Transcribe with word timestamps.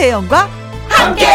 김혜영과 0.00 0.48
함께. 0.88 1.26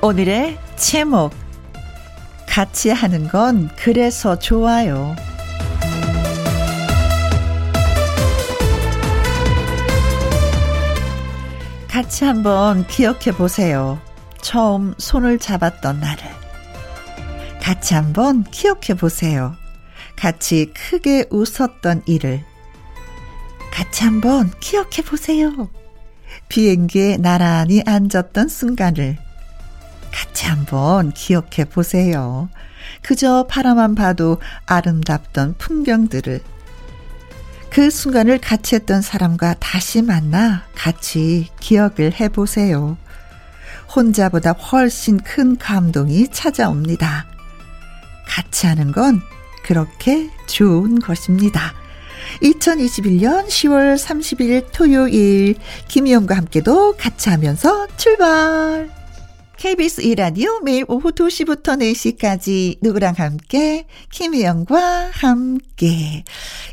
오늘의 0.00 0.56
제목 0.76 1.32
같이 2.46 2.90
하는 2.90 3.26
건 3.26 3.70
그래서 3.76 4.38
좋아요. 4.38 5.16
같이 11.90 12.24
한번 12.24 12.86
기억해 12.86 13.32
보세요. 13.36 14.00
처음 14.40 14.94
손을 14.96 15.40
잡았던 15.40 15.98
날을. 15.98 16.41
같이 17.62 17.94
한번 17.94 18.42
기억해 18.42 18.94
보세요. 18.98 19.54
같이 20.16 20.72
크게 20.74 21.26
웃었던 21.30 22.02
일을. 22.06 22.42
같이 23.72 24.02
한번 24.02 24.50
기억해 24.58 25.02
보세요. 25.06 25.70
비행기에 26.48 27.18
나란히 27.18 27.80
앉았던 27.86 28.48
순간을. 28.48 29.16
같이 30.10 30.46
한번 30.46 31.12
기억해 31.12 31.66
보세요. 31.70 32.50
그저 33.00 33.46
바라만 33.48 33.94
봐도 33.94 34.40
아름답던 34.66 35.54
풍경들을. 35.56 36.40
그 37.70 37.90
순간을 37.90 38.38
같이 38.38 38.74
했던 38.74 39.02
사람과 39.02 39.54
다시 39.60 40.02
만나 40.02 40.64
같이 40.74 41.48
기억을 41.60 42.18
해보세요. 42.18 42.98
혼자보다 43.94 44.50
훨씬 44.50 45.18
큰 45.18 45.56
감동이 45.56 46.26
찾아옵니다. 46.26 47.30
같이 48.32 48.66
하는 48.66 48.92
건 48.92 49.20
그렇게 49.62 50.30
좋은 50.46 50.98
것입니다. 50.98 51.74
2021년 52.42 53.46
10월 53.46 53.96
30일 53.96 54.68
토요일 54.72 55.56
김희영과 55.88 56.36
함께도 56.36 56.96
같이 56.96 57.28
하면서 57.28 57.86
출발! 57.98 58.88
KBS 59.58 60.00
이라디오 60.00 60.60
매일 60.60 60.84
오후 60.88 61.12
2시부터 61.12 61.78
4시까지 61.78 62.78
누구랑 62.80 63.14
함께 63.16 63.86
김혜영과 64.10 65.10
함께 65.12 66.24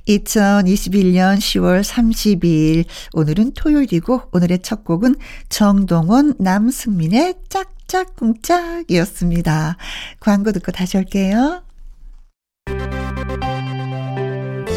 2021년 0.08 1.38
10월 1.38 1.84
30일 1.84 2.86
오늘은 3.14 3.52
토요일이고 3.54 4.30
오늘의 4.32 4.60
첫 4.64 4.84
곡은 4.86 5.16
정동원 5.50 6.34
남승민의 6.40 7.36
짝 7.50 7.79
짝꿍짝이었습니다. 7.90 9.76
광고 10.20 10.54
듣고 10.54 10.72
다시 10.72 10.98
올게요. 10.98 11.64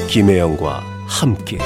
김혜영과 0.09 0.83
함께 1.07 1.59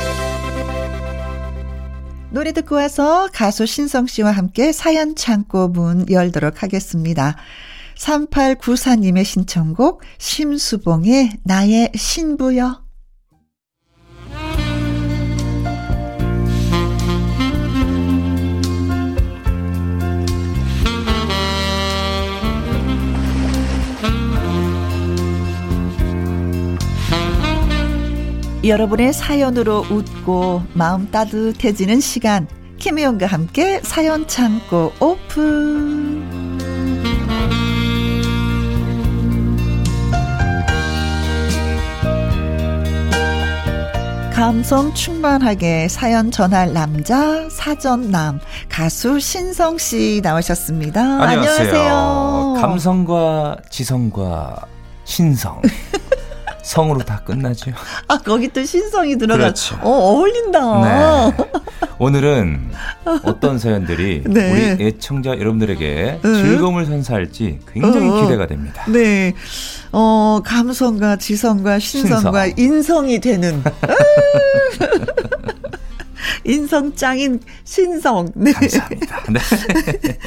노래 2.30 2.52
듣고 2.52 2.74
와서 2.74 3.28
가수 3.32 3.64
신성 3.64 4.06
씨와 4.06 4.30
함께 4.30 4.72
사연 4.72 5.16
창고 5.16 5.68
문 5.68 6.04
열도록 6.10 6.62
하겠습니다. 6.62 7.36
3894님의 7.96 9.24
신청곡 9.24 10.02
심수봉의 10.18 11.38
나의 11.44 11.92
신부여 11.94 12.85
여러분의 28.68 29.12
사연으로 29.12 29.84
웃고 29.90 30.62
마음 30.72 31.10
따뜻해지는 31.10 32.00
시간 32.00 32.48
김혜영과 32.78 33.26
함께 33.26 33.80
사연 33.82 34.26
창고 34.26 34.92
오픈 35.00 36.56
감성 44.32 44.92
충만하게 44.92 45.88
사연 45.88 46.30
전할 46.30 46.74
남자 46.74 47.48
사전남 47.48 48.38
가수 48.68 49.18
신성 49.18 49.78
씨 49.78 50.20
나오셨습니다. 50.22 51.00
안녕하세요. 51.00 51.68
안녕하세요. 51.68 52.56
감성과 52.60 53.56
지성과 53.70 54.66
신성. 55.04 55.62
성으로 56.66 56.98
다 57.04 57.22
끝나죠. 57.24 57.70
아, 58.08 58.18
거기 58.18 58.48
또 58.48 58.64
신성이 58.64 59.16
들어가. 59.16 59.38
그렇죠. 59.38 59.76
어, 59.82 59.88
어울린다. 59.88 60.80
네. 60.80 61.32
오늘은 61.98 62.72
어떤 63.22 63.60
사연들이 63.60 64.24
네. 64.26 64.74
우리 64.76 64.84
애청자 64.84 65.30
여러분들에게 65.30 66.20
응. 66.24 66.34
즐거움을 66.34 66.86
선사할지 66.86 67.60
굉장히 67.72 68.08
어, 68.08 68.16
어. 68.16 68.22
기대가 68.22 68.48
됩니다. 68.48 68.84
네. 68.88 69.32
어, 69.92 70.40
감성과 70.44 71.16
지성과 71.16 71.78
신성과 71.78 72.46
신성. 72.46 72.58
인성이 72.58 73.20
되는. 73.20 73.62
인성 76.44 76.94
짱인 76.94 77.40
신성. 77.64 78.30
네. 78.34 78.52
감사합니다. 78.52 79.22
네. 79.30 79.40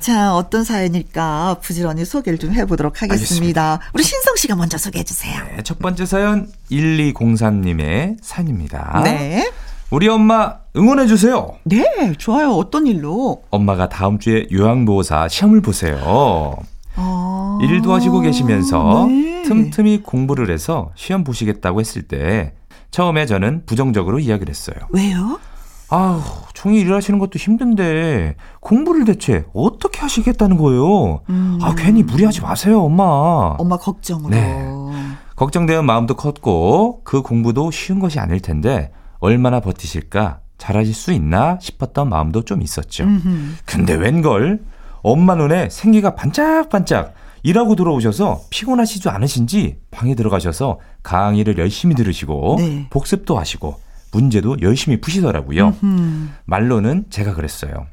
자, 0.00 0.34
어떤 0.34 0.64
사연일까 0.64 1.58
부지런히 1.62 2.04
소개를 2.04 2.38
좀 2.38 2.52
해보도록 2.52 3.02
하겠습니다. 3.02 3.80
우리 3.92 4.02
신성 4.02 4.36
씨가 4.36 4.56
먼저 4.56 4.78
소개해 4.78 5.04
주세요. 5.04 5.42
네, 5.56 5.62
첫 5.62 5.78
번째 5.78 6.06
사연 6.06 6.48
1203님의 6.70 8.18
사연입니다. 8.22 9.00
네. 9.04 9.50
우리 9.90 10.08
엄마 10.08 10.56
응원해 10.76 11.06
주세요. 11.06 11.52
네, 11.64 12.12
좋아요. 12.18 12.50
어떤 12.52 12.86
일로? 12.86 13.44
엄마가 13.50 13.88
다음 13.88 14.18
주에 14.18 14.46
요양보호사 14.50 15.28
시험을 15.28 15.60
보세요. 15.60 16.56
아, 16.96 17.58
일도 17.62 17.92
하시고 17.92 18.20
계시면서 18.20 19.06
네. 19.08 19.42
틈틈이 19.42 20.02
공부를 20.02 20.50
해서 20.50 20.90
시험 20.94 21.22
보시겠다고 21.24 21.80
했을 21.80 22.02
때 22.02 22.54
처음에 22.90 23.26
저는 23.26 23.66
부정적으로 23.66 24.18
이야기를 24.18 24.50
했어요. 24.50 24.76
왜요? 24.90 25.38
아우, 25.94 26.20
종일 26.54 26.86
일하시는 26.86 27.20
것도 27.20 27.38
힘든데 27.38 28.34
공부를 28.58 29.04
대체 29.04 29.44
어떻게 29.54 30.00
하시겠다는 30.00 30.56
거예요? 30.56 31.20
음. 31.30 31.58
아, 31.62 31.74
괜히 31.76 32.02
무리하지 32.02 32.40
마세요, 32.40 32.82
엄마. 32.82 33.04
엄마 33.58 33.76
걱정으로. 33.76 34.30
네. 34.30 34.64
걱정되는 35.36 35.84
마음도 35.84 36.14
컸고 36.14 37.02
그 37.04 37.22
공부도 37.22 37.70
쉬운 37.70 38.00
것이 38.00 38.18
아닐 38.18 38.40
텐데 38.40 38.90
얼마나 39.20 39.60
버티실까 39.60 40.40
잘하실 40.58 40.94
수 40.94 41.12
있나 41.12 41.58
싶었던 41.60 42.08
마음도 42.08 42.42
좀 42.42 42.60
있었죠. 42.60 43.04
음흠. 43.04 43.54
근데 43.64 43.94
웬걸 43.94 44.60
엄마 45.02 45.36
눈에 45.36 45.68
생기가 45.70 46.14
반짝반짝 46.16 47.14
일하고 47.44 47.76
들어오셔서 47.76 48.40
피곤하시지 48.50 49.08
않으신지 49.08 49.78
방에 49.90 50.14
들어가셔서 50.14 50.78
강의를 51.02 51.58
열심히 51.58 51.94
들으시고 51.94 52.56
네. 52.58 52.86
복습도 52.90 53.38
하시고 53.38 53.76
문제도 54.14 54.56
열심히 54.62 55.00
푸시더라고요. 55.00 55.74
음흠. 55.82 56.28
말로는 56.44 57.06
제가 57.10 57.34
그랬어요. 57.34 57.86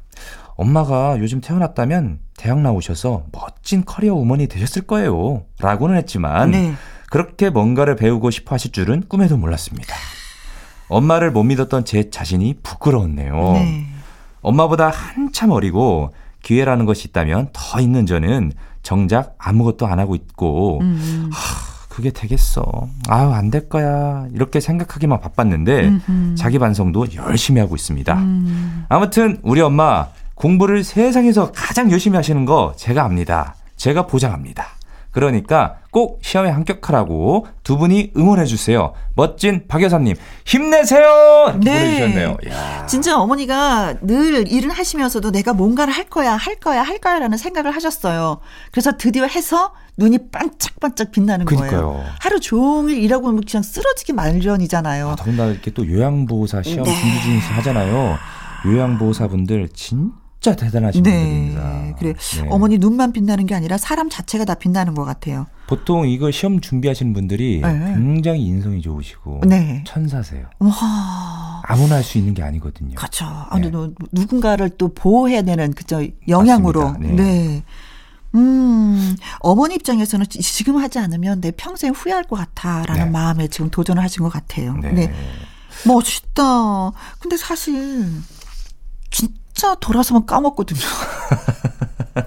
엄마가 0.54 1.18
요즘 1.18 1.40
태어났다면 1.40 2.20
대학 2.36 2.60
나오셔서 2.60 3.24
멋진 3.32 3.84
커리어 3.84 4.14
우먼이 4.14 4.46
되셨을 4.46 4.82
거예요. 4.82 5.44
라고는 5.58 5.96
했지만 5.96 6.52
네. 6.52 6.74
그렇게 7.10 7.50
뭔가를 7.50 7.96
배우고 7.96 8.30
싶어 8.30 8.54
하실 8.54 8.70
줄은 8.70 9.04
꿈에도 9.08 9.36
몰랐습니다. 9.36 9.94
엄마를 10.88 11.32
못 11.32 11.42
믿었던 11.42 11.84
제 11.84 12.10
자신이 12.10 12.58
부끄러웠네요. 12.62 13.52
네. 13.54 13.86
엄마보다 14.42 14.90
한참 14.90 15.50
어리고 15.50 16.14
기회라는 16.42 16.84
것이 16.86 17.08
있다면 17.08 17.50
더 17.52 17.80
있는 17.80 18.06
저는 18.06 18.52
정작 18.82 19.34
아무것도 19.38 19.86
안 19.86 19.98
하고 19.98 20.14
있고 20.14 20.80
음. 20.80 21.30
그게 21.92 22.10
되겠어. 22.10 22.88
아유 23.08 23.30
안 23.32 23.50
될 23.50 23.68
거야. 23.68 24.26
이렇게 24.32 24.60
생각하기만 24.60 25.20
바빴는데 25.20 25.88
음흠. 25.88 26.34
자기 26.36 26.58
반성도 26.58 27.04
열심히 27.16 27.60
하고 27.60 27.74
있습니다. 27.76 28.14
음. 28.14 28.86
아무튼 28.88 29.38
우리 29.42 29.60
엄마 29.60 30.08
공부를 30.34 30.84
세상에서 30.84 31.52
가장 31.52 31.90
열심히 31.92 32.16
하시는 32.16 32.46
거 32.46 32.72
제가 32.76 33.04
압니다. 33.04 33.56
제가 33.76 34.06
보장합니다. 34.06 34.64
그러니까 35.12 35.76
꼭 35.90 36.20
시험에 36.22 36.48
합격하라고 36.50 37.46
두 37.62 37.76
분이 37.76 38.12
응원해 38.16 38.46
주세요. 38.46 38.94
멋진 39.14 39.66
박 39.68 39.82
여사님 39.82 40.16
힘내세요. 40.46 41.58
네. 41.62 41.98
보내주셨네요. 41.98 42.36
야. 42.48 42.86
진짜 42.86 43.18
어머니가 43.18 43.96
늘 44.00 44.50
일을 44.50 44.70
하시면서도 44.70 45.30
내가 45.30 45.52
뭔가를 45.52 45.92
할 45.92 46.04
거야, 46.04 46.34
할 46.34 46.56
거야, 46.56 46.82
할 46.82 46.98
거야라는 46.98 47.36
생각을 47.36 47.74
하셨어요. 47.76 48.40
그래서 48.72 48.96
드디어 48.96 49.26
해서 49.26 49.74
눈이 49.98 50.30
반짝반짝 50.30 51.12
빛나는 51.12 51.44
거예요. 51.44 51.60
그니까요. 51.60 52.04
하루 52.18 52.40
종일 52.40 52.96
일하고 52.96 53.26
보면 53.26 53.42
그냥 53.48 53.62
쓰러지기 53.62 54.14
마련이잖아요. 54.14 55.10
아, 55.10 55.16
더군다나 55.16 55.52
이렇게 55.52 55.70
또 55.72 55.86
요양보호사 55.86 56.62
시험 56.62 56.84
네. 56.84 56.94
준비 56.98 57.20
중에서 57.20 57.48
하잖아요. 57.56 58.16
요양보호사분들 58.64 59.68
진짜 59.74 60.21
진짜 60.42 60.56
대단하신 60.56 61.04
네. 61.04 61.10
분들입니다. 61.22 61.96
그래. 62.00 62.14
네. 62.14 62.48
어머니 62.50 62.76
눈만 62.78 63.12
빛나는 63.12 63.46
게 63.46 63.54
아니라 63.54 63.78
사람 63.78 64.10
자체가 64.10 64.44
다 64.44 64.54
빛나는 64.54 64.94
것 64.94 65.04
같아요. 65.04 65.46
보통 65.68 66.06
이거 66.08 66.32
시험 66.32 66.60
준비하시는 66.60 67.12
분들이 67.12 67.60
네. 67.62 67.92
굉장히 67.94 68.42
인성이 68.44 68.82
좋으시고 68.82 69.42
네. 69.46 69.84
천사세요. 69.86 70.46
와. 70.58 71.62
아무나 71.64 71.94
할 71.94 72.02
수 72.02 72.18
있는 72.18 72.34
게 72.34 72.42
아니거든요. 72.42 72.96
그렇죠. 72.96 73.24
네. 73.24 73.30
아니, 73.50 73.70
너 73.70 73.92
누군가를 74.10 74.70
또 74.70 74.92
보호해야 74.92 75.42
되는 75.42 75.72
그저 75.72 76.04
영향으로. 76.26 76.96
네. 76.98 77.12
네. 77.12 77.62
음, 78.34 79.14
어머니 79.38 79.76
입장에서는 79.76 80.26
지- 80.28 80.40
지금 80.42 80.76
하지 80.78 80.98
않으면 80.98 81.40
내 81.40 81.52
평생 81.52 81.92
후회할 81.92 82.24
것 82.24 82.34
같아라는 82.34 83.04
네. 83.04 83.10
마음에 83.10 83.46
지금 83.46 83.70
도전을 83.70 84.02
하신 84.02 84.24
것 84.24 84.30
같아요. 84.32 84.74
네. 84.78 84.90
네. 84.90 85.12
멋있다. 85.86 86.42
근데 87.20 87.36
사실 87.36 88.06
진 89.10 89.28
짜 89.62 89.76
돌아서면 89.76 90.26
까먹거든요. 90.26 90.80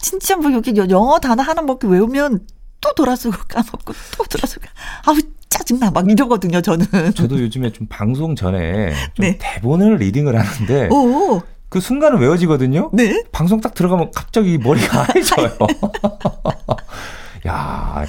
진짜 0.00 0.36
뭐 0.36 0.50
여기 0.54 0.74
영어 0.74 1.18
단어 1.18 1.42
하나 1.42 1.60
먹기 1.60 1.86
외우면 1.86 2.46
또 2.80 2.94
돌아서고 2.94 3.36
까먹고 3.46 3.92
또 4.16 4.24
돌아서고 4.24 4.64
아우 5.04 5.18
짜증나 5.50 5.90
막 5.90 6.10
이러거든요 6.10 6.62
저는. 6.62 6.86
저도 7.14 7.38
요즘에 7.40 7.72
좀 7.72 7.86
방송 7.90 8.34
전에 8.34 8.94
좀 9.12 9.26
네. 9.26 9.36
대본을 9.38 9.96
리딩을 9.96 10.34
하는데 10.34 10.88
오, 10.90 11.42
그 11.68 11.78
순간은 11.78 12.18
외워지거든요. 12.20 12.88
네. 12.94 13.22
방송 13.32 13.60
딱 13.60 13.74
들어가면 13.74 14.12
갑자기 14.14 14.56
머리가 14.56 15.02
하얘져요. 15.12 15.58
야, 17.46 18.04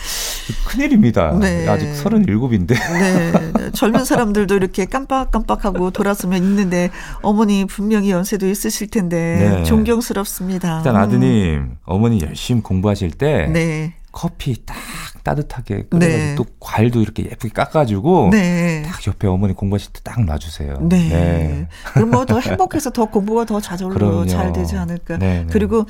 큰일입니다. 0.67 1.31
네. 1.39 1.67
아직 1.67 1.87
37인데. 1.93 2.67
네, 2.67 3.31
네. 3.31 3.71
젊은 3.71 4.03
사람들도 4.05 4.55
이렇게 4.55 4.85
깜빡깜빡하고 4.85 5.91
돌아서면 5.91 6.43
있는데 6.43 6.89
어머니 7.21 7.65
분명히 7.65 8.11
연세도 8.11 8.47
있으실 8.49 8.89
텐데 8.89 9.55
네. 9.57 9.63
존경스럽습니다. 9.63 10.77
일단 10.79 10.95
아드님, 10.97 11.77
어머니 11.85 12.21
열심히 12.21 12.61
공부하실 12.61 13.11
때 13.11 13.45
음. 13.47 13.53
네, 13.53 13.93
커피 14.11 14.65
딱 14.65 14.75
따뜻하게 15.23 15.83
끓여가지고 15.89 15.99
네. 15.99 16.35
또 16.35 16.45
과일도 16.59 16.99
이렇게 16.99 17.23
예쁘게 17.23 17.49
깎아주고 17.53 18.29
네. 18.31 18.81
딱 18.85 19.05
옆에 19.07 19.27
어머니 19.27 19.53
공부하실 19.53 19.93
때 19.93 20.01
딱 20.03 20.25
놔주세요. 20.25 20.79
네. 20.89 21.67
그럼 21.93 22.09
뭐 22.11 22.25
더 22.25 22.39
행복해서 22.39 22.89
더 22.89 23.05
공부가 23.05 23.45
더 23.45 23.61
자절로. 23.61 24.25
잘 24.25 24.51
되지 24.53 24.75
않을까. 24.75 25.17
네, 25.17 25.43
네. 25.43 25.47
그리고 25.51 25.85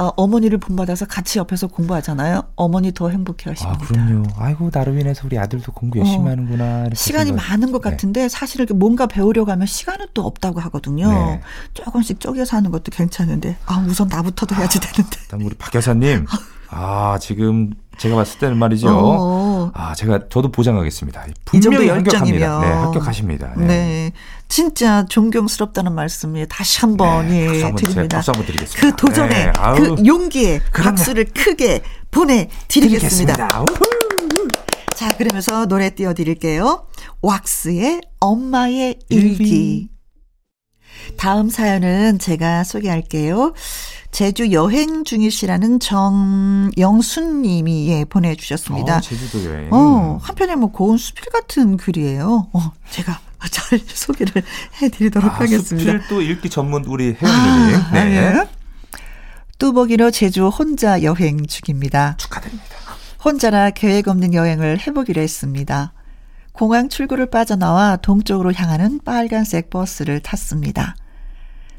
어, 0.00 0.12
어머니를 0.16 0.58
본받아서 0.58 1.06
같이 1.06 1.38
옆에서 1.40 1.66
공부하잖아요. 1.66 2.42
어머니 2.54 2.92
더 2.92 3.08
행복해 3.10 3.50
아, 3.50 3.52
하십니다. 3.52 3.78
그럼요. 3.86 4.22
아이고, 4.38 4.70
나로 4.72 4.94
인해서 4.96 5.22
우리 5.26 5.38
아들도 5.38 5.72
공부 5.72 5.98
열심히 5.98 6.26
어, 6.26 6.30
하는구나. 6.30 6.86
시간이 6.94 7.30
생각- 7.30 7.48
많은 7.48 7.72
것 7.72 7.82
네. 7.82 7.90
같은데 7.90 8.28
사실 8.28 8.60
이렇게 8.60 8.74
뭔가 8.74 9.06
배우려고 9.06 9.50
하면 9.50 9.66
시간은 9.66 10.06
또 10.14 10.24
없다고 10.24 10.60
하거든요. 10.60 11.08
네. 11.10 11.40
조금씩 11.74 12.20
쪼개서 12.20 12.56
하는 12.56 12.70
것도 12.70 12.90
괜찮은데 12.92 13.56
아 13.66 13.84
우선 13.88 14.06
나부터도 14.08 14.54
해야지 14.54 14.78
되는데. 14.80 15.16
일단 15.22 15.40
우리 15.42 15.54
박 15.56 15.74
여사님, 15.74 16.26
아, 16.70 17.18
지금 17.20 17.70
제가 17.98 18.14
봤을 18.14 18.38
때는 18.38 18.56
말이죠. 18.56 18.88
어. 18.88 19.37
아, 19.80 19.94
제가 19.94 20.28
저도 20.28 20.50
보장하겠습니다. 20.50 21.26
이 21.54 21.60
정도 21.60 21.78
분명히 21.78 21.88
합격합니다. 21.88 22.60
네, 22.60 22.66
합격하십니다. 22.66 23.54
네. 23.58 24.10
진짜 24.48 25.06
존경스럽다는 25.08 25.94
말씀에 25.94 26.46
다시 26.46 26.80
한번 26.80 27.28
네, 27.28 27.46
예, 27.46 27.72
드립니다. 27.76 28.16
박수 28.16 28.32
한번 28.32 28.44
드리겠습니다. 28.46 28.80
그 28.80 28.96
도전에 28.96 29.46
네. 29.46 29.52
그 29.76 30.04
용기에 30.04 30.58
그럼요. 30.72 30.90
박수를 30.96 31.26
크게 31.26 31.82
보내 32.10 32.48
드리겠습니다. 32.66 33.36
드리겠습니다. 33.36 33.64
자, 34.96 35.08
그러면서 35.16 35.66
노래 35.66 35.90
띄워 35.90 36.12
드릴게요. 36.12 36.88
왁스의 37.22 38.00
엄마의 38.18 38.98
일기. 39.10 39.26
일기. 39.44 39.88
다음 41.16 41.50
사연은 41.50 42.18
제가 42.18 42.64
소개할게요. 42.64 43.54
제주 44.10 44.52
여행 44.52 45.04
중이시라는 45.04 45.80
정영순 45.80 47.42
님이 47.42 47.88
예, 47.90 48.04
보내주셨습니다. 48.04 48.96
어, 48.96 49.00
제주도 49.00 49.44
여행. 49.44 49.72
어, 49.72 50.18
한편에 50.22 50.56
뭐 50.56 50.70
고운 50.70 50.96
수필 50.96 51.30
같은 51.30 51.76
글이에요. 51.76 52.48
어, 52.52 52.72
제가 52.90 53.20
잘 53.50 53.78
소개를 53.86 54.42
해드리도록 54.80 55.32
아, 55.32 55.36
하겠습니다. 55.36 55.92
수필 55.92 56.08
또 56.08 56.22
읽기 56.22 56.50
전문 56.50 56.84
우리 56.84 57.16
혜영님. 57.20 57.76
아, 57.76 57.90
네. 57.92 58.16
예. 58.16 58.48
뚜벅이로 59.58 60.10
제주 60.10 60.48
혼자 60.48 61.02
여행 61.02 61.44
중입니다. 61.46 62.16
축하드립니다. 62.16 62.76
혼자라 63.24 63.70
계획 63.70 64.08
없는 64.08 64.32
여행을 64.32 64.78
해보기로 64.86 65.20
했습니다. 65.20 65.92
공항 66.52 66.88
출구를 66.88 67.26
빠져나와 67.30 67.96
동쪽으로 67.96 68.52
향하는 68.52 69.00
빨간색 69.04 69.70
버스를 69.70 70.20
탔습니다. 70.20 70.96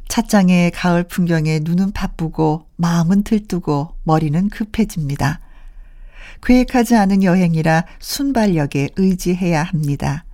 찻장의 0.09 0.71
가을 0.71 1.03
풍경에 1.03 1.59
눈은 1.63 1.91
바쁘고 1.94 2.65
마음은 2.75 3.23
들뜨고 3.23 3.95
머리는 4.03 4.50
급해집니다. 4.50 5.39
계획하지 6.44 6.95
않은 6.95 7.23
여행이라 7.23 7.85
순발력에 8.00 8.89
의지해야 8.97 9.63
합니다. 9.63 10.25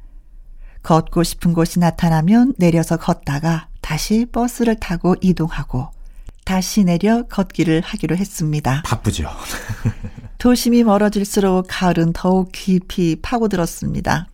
걷고 0.81 1.23
싶은 1.23 1.53
곳이 1.53 1.79
나타나면 1.79 2.55
내려서 2.57 2.97
걷다가 2.97 3.67
다시 3.81 4.25
버스를 4.31 4.75
타고 4.79 5.15
이동하고 5.19 5.89
다시 6.45 6.83
내려 6.83 7.23
걷기를 7.23 7.81
하기로 7.81 8.15
했습니다. 8.15 8.83
바쁘죠. 8.85 9.29
도심이 10.37 10.83
멀어질수록 10.83 11.65
가을은 11.67 12.13
더욱 12.13 12.51
깊이 12.51 13.17
파고들었습니다. 13.21 14.27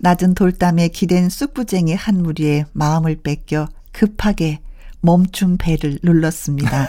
낮은 0.00 0.34
돌담에 0.34 0.88
기댄 0.88 1.28
쑥부쟁이 1.28 1.94
한 1.94 2.22
무리에 2.22 2.64
마음을 2.72 3.16
뺏겨 3.16 3.68
급하게 3.94 4.60
멈춘 5.00 5.56
배를 5.56 5.98
눌렀습니다. 6.02 6.88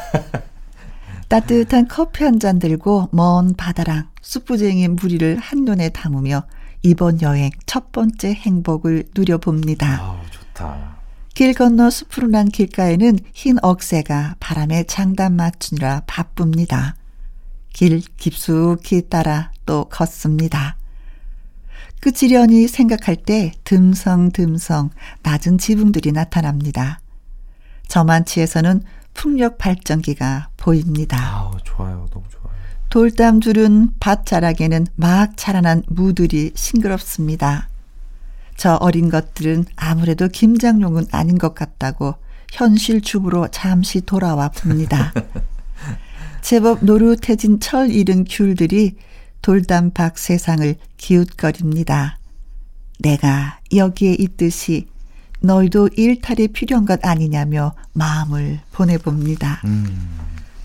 따뜻한 1.30 1.88
커피 1.88 2.24
한 2.24 2.40
잔 2.40 2.60
들고 2.60 3.10
먼 3.12 3.54
바다랑 3.56 4.10
쑥부쟁이 4.22 4.88
무리를 4.90 5.38
한눈에 5.38 5.90
담으며 5.90 6.44
이번 6.84 7.22
여행 7.22 7.50
첫 7.66 7.92
번째 7.92 8.34
행복을 8.34 9.06
누려봅니다. 9.16 10.00
아우, 10.02 10.18
좋다. 10.30 10.96
길 11.34 11.54
건너 11.54 11.90
숲으로 11.90 12.28
난 12.28 12.48
길가에는 12.48 13.20
흰 13.34 13.58
억새가 13.62 14.36
바람에 14.40 14.84
장단 14.84 15.36
맞추느라 15.36 16.04
바쁩니다. 16.08 16.96
길 17.74 18.00
깊숙이 18.18 19.10
따라 19.10 19.52
또 19.66 19.86
걷습니다. 19.86 20.78
끝이려니 22.06 22.68
생각할 22.68 23.16
때 23.16 23.52
듬성듬성 23.64 24.92
낮은 25.24 25.58
지붕들이 25.58 26.12
나타납니다. 26.12 27.00
저만치에서는 27.88 28.84
풍력 29.16 29.58
발전기가 29.58 30.50
보입니다. 30.56 31.18
아우, 31.18 31.58
좋아요. 31.64 32.06
너무 32.12 32.26
좋아요. 32.30 32.54
돌담 32.92 33.40
두른 33.40 33.90
밭 34.00 34.28
자락에는 34.28 34.86
막 34.96 35.36
자라난 35.36 35.82
무들이 35.88 36.52
싱그럽습니다. 36.54 37.70
저 38.56 38.76
어린 38.76 39.10
것들은 39.10 39.66
아무래도 39.76 40.28
김장용은 40.28 41.08
아닌 41.12 41.40
것 41.40 41.56
같다고 41.56 42.16
현실 42.52 43.02
주부로 43.02 43.48
잠시 43.48 44.02
돌아와 44.02 44.50
봅니다. 44.50 45.12
제법 46.42 46.86
노릇해진 46.86 47.60
철 47.60 47.90
잃은 47.90 48.26
귤들이 48.26 48.96
돌담 49.46 49.92
밖 49.92 50.18
세상을 50.18 50.76
기웃거립니다. 50.98 52.18
내가 52.98 53.60
여기에 53.76 54.16
있듯이 54.18 54.88
너희도 55.40 55.90
일탈이 55.96 56.48
필요한 56.48 56.86
것 56.86 57.06
아니냐며 57.06 57.76
마음을 57.94 58.62
보내봅니다. 58.72 59.62
음. 59.66 60.18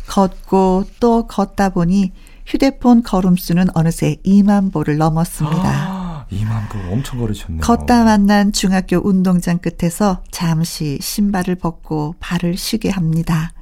걷고 0.06 0.87
또 0.99 1.26
걷다 1.26 1.68
보니 1.68 2.12
휴대폰 2.46 3.02
걸음수는 3.02 3.66
어느새 3.75 4.16
2만 4.25 4.72
보를 4.72 4.96
넘었습니다. 4.96 5.62
아, 5.62 6.25
2만 6.32 6.70
보 6.70 6.78
엄청 6.90 7.18
걸으셨네요. 7.18 7.60
걷다 7.60 8.04
만난 8.04 8.50
중학교 8.50 8.96
운동장 9.06 9.58
끝에서 9.58 10.22
잠시 10.30 10.96
신발을 11.02 11.56
벗고 11.56 12.14
발을 12.18 12.56
쉬게 12.56 12.88
합니다. 12.88 13.52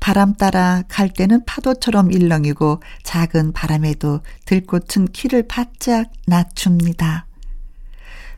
바람 0.00 0.34
따라 0.34 0.82
갈 0.88 1.08
때는 1.08 1.44
파도처럼 1.44 2.12
일렁이고 2.12 2.80
작은 3.02 3.52
바람에도 3.52 4.20
들꽃은 4.44 5.08
키를 5.12 5.46
바짝 5.48 6.12
낮춥니다. 6.26 7.26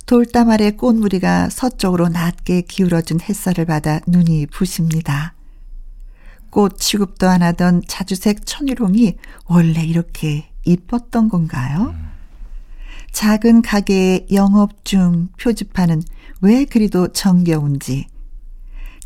돌담 0.06 0.50
아래 0.50 0.70
꽃무리가 0.70 1.50
서쪽으로 1.50 2.08
낮게 2.08 2.62
기울어진 2.62 3.20
햇살을 3.20 3.66
받아 3.66 4.00
눈이 4.06 4.46
부십니다. 4.46 5.34
꽃 6.50 6.78
취급도 6.78 7.28
안 7.28 7.42
하던 7.42 7.82
자주색 7.86 8.46
천일홍이 8.46 9.16
원래 9.46 9.84
이렇게 9.84 10.48
이뻤던 10.64 11.28
건가요? 11.28 11.94
작은 13.12 13.62
가게의 13.62 14.28
영업 14.32 14.84
중 14.84 15.28
표지판은 15.38 16.02
왜 16.40 16.64
그리도 16.64 17.08
정겨운지 17.08 18.06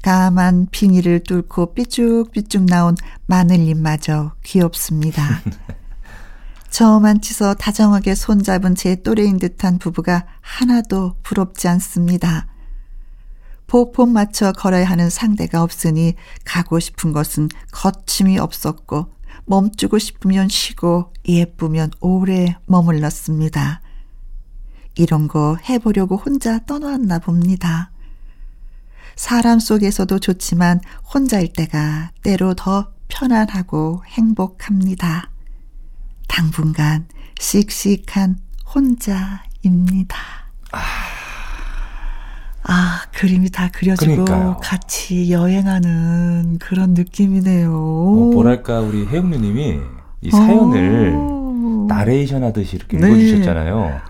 까만 0.02 0.66
비닐을 0.70 1.20
뚫고 1.20 1.74
삐쭉삐쭉 1.74 2.66
나온 2.66 2.96
마늘잎마저 3.26 4.32
귀엽습니다. 4.42 5.40
저만치서 6.70 7.54
다정하게 7.54 8.14
손잡은 8.14 8.74
제 8.74 8.96
또래인 8.96 9.38
듯한 9.38 9.78
부부가 9.78 10.26
하나도 10.40 11.14
부럽지 11.22 11.68
않습니다. 11.68 12.48
보폭 13.68 14.10
맞춰 14.10 14.52
걸어야 14.52 14.84
하는 14.84 15.08
상대가 15.08 15.62
없으니 15.62 16.14
가고 16.44 16.80
싶은 16.80 17.12
것은 17.12 17.48
거침이 17.70 18.38
없었고 18.38 19.12
멈추고 19.44 19.98
싶으면 19.98 20.48
쉬고 20.48 21.12
예쁘면 21.28 21.90
오래 22.00 22.56
머물렀습니다. 22.66 23.80
이런 24.96 25.28
거 25.28 25.56
해보려고 25.68 26.16
혼자 26.16 26.58
떠나왔나 26.64 27.18
봅니다. 27.18 27.92
사람 29.16 29.58
속에서도 29.58 30.18
좋지만 30.18 30.80
혼자일 31.12 31.52
때가 31.52 32.10
때로 32.22 32.54
더 32.54 32.92
편안하고 33.08 34.02
행복합니다. 34.06 35.30
당분간 36.28 37.06
씩씩한 37.38 38.38
혼자입니다. 38.74 40.16
아, 42.64 43.02
그림이 43.14 43.50
다 43.50 43.68
그려지고 43.72 44.24
그러니까요. 44.24 44.56
같이 44.62 45.30
여행하는 45.32 46.58
그런 46.58 46.94
느낌이네요. 46.94 47.70
어, 47.74 48.30
뭐랄까 48.32 48.80
우리 48.80 49.04
혜영누님이 49.06 49.80
이 50.22 50.30
사연을 50.30 51.12
오. 51.14 51.86
나레이션 51.88 52.44
하듯이 52.44 52.76
이렇게 52.76 52.96
네. 52.98 53.08
읽어주셨잖아요. 53.08 54.00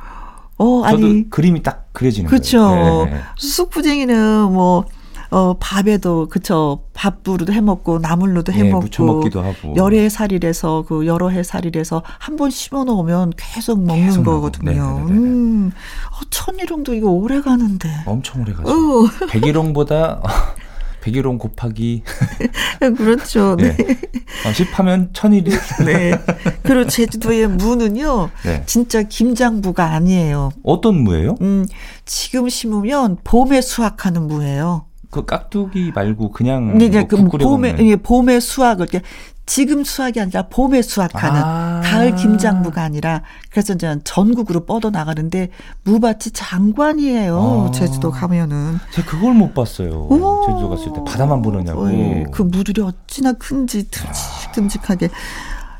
어, 0.59 0.83
저도 0.91 1.07
아니, 1.07 1.31
그림이 1.31 1.63
딱 1.63 1.89
그려지는. 1.93 2.31
거예요. 2.31 3.05
네. 3.07 3.21
쑥부쟁이는 3.37 4.53
뭐, 4.53 4.85
어, 5.31 5.55
밥에도, 5.59 6.29
그쵸. 6.29 6.85
밥부로도 6.93 7.53
해 7.55 7.61
먹고, 7.63 7.99
나물로도 7.99 8.53
예, 8.53 8.59
해먹고. 8.59 8.83
무쳐 8.85 9.03
먹기도 9.03 9.41
하고. 9.43 9.75
여러 9.77 9.97
해 9.97 10.09
살이라서, 10.11 10.85
그 10.87 11.07
여러 11.07 11.31
해 11.31 11.43
살이라서 11.43 12.03
한 12.19 12.37
번 12.37 12.51
심어 12.51 12.85
놓으면 12.85 13.33
계속 13.37 13.83
먹는 13.83 14.05
계속 14.07 14.23
먹고. 14.25 14.41
거거든요. 14.43 14.71
네네네네. 14.73 15.11
음, 15.19 15.73
어, 16.13 16.21
천일홍도 16.29 16.93
이거 16.95 17.09
오래 17.11 17.41
가는데. 17.41 17.89
엄청 18.07 18.43
오래 18.43 18.53
가죠. 18.53 18.69
어, 18.71 19.09
백일홍보다 19.31 20.21
백일홍 21.03 21.39
곱하기 21.39 22.03
그렇죠. 22.97 23.57
네. 23.61 23.77
네. 23.77 23.85
어, 24.47 24.53
10하면 24.53 25.11
천일이. 25.13 25.51
네. 25.85 26.13
그리고 26.63 26.89
제주도의 26.89 27.49
무는요, 27.49 28.31
네. 28.45 28.63
진짜 28.67 29.03
김장무가 29.03 29.93
아니에요. 29.93 30.51
어떤 30.63 31.03
무예요? 31.03 31.37
음, 31.43 31.67
지금 32.07 32.49
심으면 32.49 33.19
봄에 33.25 33.61
수확하는 33.61 34.27
무예요. 34.27 34.87
그 35.13 35.27
깍두기 35.27 35.93
말고 35.95 36.31
그냥 36.33 36.69
근데 36.69 36.87
이제 36.87 37.03
뭐그 37.03 37.37
봄에. 37.37 37.77
예, 37.81 37.97
봄에 37.97 38.41
수확을 38.41 38.87
이렇게 38.89 39.07
지금 39.45 39.85
수확이 39.85 40.19
아니라 40.21 40.49
봄에 40.49 40.81
수확하는 40.81 41.43
아. 41.45 41.81
가을 41.85 42.17
김장무가 42.17 42.83
아니라 42.83 43.21
그래서 43.51 43.75
이제 43.75 43.95
전국으로 44.05 44.65
뻗어 44.65 44.89
나가는데 44.89 45.51
무밭이 45.85 46.33
장관이에요. 46.33 47.67
아. 47.69 47.71
제주도 47.73 48.11
가면은. 48.11 48.79
제가 48.93 49.11
그걸 49.11 49.35
못 49.35 49.53
봤어요. 49.53 49.91
오. 49.91 50.47
제주도 50.47 50.71
갔을 50.71 50.93
때 50.95 51.01
바다만 51.05 51.43
보느냐고. 51.43 51.93
예, 51.93 52.25
그 52.33 52.41
무들이 52.41 52.81
어찌나 52.81 53.35
큰지 53.35 53.91
듬직듬직하게. 53.91 55.11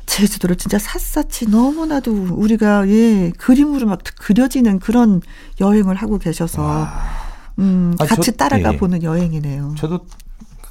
제주도를 0.05 0.57
진짜 0.57 0.77
샅샅이 0.77 1.49
너무나도 1.49 2.27
우리가 2.35 2.87
예 2.89 3.31
그림으로 3.31 3.87
막 3.87 3.99
그려지는 4.19 4.77
그런 4.77 5.21
여행을 5.59 5.95
하고 5.95 6.19
계셔서 6.19 6.87
음 7.59 7.95
아, 7.99 8.05
같이 8.05 8.31
저- 8.31 8.31
따라가 8.37 8.73
예. 8.73 8.77
보는 8.77 9.03
여행이네요. 9.03 9.75
저도 9.77 10.05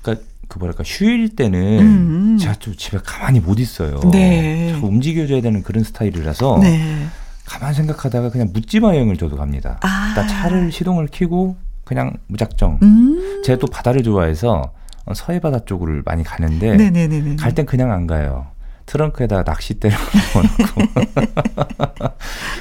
그러니까 0.02 0.24
그 0.48 0.58
뭐랄까 0.58 0.82
휴일 0.84 1.34
때는 1.36 1.78
음. 1.80 2.38
제가 2.38 2.54
좀 2.56 2.74
집에 2.76 2.98
가만히 3.04 3.40
못 3.40 3.58
있어요. 3.58 4.00
네. 4.10 4.72
자꾸 4.74 4.88
움직여줘야 4.88 5.40
되는 5.40 5.62
그런 5.62 5.84
스타일이라서 5.84 6.58
네. 6.60 7.06
가만 7.46 7.72
생각하다가 7.74 8.30
그냥 8.30 8.50
묻지마 8.52 8.88
여행을 8.94 9.16
저도 9.16 9.36
갑니다. 9.36 9.78
아. 9.82 10.14
차를 10.26 10.72
시동을 10.72 11.08
켜고 11.10 11.56
그냥 11.84 12.12
무작정. 12.26 12.78
음. 12.82 13.42
제가 13.44 13.58
또 13.58 13.66
바다를 13.66 14.02
좋아해서 14.02 14.62
어, 15.04 15.14
서해 15.14 15.40
바다 15.40 15.58
쪽을 15.64 16.02
많이 16.04 16.22
가는데 16.22 16.76
네네네네. 16.76 17.36
갈땐 17.36 17.66
그냥 17.66 17.90
안 17.90 18.06
가요. 18.06 18.46
트렁크에다가 18.86 19.42
낚싯대를 19.44 19.96
넣어놓고 20.34 20.92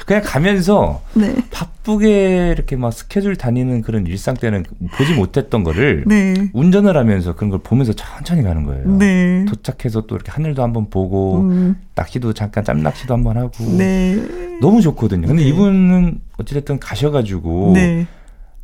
그냥 0.06 0.22
가면서 0.24 1.02
네. 1.14 1.34
바쁘게 1.50 2.50
이렇게 2.54 2.76
막 2.76 2.92
스케줄 2.92 3.36
다니는 3.36 3.82
그런 3.82 4.06
일상 4.06 4.34
때는 4.34 4.64
보지 4.96 5.14
못했던 5.14 5.64
거를 5.64 6.04
네. 6.06 6.50
운전을 6.52 6.96
하면서 6.96 7.34
그런 7.34 7.50
걸 7.50 7.60
보면서 7.62 7.92
천천히 7.92 8.42
가는 8.42 8.64
거예요. 8.64 8.86
네. 8.98 9.44
도착해서 9.48 10.02
또 10.02 10.16
이렇게 10.16 10.30
하늘도 10.30 10.62
한번 10.62 10.90
보고 10.90 11.40
음. 11.40 11.76
낚시도 11.94 12.32
잠깐 12.32 12.64
짬 12.64 12.82
낚시도 12.82 13.14
한번 13.14 13.36
하고 13.36 13.64
네. 13.76 14.16
너무 14.60 14.80
좋거든요. 14.80 15.26
근데 15.26 15.42
네. 15.42 15.48
이분은 15.48 16.20
어찌됐든 16.38 16.78
가셔가지고 16.78 17.72
네. 17.74 18.06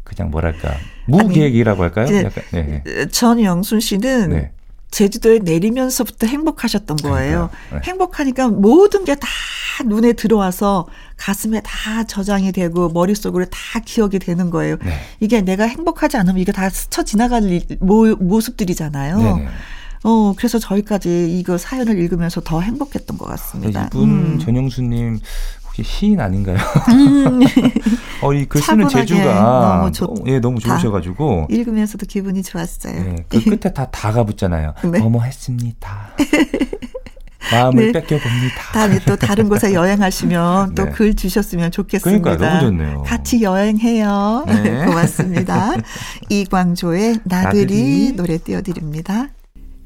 그냥 0.05 0.31
뭐랄까 0.31 0.75
무계획이라고 1.07 1.83
할까요? 1.83 2.07
약간 2.25 2.45
네. 2.53 2.83
전 3.11 3.43
영순 3.43 3.81
씨는 3.81 4.31
네. 4.31 4.53
제주도에 4.91 5.41
내리면서부터 5.41 6.27
행복하셨던 6.27 6.97
거예요. 6.99 7.51
네. 7.73 7.81
행복하니까 7.85 8.49
모든 8.49 9.05
게 9.05 9.15
다 9.15 9.27
눈에 9.87 10.13
들어와서 10.13 10.89
가슴에 11.17 11.61
다 11.65 12.03
저장이 12.05 12.51
되고 12.53 12.89
머릿속으로 12.89 13.45
다 13.45 13.81
기억이 13.85 14.19
되는 14.19 14.51
거예요. 14.51 14.77
네. 14.85 14.99
이게 15.21 15.41
내가 15.41 15.65
행복하지 15.65 16.17
않으면 16.17 16.39
이게 16.41 16.51
다 16.51 16.69
스쳐 16.69 17.05
지나갈 17.05 17.45
일- 17.45 17.65
모, 17.81 18.07
모습들이잖아요. 18.17 19.19
네네. 19.19 19.49
어, 20.05 20.33
그래서 20.37 20.59
저희까지 20.61 21.37
이거 21.39 21.59
사연을 21.59 21.99
읽으면서 21.99 22.41
더 22.41 22.61
행복했던 22.61 23.19
것 23.19 23.27
같습니다. 23.27 23.87
이분 23.93 24.03
음. 24.11 24.39
전영수님 24.39 25.15
혹 25.15 25.21
시 25.83 25.85
시인 25.85 26.21
아닌가요? 26.21 26.57
음. 26.91 27.41
어, 28.23 28.33
이 28.35 28.47
글 28.47 28.61
쓰는 28.61 28.89
재주가 28.89 29.79
너무 29.79 29.93
좋- 29.93 30.07
너무, 30.13 30.23
예, 30.27 30.41
너무 30.41 30.61
다. 30.61 30.71
좋으셔가지고 30.77 31.47
읽으면서도 31.51 32.07
기분이 32.07 32.43
좋았어요. 32.43 32.95
예, 32.95 33.17
그 33.29 33.43
끝에 33.45 33.73
다 33.73 33.87
다가 33.91 34.25
붙잖아요. 34.25 34.75
네. 34.91 35.01
어머 35.01 35.23
했습니다. 35.23 36.11
마음을 37.53 37.93
네. 37.93 38.01
뺏겨봅니다. 38.01 38.73
다음에 38.73 38.99
또 39.07 39.17
다른 39.17 39.49
곳에 39.49 39.73
여행하시면 39.73 40.75
또 40.75 40.85
네. 40.85 40.91
글 40.91 41.15
주셨으면 41.15 41.71
좋겠습니다. 41.71 42.23
그러니까요. 42.37 42.49
너무 42.51 42.61
좋네요. 42.61 43.03
같이 43.07 43.43
여행해요. 43.43 44.45
네. 44.49 44.85
고맙습니다. 44.87 45.75
이광조의 46.29 47.21
나들이, 47.25 47.63
나들이. 47.65 48.13
노래 48.17 48.37
띄워드립니다. 48.39 49.29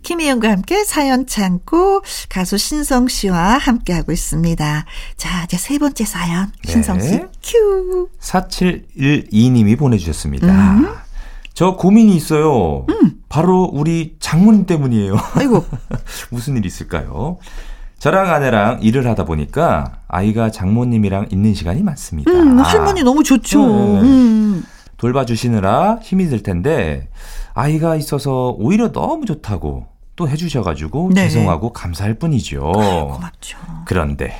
김희영과 0.03 0.51
함께 0.51 0.85
사연 0.85 1.27
창고 1.27 2.03
가수 2.29 2.59
신성 2.59 3.09
씨와 3.09 3.59
함께하고 3.59 4.13
있습니다. 4.13 4.85
자, 5.17 5.45
이제 5.45 5.57
세 5.57 5.79
번째 5.79 6.05
사연. 6.05 6.53
네. 6.65 6.73
신성 6.73 7.01
씨, 7.01 7.21
큐. 7.43 8.09
4712님이 8.21 9.79
보내주셨습니다. 9.79 10.47
음. 10.47 10.89
저 11.55 11.77
고민이 11.77 12.17
있어요. 12.17 12.87
바로 13.29 13.65
우리 13.73 14.17
장모님 14.21 14.67
때문이에요. 14.67 15.17
아이고, 15.35 15.65
무슨 16.31 16.57
일이 16.57 16.67
있을까요? 16.67 17.39
저랑 17.99 18.31
아내랑 18.31 18.83
일을 18.83 19.07
하다 19.07 19.25
보니까 19.25 20.01
아이가 20.09 20.51
장모님이랑 20.51 21.29
있는 21.31 21.55
시간이 21.55 21.83
많습니다. 21.83 22.33
음, 22.33 22.59
할머니 22.59 23.03
너무 23.03 23.23
좋죠. 23.23 23.61
네. 23.61 24.01
음. 24.01 24.65
돌봐주시느라 24.97 25.99
힘이 26.03 26.27
들 26.27 26.43
텐데 26.43 27.09
아이가 27.55 27.97
있어서 27.97 28.57
오히려 28.59 28.93
너무 28.93 29.25
좋다고 29.25 29.87
또 30.17 30.29
해주셔가지고 30.29 31.11
네. 31.15 31.23
죄송하고 31.29 31.73
감사할 31.73 32.15
뿐이죠. 32.15 32.61
고맙죠. 32.61 33.59
그런데 33.87 34.35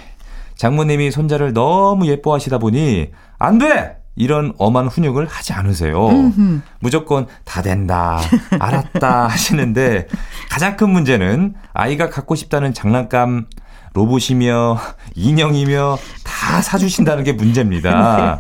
장모님이 0.57 1.11
손자를 1.11 1.53
너무 1.53 2.07
예뻐하시다 2.07 2.59
보니 2.59 3.11
안 3.39 3.59
돼! 3.59 3.97
이런 4.15 4.53
엄한 4.59 4.89
훈육을 4.89 5.27
하지 5.27 5.55
않으세요. 5.55 6.09
음흠. 6.09 6.61
무조건 6.81 7.27
다 7.45 7.63
된다, 7.63 8.21
알았다 8.59 9.27
하시는데 9.29 10.07
가장 10.51 10.77
큰 10.77 10.91
문제는 10.91 11.55
아이가 11.73 12.11
갖고 12.11 12.35
싶다는 12.35 12.75
장난감 12.75 13.47
로봇이며 13.95 14.79
인형이며 15.15 15.99
다 16.25 16.61
사주신다는 16.61 17.25
게 17.25 17.33
문제입니다. 17.33 18.39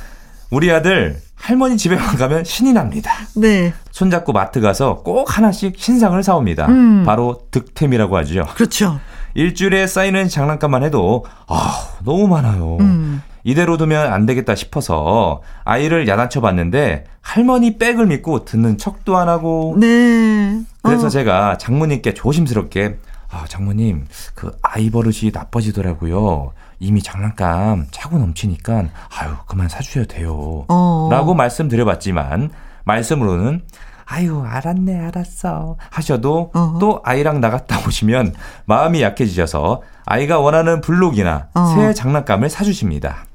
우리 0.50 0.70
아들 0.72 1.20
할머니 1.42 1.76
집에만 1.76 2.16
가면 2.16 2.44
신이 2.44 2.72
납니다. 2.72 3.10
네, 3.34 3.74
손잡고 3.90 4.32
마트 4.32 4.60
가서 4.60 5.02
꼭 5.02 5.36
하나씩 5.36 5.74
신상을 5.76 6.22
사옵니다. 6.22 6.68
음. 6.68 7.02
바로 7.04 7.42
득템이라고 7.50 8.16
하죠. 8.18 8.46
그렇죠. 8.54 9.00
일주일에 9.34 9.88
쌓이는 9.88 10.28
장난감만 10.28 10.84
해도 10.84 11.24
아 11.48 11.96
너무 12.04 12.28
많아요. 12.28 12.76
음. 12.78 13.22
이대로 13.42 13.76
두면 13.76 14.12
안 14.12 14.24
되겠다 14.24 14.54
싶어서 14.54 15.42
아이를 15.64 16.06
야단쳐 16.06 16.40
봤는데 16.40 17.06
할머니 17.20 17.76
백을 17.76 18.06
믿고 18.06 18.44
듣는 18.44 18.78
척도 18.78 19.16
안 19.16 19.28
하고 19.28 19.74
네. 19.76 20.60
그래서 20.82 21.06
어. 21.06 21.10
제가 21.10 21.58
장모님께 21.58 22.14
조심스럽게 22.14 22.98
아 23.32 23.46
장모님 23.48 24.06
그 24.36 24.52
아이 24.62 24.90
버릇이 24.90 25.32
나빠지더라고요. 25.34 26.52
이미 26.82 27.00
장난감 27.00 27.86
차고 27.92 28.18
넘치니까 28.18 28.86
아유 29.16 29.30
그만 29.46 29.68
사주셔도 29.68 30.06
돼요. 30.06 30.64
어. 30.68 31.08
라고 31.12 31.32
말씀드려봤지만 31.34 32.50
말씀으로는 32.84 33.62
아유 34.04 34.42
알았네 34.44 34.98
알았어 35.06 35.76
하셔도 35.90 36.50
어허. 36.52 36.78
또 36.80 37.00
아이랑 37.04 37.40
나갔다 37.40 37.78
오시면 37.86 38.34
마음이 38.66 39.00
약해지셔서 39.00 39.82
아이가 40.04 40.40
원하는 40.40 40.80
블록이나 40.80 41.48
어. 41.54 41.72
새 41.76 41.94
장난감을 41.94 42.50
사주십니다. 42.50 43.26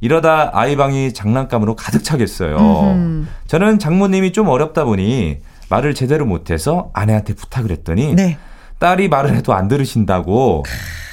이러다 0.00 0.50
아이 0.52 0.76
방이 0.76 1.14
장난감으로 1.14 1.76
가득 1.76 2.04
차겠어요. 2.04 2.56
음흠. 2.58 3.26
저는 3.46 3.78
장모님이 3.78 4.32
좀 4.32 4.48
어렵다 4.48 4.84
보니 4.84 5.38
말을 5.70 5.94
제대로 5.94 6.26
못해서 6.26 6.90
아내한테 6.92 7.34
부탁을 7.34 7.70
했더니 7.70 8.14
네. 8.14 8.36
딸이 8.82 9.08
말을 9.08 9.36
해도 9.36 9.54
안 9.54 9.68
들으신다고 9.68 10.64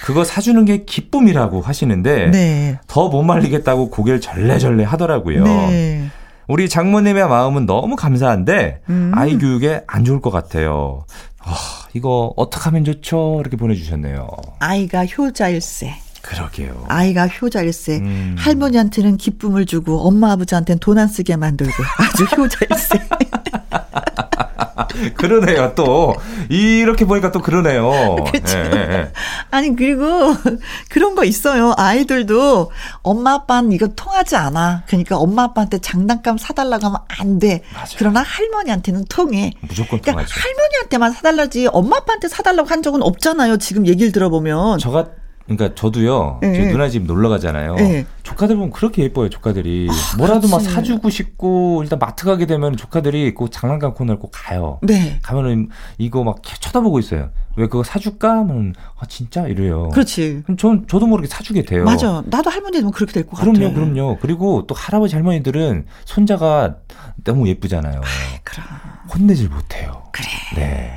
그거 0.04 0.24
사주는 0.24 0.66
게 0.66 0.86
기쁨이라고 0.86 1.62
하시는데 1.62 2.32
네. 2.32 2.80
더못 2.88 3.24
말리겠다고 3.24 3.92
고개를 3.92 4.20
절레절레 4.22 4.84
하더라고요. 4.86 5.44
네. 5.44 6.10
우리 6.48 6.68
장모님의 6.68 7.28
마음은 7.28 7.68
너무 7.68 7.96
감사한데 7.96 8.82
음. 8.90 9.12
아이 9.14 9.38
교육에 9.38 9.84
안 9.86 10.04
좋을 10.04 10.20
것 10.20 10.32
같아요. 10.32 11.06
아, 11.44 11.54
이거 11.94 12.34
어떻게 12.38 12.64
하면 12.64 12.84
좋죠? 12.86 13.38
이렇게 13.42 13.56
보내주셨네요. 13.56 14.28
아이가 14.60 15.06
효자일세. 15.06 15.94
그러게요. 16.24 16.86
아이가 16.88 17.28
효자일세. 17.28 17.98
음. 18.00 18.36
할머니한테는 18.40 19.18
기쁨을 19.18 19.68
주고 19.68 20.08
엄마 20.08 20.32
아버지한테는 20.32 20.80
돈 20.80 20.98
안 20.98 21.08
쓰게 21.08 21.36
만들고 21.36 21.72
아주 22.00 22.24
효자일세. 22.24 23.00
그러네요. 25.16 25.74
또 25.76 26.16
이렇게 26.50 27.06
보니까 27.06 27.32
또 27.32 27.42
그러네요. 27.42 28.16
그쵸. 28.32 28.58
예, 28.58 28.64
예, 28.64 28.78
예. 28.94 29.12
아니 29.52 29.76
그리고 29.76 30.34
그런 30.90 31.16
거 31.16 31.24
있어요. 31.24 31.74
아이들도 31.78 32.72
엄마 33.02 33.34
아빠는 33.34 33.72
이거 33.72 33.88
통하지 33.88 34.36
않아. 34.36 34.84
그러니까 34.88 35.18
엄마 35.18 35.44
아빠한테 35.44 35.80
장난감 35.80 36.38
사달라고 36.38 36.86
하면 36.88 37.00
안 37.08 37.40
돼. 37.40 37.64
맞아. 37.74 37.96
그러나 37.98 38.22
할머니한테는 38.22 39.06
통해. 39.10 39.52
무조건 39.62 40.02
그러니까. 40.02 40.26
할머니한테만 40.30 41.12
사달라지 41.14 41.68
엄마 41.72 41.98
아빠한테 41.98 42.28
사달라고 42.28 42.70
한 42.70 42.82
적은 42.82 43.02
없잖아요. 43.04 43.58
지금 43.58 43.88
얘기를 43.88 44.12
들어보면. 44.12 44.80
저가 44.80 45.08
그러니까 45.50 45.74
저도요. 45.76 46.40
예. 46.44 46.54
제 46.54 46.66
누나 46.72 46.88
집 46.90 47.04
놀러 47.06 47.28
가잖아요. 47.30 47.76
예. 47.80 48.06
조카들 48.22 48.56
보면 48.56 48.72
그렇게 48.72 49.02
예뻐요. 49.04 49.30
조카들이 49.30 49.90
뭐라도 50.18 50.48
막 50.48 50.58
그렇지. 50.60 50.76
사주고 50.76 51.10
싶고 51.10 51.82
일단 51.84 51.98
마트 51.98 52.26
가게 52.26 52.46
되면 52.46 52.78
조카들이 52.78 53.34
꼭 53.34 53.52
장난감 53.52 53.96
코너를 53.96 54.20
꼭 54.20 54.32
가요. 54.34 54.80
네. 54.84 55.20
가면은 55.24 55.70
이거 55.98 56.24
막 56.24 56.44
쳐다보고 56.44 57.00
있어요. 57.00 57.32
왜 57.56 57.66
그거 57.68 57.84
사줄까? 57.84 58.30
하면 58.40 58.76
아 59.00 59.06
진짜 59.08 59.48
이래요. 59.48 59.90
그렇지. 59.90 60.42
그럼 60.44 60.58
전 60.58 60.86
저도 60.88 61.08
모르게 61.08 61.28
사주게 61.28 61.64
돼요. 61.64 61.84
맞아. 61.84 62.24
나도 62.28 62.50
할머니 62.52 62.78
되면 62.78 62.92
그렇게 62.92 63.12
될 63.14 63.26
것 63.26 63.38
같아. 63.38 63.52
그럼요, 63.52 63.74
그럼요. 63.74 64.18
그리고 64.22 64.66
또 64.68 64.76
할아버지 64.76 65.16
할머니들은 65.16 65.86
손자가 66.06 66.76
너무 67.24 67.48
예쁘잖아요. 67.48 68.02
그럼. 68.44 68.66
혼내질 69.14 69.50
못해요. 69.50 70.04
그래. 70.12 70.28
네. 70.56 70.92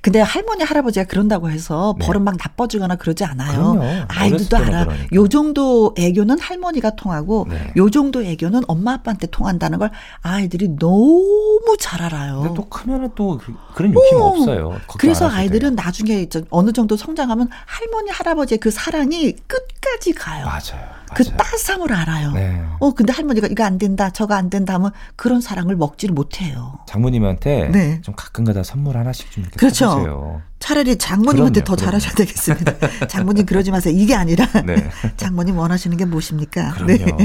근데 0.00 0.20
할머니 0.20 0.62
할아버지가 0.64 1.04
그런다고 1.06 1.50
해서 1.50 1.94
네. 1.98 2.06
버릇 2.06 2.20
막 2.20 2.36
나빠지거나 2.36 2.96
그러지 2.96 3.24
않아요. 3.24 3.72
그럼요. 3.72 4.04
아이들도 4.08 4.56
알아. 4.56 4.84
그러니까. 4.86 5.06
요 5.14 5.28
정도 5.28 5.94
애교는 5.98 6.38
할머니가 6.38 6.96
통하고 6.96 7.46
네. 7.48 7.72
요 7.76 7.90
정도 7.90 8.22
애교는 8.22 8.62
엄마 8.68 8.94
아빠한테 8.94 9.26
통한다는 9.28 9.78
걸 9.78 9.90
아이들이 10.22 10.68
너무 10.78 11.76
잘 11.78 12.02
알아요. 12.02 12.40
근데 12.42 12.54
또 12.54 12.68
크면은 12.68 13.10
또 13.14 13.38
그- 13.38 13.54
그런 13.74 13.92
욕심 13.94 14.16
오. 14.20 14.24
없어요. 14.26 14.70
걱정 14.86 14.96
그래서 14.98 15.28
아이들은 15.28 15.76
돼요. 15.76 15.84
나중에 15.84 16.26
어느 16.50 16.72
정도 16.72 16.96
성장하면 16.96 17.48
할머니 17.66 18.10
할아버지의 18.10 18.58
그 18.58 18.70
사랑이 18.70 19.32
끝까지 19.46 20.12
가요. 20.12 20.46
맞아요. 20.46 20.86
그. 21.14 21.24
따스함을 21.24 21.92
알아요. 21.92 22.32
네. 22.32 22.62
어 22.78 22.92
근데 22.92 23.12
할머니가 23.12 23.46
이거 23.48 23.64
안 23.64 23.78
된다 23.78 24.10
저거 24.10 24.34
안 24.34 24.50
된다 24.50 24.74
하면 24.74 24.90
그런 25.16 25.40
사랑을 25.40 25.76
먹지를 25.76 26.14
못해요. 26.14 26.78
장모님한테 26.86 27.68
네. 27.68 28.00
좀 28.02 28.14
가끔가다 28.16 28.62
선물 28.62 28.96
하나씩 28.96 29.30
좀 29.30 29.42
이렇게 29.44 29.56
그렇죠. 29.56 29.90
사주세요. 29.90 30.42
차라리 30.58 30.96
장모님한테 30.96 31.60
그럼요, 31.60 31.64
더 31.64 31.76
그럼요. 31.76 31.98
잘하셔야 31.98 32.14
되겠습니다. 32.14 32.74
장모님 33.08 33.46
그러지 33.46 33.70
마세요. 33.70 33.94
이게 33.96 34.14
아니라 34.14 34.46
네. 34.64 34.90
장모님 35.16 35.56
원하시는 35.56 35.96
게 35.96 36.04
무엇입니까? 36.04 36.72
그럼요. 36.74 37.16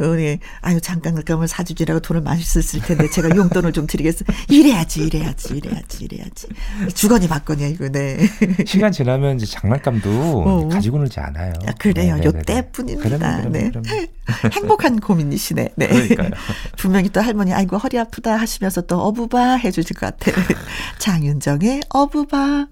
어, 0.00 0.06
네. 0.16 0.38
아유 0.60 0.80
장난감을 0.80 1.46
사주지라고 1.48 2.00
돈을 2.00 2.20
많이 2.22 2.42
썼을 2.42 2.84
텐데 2.84 3.08
제가 3.08 3.34
용돈을 3.34 3.72
좀 3.72 3.86
드리겠어. 3.86 4.24
이래야지, 4.48 5.04
이래야지, 5.04 5.56
이래야지, 5.56 6.04
이래야지. 6.04 6.48
주거니 6.94 7.28
받거니야 7.28 7.68
이거. 7.68 7.88
네. 7.88 8.18
시간 8.66 8.90
지나면 8.92 9.36
이제 9.36 9.46
장난감도 9.46 10.10
어. 10.44 10.68
가지고 10.68 10.98
놀지 10.98 11.20
않아요. 11.20 11.52
아, 11.66 11.72
그래요. 11.78 12.16
네, 12.16 12.24
요 12.24 12.32
네, 12.32 12.38
네. 12.38 12.42
때뿐입니다. 12.42 13.48
네. 13.48 13.70
행복한 14.52 15.00
고민이시네. 15.00 15.68
네. 15.76 15.86
그러니까요. 15.86 16.30
분명히 16.76 17.08
또 17.10 17.20
할머니 17.20 17.52
아이고 17.52 17.76
허리 17.78 17.98
아프다 17.98 18.36
하시면서 18.36 18.82
또 18.82 19.00
어부바 19.00 19.56
해주실 19.56 19.96
것 19.96 20.18
같아. 20.18 20.32
장윤정의 20.98 21.82
어부바. 21.88 22.63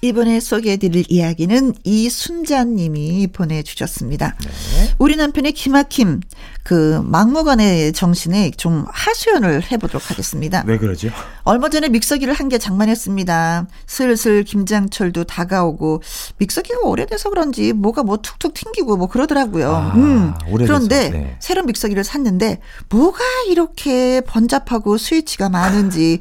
이번에 0.00 0.38
소개해드릴 0.38 1.06
이야기는 1.08 1.74
이순자님이 1.82 3.28
보내주셨습니다. 3.32 4.36
네. 4.40 4.94
우리 4.98 5.16
남편의 5.16 5.52
기막힘, 5.52 6.20
그 6.62 7.02
막무가내 7.04 7.90
정신에 7.92 8.52
좀 8.52 8.84
하소연을 8.92 9.72
해보도록 9.72 10.08
하겠습니다. 10.10 10.62
왜 10.66 10.78
그러죠? 10.78 11.08
얼마 11.42 11.68
전에 11.68 11.88
믹서기를 11.88 12.32
한 12.34 12.48
개 12.48 12.56
장만했습니다. 12.58 13.66
슬슬 13.86 14.42
김장철도 14.44 15.24
다가오고 15.24 16.02
믹서기가 16.38 16.80
오래돼서 16.84 17.28
그런지 17.28 17.72
뭐가 17.74 18.04
뭐 18.04 18.16
툭툭 18.18 18.54
튕기고 18.54 18.96
뭐 18.96 19.06
그러더라고요. 19.08 19.70
아, 19.70 19.92
음. 19.96 20.32
오래돼서, 20.48 20.72
그런데 20.78 21.10
네. 21.10 21.36
새로운 21.40 21.66
믹서기를 21.66 22.04
샀는데 22.04 22.60
뭐가 22.88 23.18
이렇게 23.50 24.22
번잡하고 24.22 24.96
스위치가 24.96 25.48
많은지 25.50 26.20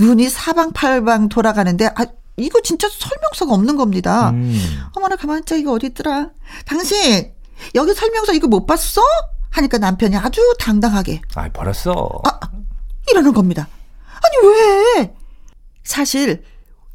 눈이 0.00 0.28
사방팔방 0.30 1.28
돌아가는데 1.28 1.90
아 1.96 2.06
이거 2.38 2.60
진짜 2.60 2.88
설명서가 2.88 3.52
없는 3.54 3.76
겁니다. 3.76 4.30
음. 4.30 4.58
어머나 4.94 5.16
가만히 5.16 5.40
있자 5.40 5.56
이거 5.56 5.72
어디 5.72 5.86
있더라. 5.88 6.30
당신 6.64 7.32
여기 7.74 7.92
설명서 7.94 8.32
이거 8.32 8.46
못 8.48 8.66
봤어? 8.66 9.02
하니까 9.50 9.78
남편이 9.78 10.16
아주 10.16 10.40
당당하게 10.58 11.20
아, 11.34 11.48
버렸어. 11.48 12.22
아, 12.24 12.40
이러는 13.10 13.32
겁니다. 13.32 13.66
아니 14.06 14.46
왜? 14.48 15.14
사실 15.84 16.44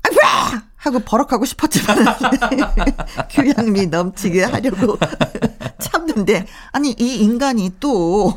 아, 0.04 0.10
왜? 0.12 0.60
하고 0.76 1.00
버럭하고 1.00 1.46
싶었지만 1.46 2.06
교양미 3.32 3.88
넘치게 3.88 4.44
하려고 4.44 4.98
참는데 5.80 6.46
아니 6.72 6.92
이 7.00 7.18
인간이 7.20 7.72
또 7.80 8.34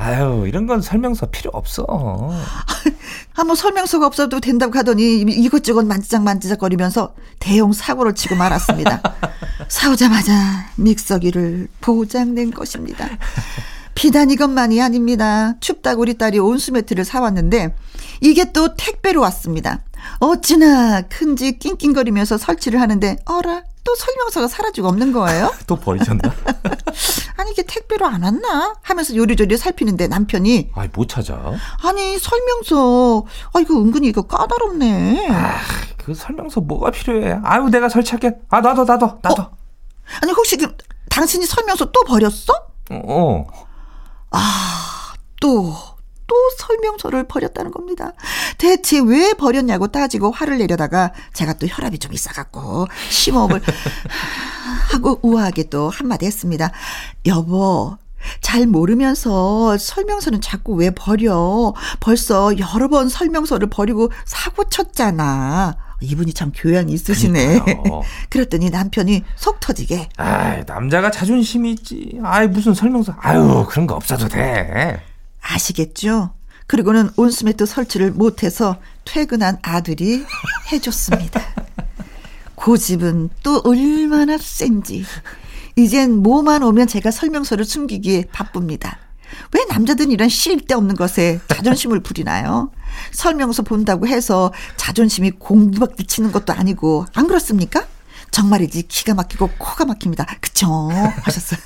아유, 0.00 0.46
이런 0.48 0.66
건 0.66 0.80
설명서 0.80 1.26
필요 1.26 1.50
없어. 1.52 1.84
아무 3.36 3.54
설명서가 3.54 4.06
없어도 4.06 4.40
된다고 4.40 4.78
하더니 4.78 5.20
이것저것 5.20 5.84
만지작 5.84 6.22
만지작거리면서 6.22 7.14
대형 7.38 7.74
사고를 7.74 8.14
치고 8.14 8.34
말았습니다. 8.34 9.02
사오자마자 9.68 10.70
믹서기를 10.76 11.68
보장낸 11.82 12.50
것입니다. 12.50 13.06
비단 13.94 14.30
이것만이 14.30 14.80
아닙니다. 14.80 15.56
춥다고 15.60 16.00
우리 16.00 16.16
딸이 16.16 16.38
온수매트를 16.38 17.04
사왔는데 17.04 17.74
이게 18.22 18.52
또 18.52 18.74
택배로 18.74 19.20
왔습니다. 19.20 19.80
어찌나 20.18 21.02
큰지 21.02 21.58
낑낑거리면서 21.58 22.38
설치를 22.38 22.80
하는데 22.80 23.18
어라 23.26 23.64
또 23.84 23.94
설명서가 23.94 24.48
사라지고 24.48 24.88
없는 24.88 25.12
거예요? 25.12 25.52
또 25.66 25.76
버리셨나? 25.76 26.32
아니 27.40 27.52
이게 27.52 27.62
택배로 27.62 28.06
안 28.06 28.22
왔나? 28.22 28.74
하면서 28.82 29.14
요리조리 29.16 29.56
살피는데 29.56 30.08
남편이 30.08 30.72
아이, 30.74 30.88
못 30.92 31.08
찾아. 31.08 31.40
아니 31.82 32.18
설명서 32.18 33.24
아 33.54 33.60
이거 33.60 33.80
은근히 33.80 34.08
이거 34.08 34.22
까다롭네. 34.22 35.28
그 35.96 36.14
설명서 36.14 36.60
뭐가 36.60 36.90
필요해? 36.90 37.40
아유, 37.42 37.68
내가 37.70 37.88
설치할게. 37.88 38.32
아, 38.50 38.60
나도, 38.60 38.84
나도, 38.84 39.18
나도. 39.22 39.42
어. 39.42 39.50
아니 40.22 40.32
혹시 40.32 40.58
그 40.58 40.76
당신이 41.08 41.46
설명서 41.46 41.90
또 41.92 42.02
버렸어? 42.04 42.52
어. 42.90 43.46
또, 45.40 45.74
또 46.26 46.34
설명서를 46.58 47.26
버렸다는 47.26 47.70
겁니다. 47.70 48.12
대체 48.58 49.00
왜 49.00 49.32
버렸냐고 49.32 49.86
따지고 49.86 50.30
화를 50.30 50.58
내려다가 50.58 51.12
제가 51.32 51.54
또 51.54 51.66
혈압이 51.66 51.98
좀 51.98 52.12
있어갖고 52.12 52.86
심호흡을 53.08 53.62
하고 54.90 55.18
우아하게 55.22 55.64
또 55.70 55.88
한마디 55.88 56.26
했습니다. 56.26 56.72
여보, 57.26 57.96
잘 58.40 58.66
모르면서 58.66 59.78
설명서는 59.78 60.40
자꾸 60.40 60.74
왜 60.74 60.90
버려? 60.90 61.72
벌써 62.00 62.52
여러 62.58 62.88
번 62.88 63.08
설명서를 63.08 63.70
버리고 63.70 64.10
사고 64.24 64.64
쳤잖아. 64.68 65.76
이분이 66.02 66.32
참 66.32 66.50
교양이 66.54 66.92
있으시네. 66.92 67.60
그랬더니 68.30 68.70
남편이 68.70 69.22
속 69.36 69.60
터지게 69.60 70.08
아이, 70.16 70.64
남자가 70.66 71.10
자존심이 71.10 71.72
있지. 71.72 72.18
아이, 72.22 72.48
무슨 72.48 72.74
설명서. 72.74 73.14
아유, 73.20 73.66
그런 73.68 73.86
거 73.86 73.94
없어도 73.94 74.28
돼. 74.28 75.02
아시겠죠? 75.42 76.30
그리고는 76.66 77.10
온수매트 77.16 77.66
설치를 77.66 78.12
못해서 78.12 78.76
퇴근한 79.04 79.58
아들이 79.62 80.24
해줬습니다. 80.72 81.40
고집은 82.60 83.30
또 83.42 83.62
얼마나 83.64 84.36
센지. 84.36 85.04
이젠 85.76 86.16
뭐만 86.22 86.62
오면 86.62 86.88
제가 86.88 87.10
설명서를 87.10 87.64
숨기기에 87.64 88.26
바쁩니다. 88.32 88.98
왜 89.54 89.64
남자들은 89.70 90.10
이런 90.10 90.28
쓸데없는 90.28 90.96
것에 90.96 91.40
자존심을 91.48 92.00
부리나요? 92.00 92.70
설명서 93.12 93.62
본다고 93.62 94.06
해서 94.06 94.52
자존심이 94.76 95.30
공부밖에 95.30 96.04
치는 96.04 96.32
것도 96.32 96.52
아니고 96.52 97.06
안 97.14 97.28
그렇습니까? 97.28 97.86
정말이지 98.30 98.88
기가 98.88 99.14
막히고 99.14 99.50
코가 99.58 99.86
막힙니다. 99.86 100.26
그쵸? 100.40 100.90
하셨어요. 101.22 101.60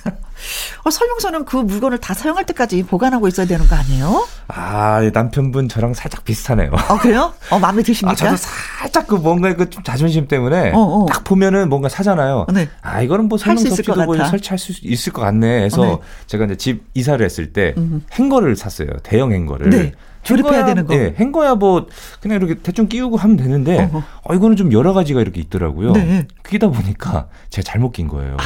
어, 0.84 0.90
설명서는 0.90 1.44
그 1.44 1.56
물건을 1.56 1.98
다 1.98 2.14
사용할 2.14 2.44
때까지 2.46 2.82
보관하고 2.84 3.28
있어야 3.28 3.46
되는 3.46 3.66
거 3.66 3.76
아니에요? 3.76 4.26
아, 4.48 5.00
남편분 5.12 5.68
저랑 5.68 5.94
살짝 5.94 6.24
비슷하네요. 6.24 6.70
어, 6.88 6.98
그래요? 6.98 7.32
어, 7.50 7.58
마음에 7.58 7.82
드십니까? 7.84 8.12
아, 8.12 8.14
저도 8.14 8.36
살짝 8.36 9.06
그 9.06 9.14
뭔가 9.14 9.54
그 9.54 9.64
좀 9.70 9.82
자존심 9.82 10.28
때문에 10.28 10.72
어, 10.74 10.78
어. 10.78 11.06
딱 11.06 11.24
보면은 11.24 11.68
뭔가 11.68 11.88
사잖아요. 11.88 12.46
네. 12.52 12.68
아, 12.82 13.00
이거는 13.02 13.28
뭐 13.28 13.38
설명서 13.38 13.70
것 13.70 13.72
없이도 13.72 14.04
뭐. 14.04 14.24
설치할 14.24 14.58
수 14.58 14.72
있을 14.82 15.12
것 15.12 15.22
같네 15.22 15.64
해서 15.64 15.82
어, 15.82 15.86
네. 15.86 15.96
제가 16.26 16.44
이제 16.44 16.56
집 16.56 16.84
이사를 16.94 17.24
했을 17.24 17.52
때 17.52 17.74
음흠. 17.78 18.00
행거를 18.12 18.54
샀어요. 18.56 18.88
대형 19.02 19.32
행거를. 19.32 19.70
네. 19.70 19.92
조립해야 20.24 20.64
되는 20.64 20.86
거. 20.86 20.94
예, 20.94 21.14
행거야 21.16 21.54
뭐 21.54 21.86
그냥 22.20 22.38
이렇게 22.38 22.54
대충 22.54 22.88
끼우고 22.88 23.16
하면 23.16 23.36
되는데 23.36 23.84
어허. 23.84 24.02
어, 24.22 24.34
이거는 24.34 24.56
좀 24.56 24.72
여러 24.72 24.92
가지가 24.92 25.20
이렇게 25.20 25.40
있더라고요. 25.40 25.92
네. 25.92 26.26
끼다 26.48 26.68
보니까 26.68 27.28
제가 27.50 27.64
잘못 27.64 27.92
낀 27.92 28.08
거예요. 28.08 28.36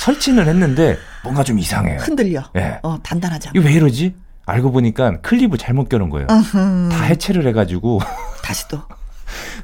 설치는 0.00 0.46
했는데 0.46 0.96
뭔가 1.22 1.42
좀 1.42 1.58
이상해요. 1.58 1.98
흔들려. 2.00 2.42
예. 2.56 2.78
어, 2.82 2.98
단단하지 3.02 3.48
않고. 3.48 3.58
이거 3.58 3.68
왜 3.68 3.74
이러지? 3.74 4.14
알고 4.46 4.72
보니까 4.72 5.20
클립을 5.20 5.58
잘못 5.58 5.88
껴놓은 5.88 6.10
거예요. 6.10 6.26
으흠. 6.30 6.88
다 6.90 7.04
해체를 7.04 7.46
해가지고 7.48 8.00
다시 8.42 8.66
또. 8.68 8.80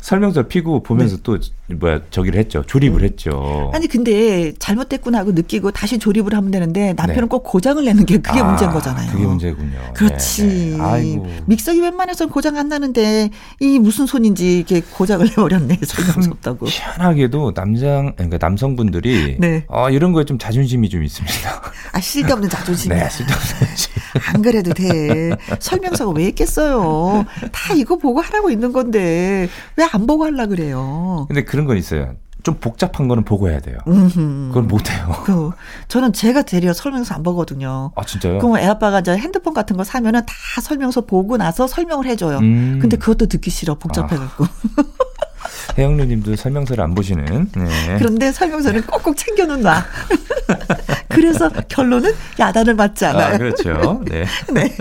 설명서 0.01 0.45
피고 0.49 0.83
보면서 0.83 1.17
또 1.23 1.39
뭐야 1.69 2.01
저기를 2.11 2.39
했죠. 2.39 2.63
조립을 2.67 3.03
했죠. 3.03 3.71
네. 3.73 3.79
아니 3.79 3.87
근데 3.89 4.53
잘못됐구나 4.59 5.19
하고 5.19 5.33
느끼고 5.33 5.71
다시 5.71 5.99
조립을 5.99 6.35
하면 6.35 6.51
되는데 6.51 6.93
남편은 6.95 7.23
네. 7.23 7.29
꼭 7.29 7.43
고장을 7.45 7.83
내는 7.85 8.05
게 8.05 8.19
그게 8.19 8.41
아, 8.41 8.45
문제인 8.45 8.71
거잖아요. 8.71 9.11
그게 9.13 9.25
문제군요. 9.27 9.79
그렇지. 9.95 10.43
네, 10.47 10.77
네. 10.77 10.83
아이고. 10.83 11.27
믹서기 11.47 11.81
웬만해서는 11.81 12.31
고장 12.33 12.57
안 12.57 12.69
나는데 12.69 13.31
이 13.61 13.79
무슨 13.79 14.07
손인지 14.07 14.59
이게 14.59 14.81
고장을 14.83 15.25
내버렸네. 15.29 15.79
설명서 15.85 16.31
없다고. 16.33 16.67
희한하게도 16.67 17.53
남장 17.55 18.13
그러니까 18.17 18.39
남성분들이 18.41 19.37
네. 19.39 19.65
어, 19.69 19.89
이런 19.91 20.13
거에 20.13 20.25
좀 20.25 20.39
자존심이 20.39 20.89
좀 20.89 21.03
있습니다. 21.03 21.63
아 21.93 22.01
쓸데없는 22.01 22.49
자존심이야. 22.51 23.05
네, 23.05 23.09
쓸데없는 23.11 23.45
안 24.33 24.43
그래도 24.43 24.73
돼. 24.73 25.31
설명서가 25.59 26.13
왜 26.13 26.27
있겠어요. 26.29 27.25
다 27.53 27.75
이거 27.75 27.97
보고 27.97 28.21
하라고 28.21 28.51
있는 28.51 28.73
건데 28.73 29.49
왜 29.77 29.85
안 29.93 30.07
보고 30.07 30.25
하려 30.25 30.47
그래요. 30.47 31.25
근데 31.29 31.45
그런 31.45 31.67
건 31.67 31.77
있어요. 31.77 32.15
좀 32.43 32.57
복잡한 32.61 33.09
거는 33.09 33.25
보고 33.25 33.49
해야 33.49 33.59
돼요. 33.61 33.79
음흠. 33.89 34.49
그건 34.49 34.69
못 34.69 34.91
해요. 34.91 35.15
그 35.25 35.51
저는 35.89 36.13
제가 36.13 36.43
되려 36.43 36.75
설명서 36.75 37.15
안 37.15 37.23
보거든요. 37.23 37.93
아 37.97 38.05
진짜요? 38.05 38.39
그럼 38.39 38.59
애 38.59 38.67
아빠가 38.67 39.01
저 39.03 39.13
핸드폰 39.13 39.55
같은 39.55 39.77
거 39.79 39.85
사면은 39.85 40.21
다 40.27 40.61
설명서 40.61 41.03
보고 41.07 41.37
나서 41.39 41.67
설명을 41.67 42.05
해줘요. 42.07 42.39
음. 42.39 42.75
아. 42.77 42.81
근데 42.83 42.97
그것도 42.99 43.27
듣기 43.27 43.51
싫어 43.51 43.77
복잡해갖고. 43.77 44.47
혜영누님도 45.79 46.37
설명서를 46.37 46.83
안 46.83 46.95
보시는. 46.95 47.51
네. 47.55 47.97
그런데 47.99 48.33
설명서는 48.33 48.83
꼭꼭 48.83 49.17
챙겨놓나. 49.17 49.85
그래서 51.09 51.49
결론은 51.69 52.13
야단을 52.39 52.75
맞지 52.75 53.05
않아요. 53.07 53.35
아, 53.35 53.39
그렇죠. 53.39 54.03
네. 54.07 54.25
네. 54.53 54.77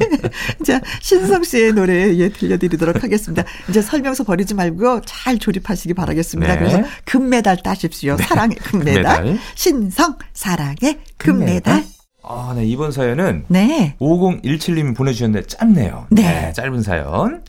자, 0.65 0.81
신성 0.99 1.43
씨의 1.43 1.73
노래 1.73 2.13
예, 2.15 2.29
들려드리도록 2.29 3.03
하겠습니다. 3.03 3.43
이제 3.69 3.81
설명서 3.81 4.23
버리지 4.23 4.55
말고 4.55 5.01
잘 5.05 5.37
조립하시기 5.37 5.93
바라겠습니다. 5.93 6.53
네. 6.55 6.59
그래서 6.59 6.83
금메달 7.05 7.57
따십시오. 7.63 8.17
사랑의 8.17 8.57
금메달. 8.57 9.03
금메달. 9.03 9.39
신성, 9.55 10.17
사랑의 10.33 10.99
금메달. 11.17 11.83
아, 12.23 12.53
네. 12.55 12.65
이번 12.65 12.91
사연은 12.91 13.45
네. 13.49 13.95
5017님이 13.99 14.95
보내주셨는데 14.95 15.47
짧네요. 15.47 16.07
네. 16.09 16.53
짧은 16.55 16.81
사연. 16.81 17.43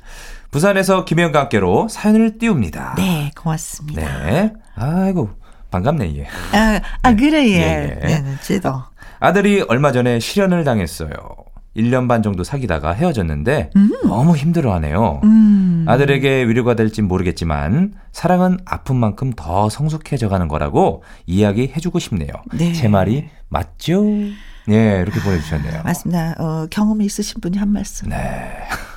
부산에서 0.55 1.05
김혜영과 1.05 1.41
함께로 1.41 1.89
사연을 1.89 2.39
띄웁니다. 2.39 2.95
네, 2.97 3.33
고맙습니다. 3.37 4.01
네. 4.23 4.53
아이고, 4.77 5.31
반갑네, 5.73 6.17
얘. 6.17 6.29
아, 6.53 6.81
아 7.03 7.17
그래, 7.17 7.49
예. 7.49 7.59
예, 7.59 8.01
예. 8.05 8.19
네, 8.21 8.37
쟤도. 8.41 8.73
아들이 9.19 9.63
얼마 9.63 9.91
전에 9.91 10.21
실연을 10.21 10.63
당했어요. 10.63 11.11
1년 11.77 12.07
반 12.07 12.23
정도 12.23 12.45
사귀다가 12.45 12.93
헤어졌는데 12.93 13.71
너무 14.05 14.37
힘들어 14.37 14.73
하네요. 14.75 15.23
음. 15.25 15.87
아들에게 15.89 16.47
위로가 16.47 16.77
될진 16.77 17.09
모르겠지만 17.09 17.95
사랑은 18.13 18.59
아픈 18.65 18.95
만큼 18.95 19.33
더 19.35 19.69
성숙해져 19.69 20.29
가는 20.29 20.47
거라고 20.47 21.03
이야기해 21.27 21.81
주고 21.81 21.99
싶네요. 21.99 22.31
네. 22.53 22.73
제 22.75 22.87
말이 22.87 23.29
맞죠? 23.49 24.05
네, 24.69 25.01
이렇게 25.03 25.19
보내주셨네요. 25.19 25.83
맞습니다. 25.83 26.37
어, 26.39 26.69
경험이 26.71 27.07
있으신 27.07 27.41
분이 27.41 27.59
한 27.59 27.73
말씀. 27.73 28.09
네. 28.09 28.17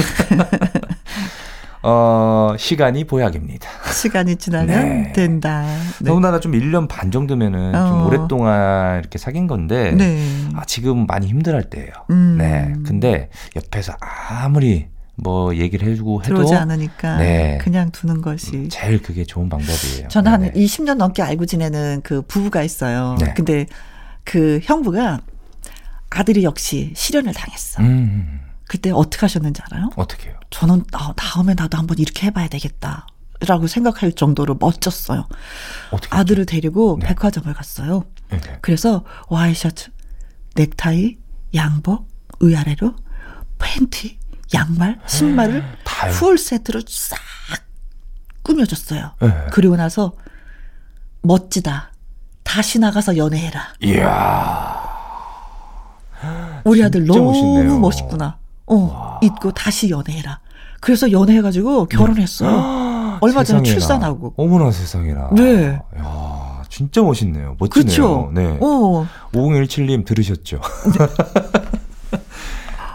어, 1.82 2.54
시간이 2.58 3.04
보약입니다. 3.04 3.68
시간이 3.92 4.36
지나면 4.36 4.66
네. 4.68 5.12
된다. 5.12 5.64
네. 5.98 6.04
더군다나 6.04 6.38
좀 6.38 6.52
1년 6.52 6.86
반 6.88 7.10
정도면은 7.10 7.72
좀 7.72 7.80
어. 7.80 8.06
오랫동안 8.06 9.00
이렇게 9.00 9.18
사귄 9.18 9.46
건데 9.46 9.92
네. 9.92 10.22
아, 10.54 10.64
지금 10.66 11.06
많이 11.06 11.26
힘들 11.26 11.54
할 11.54 11.64
때예요. 11.64 11.90
음. 12.10 12.36
네. 12.38 12.74
근데 12.84 13.30
옆에서 13.56 13.94
아무리 14.00 14.88
뭐 15.16 15.54
얘기를 15.54 15.88
해주고 15.88 16.22
해도 16.22 16.34
들어오지 16.34 16.54
않으니까 16.54 17.16
네. 17.16 17.58
그냥 17.62 17.90
두는 17.90 18.20
것이. 18.20 18.68
제일 18.68 19.00
그게 19.00 19.24
좋은 19.24 19.48
방법이에요. 19.48 20.08
저는 20.08 20.32
한 20.32 20.40
네네. 20.42 20.52
20년 20.52 20.94
넘게 20.96 21.22
알고 21.22 21.46
지내는 21.46 22.00
그 22.04 22.22
부부가 22.22 22.62
있어요. 22.62 23.16
네. 23.20 23.32
근데 23.34 23.66
그 24.24 24.60
형부가 24.62 25.20
아들이 26.10 26.44
역시 26.44 26.92
실연을 26.94 27.32
당했어. 27.32 27.82
음, 27.82 28.39
그때 28.70 28.92
어떻게 28.92 29.22
하셨는지 29.22 29.60
알아요? 29.68 29.90
어떻게 29.96 30.30
요? 30.30 30.38
저는 30.50 30.84
아, 30.92 31.12
다음에 31.16 31.54
나도 31.54 31.76
한번 31.76 31.98
이렇게 31.98 32.28
해봐야 32.28 32.46
되겠다. 32.46 33.04
라고 33.40 33.66
생각할 33.66 34.12
정도로 34.12 34.58
멋졌어요. 34.60 35.26
어떻게? 35.90 36.16
아들을 36.16 36.46
데리고 36.46 36.96
네. 37.00 37.08
백화점을 37.08 37.52
갔어요. 37.52 38.04
네, 38.28 38.38
네. 38.40 38.58
그래서 38.60 39.04
와이셔츠, 39.28 39.90
넥타이, 40.54 41.16
양복, 41.52 42.06
위아래로 42.40 42.94
팬티, 43.58 44.20
양말, 44.54 45.00
신발을 45.04 45.64
다요? 45.82 46.12
풀 46.12 46.38
세트로 46.38 46.82
싹 46.86 47.18
꾸며줬어요. 48.44 49.14
네. 49.20 49.46
그리고 49.50 49.74
나서 49.74 50.12
멋지다. 51.22 51.90
다시 52.44 52.78
나가서 52.78 53.16
연애해라. 53.16 53.74
이야. 53.82 54.80
우리 56.62 56.84
아들 56.84 57.04
너무 57.04 57.32
멋있네요. 57.32 57.78
멋있구나. 57.80 58.39
어, 58.70 59.18
잊고 59.22 59.52
다시 59.52 59.90
연애해라. 59.90 60.40
그래서 60.80 61.10
연애해가지고 61.12 61.86
결혼했어요. 61.86 63.18
얼마 63.20 63.44
전에. 63.44 63.62
출산하고. 63.64 64.34
어머나 64.36 64.70
세상에나. 64.70 65.30
네. 65.34 65.78
야, 65.98 66.62
진짜 66.70 67.02
멋있네요. 67.02 67.56
멋지네요. 67.58 67.84
그렇죠. 67.84 68.30
네. 68.34 68.56
어, 68.60 69.06
5017님 69.34 70.06
들으셨죠? 70.06 70.60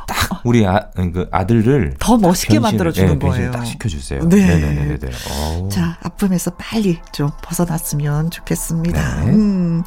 딱 0.08 0.42
우리 0.44 0.66
아, 0.66 0.90
그 0.96 1.28
아들을 1.32 1.96
더 2.00 2.18
멋있게 2.18 2.58
변신을- 2.58 2.62
만들어 2.62 2.92
주는 2.92 3.14
네, 3.14 3.20
변신을 3.20 3.50
거예요. 3.50 3.52
딱 3.52 3.66
시켜주세요. 3.66 4.28
네. 4.30 4.46
네네네네. 4.46 4.98
어우. 5.32 5.70
자, 5.70 5.98
아픔에서 6.04 6.52
빨리 6.52 7.00
좀 7.12 7.30
벗어났으면 7.44 8.30
좋겠습니다. 8.32 9.26
네. 9.26 9.32
음. 9.32 9.84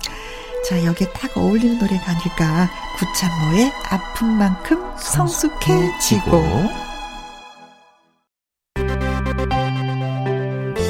자, 0.64 0.84
여기에 0.84 1.08
딱 1.12 1.36
어울리는 1.36 1.78
노래가 1.78 2.10
아닐까. 2.10 2.70
구찬모의 2.98 3.72
아픈 3.90 4.28
만큼 4.28 4.82
성숙해지고. 4.98 6.42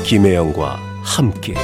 김혜영과 0.04 0.80
함께 1.02 1.54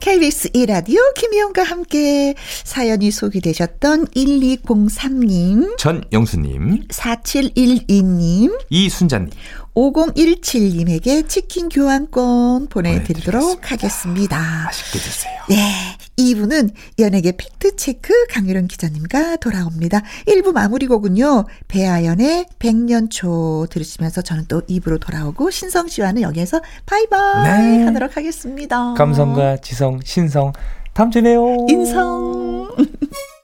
KBS 0.00 0.50
1라디오 0.52 1.14
김희영과 1.14 1.62
함께 1.62 2.34
사연이 2.64 3.10
소개되셨던 3.10 4.06
1203님, 4.06 5.76
전영수님, 5.78 6.88
4712님, 6.88 8.58
이순자님. 8.70 9.30
5017님에게 9.74 11.28
치킨 11.28 11.68
교환권 11.68 12.68
보내드리도록 12.68 13.60
보내드리겠습니다. 13.60 14.36
하겠습니다. 14.36 14.64
맛있게 14.64 14.98
드세요. 14.98 15.32
네. 15.48 15.96
2부는 16.20 16.70
연예계 16.98 17.32
팩트체크 17.36 18.26
강유론 18.28 18.68
기자님과 18.68 19.36
돌아옵니다. 19.36 20.02
1부 20.26 20.52
마무리 20.52 20.86
곡은요. 20.86 21.44
배아연의 21.68 22.46
백년초 22.58 23.68
들으시면서 23.70 24.22
저는 24.22 24.44
또 24.48 24.60
2부로 24.62 25.00
돌아오고 25.00 25.50
신성 25.50 25.88
씨와는 25.88 26.22
여기에서 26.22 26.60
바이바이 26.86 27.78
네. 27.78 27.84
하도록 27.84 28.16
하겠습니다. 28.16 28.94
감성과 28.94 29.58
지성, 29.58 30.00
신성. 30.04 30.52
다음 30.92 31.10
주에 31.10 31.22
봬요. 31.22 31.66
인성. 31.68 32.68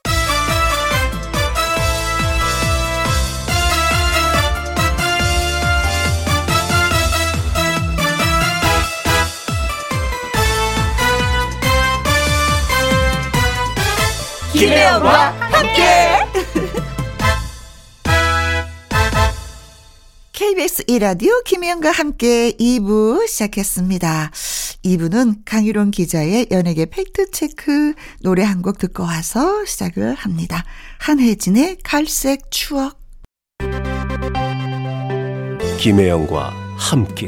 김혜영과 14.57 15.31
함께. 15.51 15.83
KBS 20.31 20.83
1라디오 20.85 21.43
김혜영과 21.43 21.91
함께 21.91 22.51
2부 22.59 23.27
시작했습니다. 23.27 24.31
2부는 24.83 25.41
강유론 25.45 25.91
기자의 25.91 26.47
연예계 26.49 26.87
팩트체크 26.87 27.93
노래 28.21 28.43
한 28.43 28.61
곡 28.63 28.79
듣고 28.79 29.03
와서 29.03 29.63
시작을 29.65 30.15
합니다. 30.15 30.63
한혜진의 30.99 31.77
갈색 31.83 32.49
추억. 32.49 32.99
김혜영과 35.79 36.53
함께. 36.77 37.27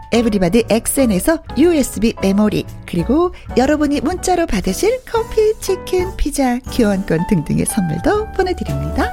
에브리바디 0.11 0.65
엑센에서 0.69 1.39
USB 1.57 2.13
메모리 2.21 2.65
그리고 2.85 3.33
여러분이 3.57 4.01
문자로 4.01 4.45
받으실 4.45 4.99
커피, 5.05 5.53
치킨, 5.59 6.15
피자, 6.17 6.59
교환권 6.59 7.27
등등의 7.29 7.65
선물도 7.65 8.31
보내드립니다. 8.33 9.11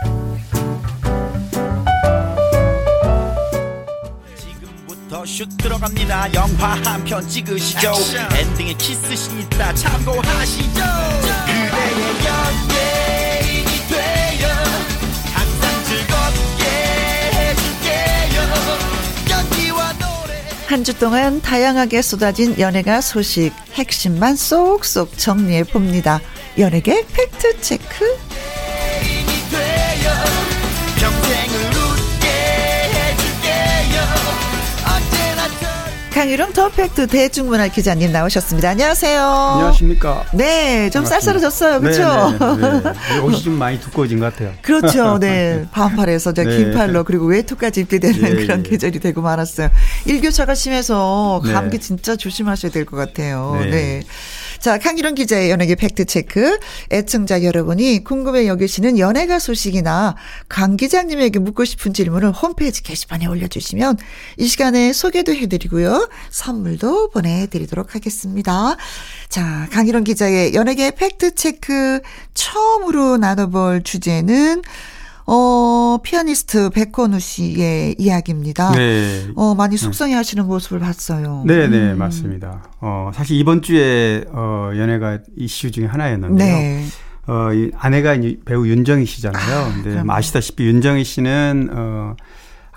지금부터 4.37 5.24
슛 5.24 5.48
들어갑니다. 5.58 6.34
영화 6.34 6.74
한 6.84 7.04
편 7.04 7.26
찍으시죠. 7.26 7.92
엔딩에 8.38 8.74
키스신 8.74 9.40
있다 9.40 9.72
참고하시죠. 9.74 10.80
그대의 11.46 12.02
연예 12.26 12.97
한 20.68 20.85
주 20.85 20.98
동안 20.98 21.40
다양하게 21.40 22.02
쏟아진 22.02 22.59
연예가 22.59 23.00
소식 23.00 23.54
핵심만 23.72 24.37
쏙쏙 24.37 25.16
정리해 25.16 25.64
봅니다. 25.64 26.20
연예계 26.59 27.07
팩트 27.07 27.62
체크. 27.62 28.27
강유름 36.18 36.52
더팩트 36.52 37.07
대중문화 37.07 37.68
기자님 37.68 38.11
나오셨습니다. 38.11 38.70
안녕하세요. 38.70 39.22
안녕하십니까. 39.22 40.24
네, 40.35 40.90
좀 40.90 41.04
쌀쌀해졌어요. 41.04 41.81
그렇죠? 41.81 42.37
네, 42.57 42.57
네, 42.57 42.83
네. 43.14 43.18
옷이 43.20 43.40
좀 43.40 43.52
많이 43.52 43.78
두꺼워진 43.78 44.18
것 44.18 44.33
같아요. 44.33 44.52
그렇죠. 44.62 45.18
네. 45.22 45.64
반팔에서 45.70 46.33
네. 46.33 46.44
긴팔로 46.44 47.04
그리고 47.04 47.26
외투까지 47.26 47.83
입게 47.83 48.00
되는 48.00 48.16
예, 48.16 48.35
그런 48.35 48.64
예. 48.66 48.68
계절이 48.68 48.98
되고 48.98 49.22
말았어요. 49.22 49.70
일교차가 50.07 50.57
심해서 50.57 51.40
감기 51.44 51.78
진짜 51.78 52.16
조심하셔야 52.16 52.72
될 52.72 52.85
것 52.85 52.96
같아요. 52.96 53.57
네. 53.70 54.02
자, 54.60 54.76
강기론 54.76 55.14
기자의 55.14 55.50
연예계 55.50 55.76
팩트체크. 55.76 56.58
애청자 56.90 57.44
여러분이 57.44 58.02
궁금해 58.02 58.48
여기시는 58.48 58.98
연예가 58.98 59.38
소식이나 59.38 60.16
강 60.48 60.76
기자님에게 60.76 61.38
묻고 61.38 61.64
싶은 61.64 61.94
질문을 61.94 62.32
홈페이지 62.32 62.82
게시판에 62.82 63.26
올려주시면 63.26 63.98
이 64.36 64.46
시간에 64.46 64.92
소개도 64.92 65.32
해드리고요. 65.32 66.08
선물도 66.30 67.10
보내드리도록 67.10 67.94
하겠습니다. 67.94 68.76
자, 69.28 69.68
강기론 69.70 70.02
기자의 70.02 70.54
연예계 70.54 70.92
팩트체크 70.92 72.00
처음으로 72.34 73.16
나눠볼 73.16 73.84
주제는 73.84 74.62
어, 75.30 75.98
피아니스트 76.02 76.70
백건우 76.70 77.20
씨의 77.20 77.96
이야기입니다. 77.98 78.72
네. 78.72 79.28
어, 79.36 79.54
많이 79.54 79.76
속상해 79.76 80.14
하시는 80.14 80.46
모습을 80.46 80.78
봤어요. 80.78 81.44
네, 81.46 81.68
네, 81.68 81.92
음. 81.92 81.98
맞습니다. 81.98 82.62
어, 82.80 83.10
사실 83.14 83.36
이번 83.36 83.60
주에 83.60 84.24
어, 84.32 84.70
연애가 84.74 85.18
이슈 85.36 85.70
중에 85.70 85.84
하나였는데요. 85.84 86.56
네. 86.56 86.84
어, 87.26 87.52
이 87.52 87.70
아내가 87.76 88.16
배우 88.46 88.66
윤정희 88.66 89.04
씨잖아요. 89.04 89.58
아, 89.58 89.82
근데 89.82 90.02
뭐 90.02 90.14
아시다시피 90.14 90.64
윤정희 90.64 91.04
씨는 91.04 91.68
어 91.72 92.16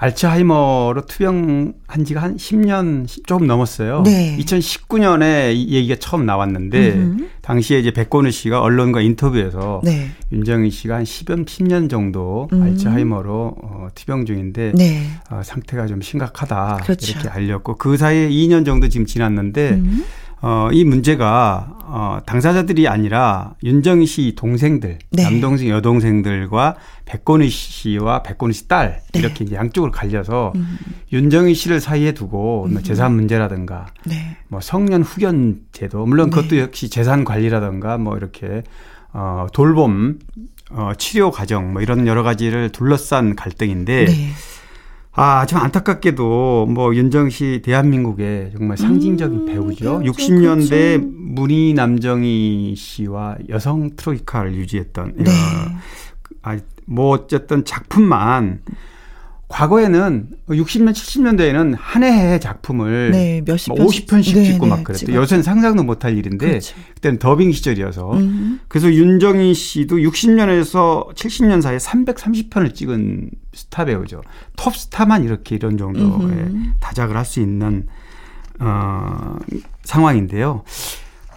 알츠하이머로 0.02 1.06
투병한 1.06 2.06
지가 2.06 2.24
한 2.24 2.36
10년 2.36 3.06
조금 3.28 3.46
넘었어요. 3.46 4.02
네. 4.04 4.36
2019년에 4.40 5.54
이 5.54 5.76
얘기가 5.76 5.96
처음 6.00 6.26
나왔는데 6.26 6.94
음흠. 6.94 7.28
당시에 7.42 7.80
이제 7.80 7.92
백건우 7.92 8.32
씨가 8.32 8.62
언론과 8.62 9.02
인터뷰에서 9.02 9.82
네. 9.84 10.10
윤정희 10.32 10.72
씨가 10.72 10.96
한 10.96 11.04
10년 11.04 11.46
10년 11.46 11.88
정도 11.88 12.50
음. 12.52 12.64
알츠하이머로 12.64 13.56
어, 13.62 13.88
투병 13.94 14.26
중인데 14.26 14.72
네. 14.76 15.04
어, 15.30 15.42
상태가 15.44 15.86
좀 15.86 16.02
심각하다 16.02 16.80
그렇죠. 16.82 17.12
이렇게 17.12 17.30
알렸고 17.30 17.76
그 17.76 17.96
사이에 17.96 18.28
2년 18.28 18.66
정도 18.66 18.90
지금 18.90 19.06
지났는데 19.06 19.70
음. 19.70 20.04
어, 20.42 20.70
이 20.72 20.84
문제가 20.84 21.78
어, 21.86 22.20
당사자들이 22.26 22.88
아니라 22.88 23.54
윤정희 23.64 24.06
씨 24.06 24.34
동생들, 24.36 24.98
네. 25.12 25.24
남동생, 25.24 25.70
여동생들과 25.70 26.78
백건희 27.06 27.50
씨와 27.50 28.24
백건희 28.24 28.54
씨 28.54 28.68
딸, 28.68 29.02
네. 29.14 29.20
이렇게 29.20 29.44
이제 29.44 29.56
양쪽으로 29.56 29.92
갈려서 29.92 30.54
음. 30.56 30.78
윤정희 31.12 31.54
씨를 31.54 31.80
사이에 31.80 32.14
두고 32.14 32.68
뭐 32.70 32.80
음. 32.80 32.84
재산 32.84 33.14
문제라든가 33.14 33.88
네. 34.06 34.38
뭐 34.48 34.62
성년 34.62 35.04
후견 35.04 35.62
제도, 35.74 36.06
물론 36.06 36.30
네. 36.30 36.36
그것도 36.36 36.58
역시 36.60 36.90
재산 36.90 37.24
관리라든가 37.24 37.98
뭐 37.98 38.18
이렇게 38.18 38.64
어, 39.14 39.48
돌봄, 39.54 40.20
어, 40.72 40.94
치료 40.98 41.30
과정 41.30 41.74
뭐 41.74 41.82
이런 41.82 42.08
여러 42.08 42.24
가지를 42.24 42.72
둘러싼 42.72 43.36
갈등인데 43.36 44.06
네. 44.06 44.30
아, 45.14 45.46
참 45.46 45.62
안타깝게도 45.62 46.68
뭐 46.70 46.96
윤정 46.96 47.30
씨 47.30 47.62
대한민국의 47.64 48.52
정말 48.58 48.78
상징적인 48.78 49.40
음, 49.42 49.46
배우죠. 49.46 50.00
그렇죠, 50.00 50.12
60년대 50.12 50.70
그렇죠. 50.70 51.08
문희 51.18 51.74
남정희 51.74 52.76
씨와 52.78 53.38
여성 53.50 53.96
트로이카를 53.96 54.56
유지했던 54.56 55.14
네. 55.18 55.32
아, 56.44 56.58
뭐 56.86 57.10
어쨌든 57.10 57.66
작품만 57.66 58.62
과거에는 59.52 60.28
60년, 60.48 60.92
70년대에는 60.92 61.76
한 61.78 62.04
해의 62.04 62.40
작품을 62.40 63.12
네, 63.12 63.42
몇십 63.46 63.76
뭐 63.76 63.86
50편씩 63.86 64.36
네, 64.36 64.44
찍고 64.46 64.66
네, 64.66 64.70
막 64.70 64.84
그랬대요. 64.84 65.18
요새는 65.18 65.44
상상도 65.44 65.84
못할 65.84 66.18
일인데 66.18 66.48
그렇죠. 66.48 66.76
그때는 66.96 67.20
더빙 67.20 67.52
시절이어서 67.52 68.14
음. 68.14 68.62
그래서 68.68 68.92
윤정희 68.92 69.54
씨도 69.54 69.98
60년에서 69.98 71.14
70년 71.14 71.62
사이에 71.62 71.78
330편을 71.78 72.74
찍은 72.74 73.30
스타 73.54 73.86
배우죠. 73.86 74.22
톱 74.56 74.76
스타만 74.76 75.26
이렇게 75.26 75.56
이런 75.56 75.78
정도의 75.78 76.10
음. 76.12 76.74
다작을 76.80 77.18
할 77.18 77.26
수 77.26 77.40
있는 77.40 77.88
어, 78.60 79.36
상황인데요. 79.84 80.64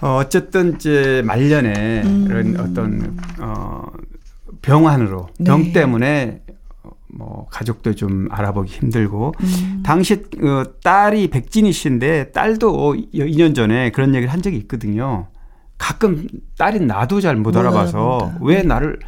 어, 0.00 0.18
어쨌든 0.20 0.74
이제 0.74 1.22
말년에 1.24 2.03
음. 2.05 2.27
이런 2.29 2.61
어떤 2.61 3.16
어, 3.38 3.87
병환으로 4.62 5.29
병 5.44 5.62
네. 5.64 5.72
때문에 5.72 6.43
뭐 7.16 7.46
가족도 7.50 7.94
좀 7.94 8.29
알아보기 8.31 8.72
힘들고 8.72 9.35
음. 9.40 9.83
당시 9.85 10.14
어, 10.14 10.64
딸이 10.83 11.29
백진희 11.29 11.72
씨인데 11.72 12.33
딸도 12.33 12.94
2년 13.14 13.55
전에 13.55 13.90
그런 13.90 14.14
얘기를 14.14 14.33
한 14.33 14.42
적이 14.42 14.57
있거든요. 14.59 15.29
가끔 15.79 16.27
딸이 16.57 16.81
나도 16.81 17.20
잘 17.20 17.37
못 17.37 17.57
알아봐서 17.57 18.35
왜 18.40 18.62
나를 18.62 18.98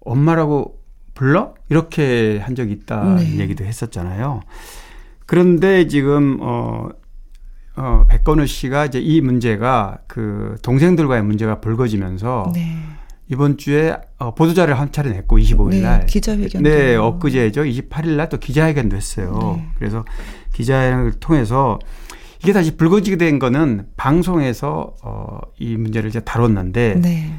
엄마라고 0.00 0.80
불러? 1.14 1.54
이렇게 1.68 2.38
한 2.38 2.54
적이 2.54 2.72
있다 2.72 3.14
네. 3.16 3.38
얘기도 3.38 3.64
했었잖아요. 3.64 4.40
그런데 5.26 5.86
지금 5.86 6.38
어, 6.40 6.88
어 7.76 8.04
백건우 8.08 8.46
씨가 8.46 8.86
이제 8.86 8.98
이 9.00 9.20
문제가 9.20 9.98
그 10.06 10.56
동생들과의 10.62 11.22
문제가 11.22 11.60
불거지면서 11.60 12.52
네. 12.54 12.76
이번 13.32 13.56
주에 13.56 13.96
어, 14.18 14.34
보도자를 14.34 14.78
한 14.78 14.92
차례 14.92 15.10
냈고 15.10 15.38
25일 15.38 15.80
날 15.82 16.00
네, 16.00 16.06
기자회견 16.06 16.62
네 16.62 16.96
엊그제죠 16.96 17.62
28일 17.62 18.16
날 18.16 18.28
또 18.28 18.38
기자회견도 18.38 18.94
했어요. 18.94 19.54
네. 19.56 19.68
그래서 19.78 20.04
기자회견을 20.52 21.12
통해서 21.14 21.78
이게 22.42 22.52
다시 22.52 22.76
불거지게 22.76 23.16
된 23.16 23.38
거는 23.38 23.86
방송에서 23.96 24.94
어, 25.02 25.38
이 25.58 25.76
문제를 25.76 26.10
이제 26.10 26.20
다뤘는데 26.20 27.00
네. 27.00 27.32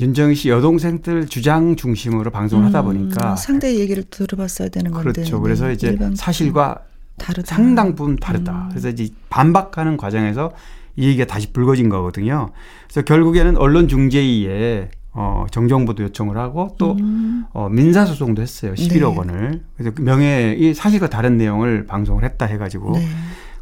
윤정희 0.00 0.34
씨 0.34 0.48
여동생들 0.48 1.26
주장 1.28 1.76
중심으로 1.76 2.32
방송을 2.32 2.64
음, 2.64 2.66
하다 2.68 2.82
보니까 2.82 3.36
상대 3.36 3.76
얘기를 3.78 4.02
들어봤어야 4.02 4.68
되는 4.68 4.90
건데 4.90 5.12
그렇죠. 5.12 5.40
그래서 5.40 5.70
이제 5.70 5.96
사실과 6.16 6.80
다르다. 7.18 7.54
상당 7.54 7.94
부분 7.94 8.16
다르다. 8.16 8.52
음. 8.52 8.68
그래서 8.70 8.88
이제 8.88 9.08
반박하는 9.30 9.96
과정에서 9.96 10.50
이 10.96 11.06
얘기가 11.06 11.26
다시 11.26 11.52
불거진 11.52 11.88
거거든요. 11.88 12.50
그래서 12.88 13.02
결국에는 13.02 13.56
언론 13.56 13.86
중재위에 13.86 14.90
어, 15.14 15.46
정정보도 15.50 16.02
요청을 16.02 16.36
하고 16.36 16.74
또 16.76 16.96
음. 16.98 17.44
어, 17.52 17.68
민사소송도 17.68 18.42
했어요. 18.42 18.74
11억 18.74 19.12
네. 19.12 19.18
원을. 19.18 19.62
그래서 19.76 19.94
그 19.94 20.02
명예, 20.02 20.54
이 20.58 20.74
사실과 20.74 21.08
다른 21.08 21.36
내용을 21.36 21.86
방송을 21.86 22.24
했다 22.24 22.46
해가지고. 22.46 22.92
네. 22.92 23.06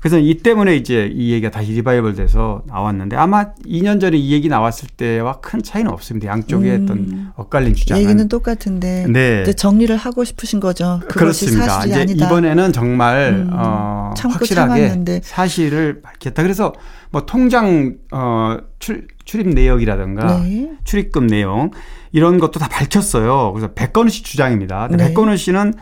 그래서 0.03 0.19
이 0.19 0.35
때문에 0.35 0.75
이제 0.75 1.09
이 1.15 1.31
얘기가 1.31 1.53
다시 1.53 1.71
리바이벌 1.75 2.17
돼서 2.17 2.65
나왔는데 2.67 3.15
아마 3.15 3.53
2년 3.65 4.01
전에 4.01 4.17
이 4.17 4.33
얘기 4.33 4.49
나왔을 4.49 4.89
때와 4.89 5.35
큰 5.41 5.63
차이는 5.63 5.93
없습니다. 5.93 6.27
양쪽의 6.27 6.73
음. 6.73 6.83
어떤 6.83 7.33
엇갈린 7.37 7.73
주장은. 7.75 8.03
얘기는 8.03 8.29
똑같은데 8.29 9.07
네. 9.09 9.43
이제 9.43 9.53
정리를 9.53 9.97
하고 9.97 10.25
싶으신 10.25 10.59
거죠. 10.59 11.01
그렇습니다. 11.07 11.85
이제 11.85 12.01
아니다. 12.01 12.27
이번에는 12.27 12.73
정말 12.73 13.47
음. 13.47 13.51
어, 13.53 14.13
확실하게 14.19 14.81
참았는데. 14.89 15.21
사실을 15.23 16.03
밝혔다. 16.03 16.43
그래서 16.43 16.73
뭐 17.13 17.25
통장 17.25 17.95
어, 18.11 18.57
출, 18.81 19.07
출입 19.25 19.51
내역이라든가 19.51 20.41
네. 20.41 20.73
출입금 20.83 21.29
내용 21.29 21.71
이런 22.11 22.41
것도 22.41 22.59
다 22.59 22.67
밝혔어요. 22.69 23.53
그래서 23.53 23.73
백건우 23.73 24.11
씨 24.11 24.25
주장입니다. 24.25 24.89
네. 24.91 24.97
백건우 24.97 25.37
씨는 25.37 25.75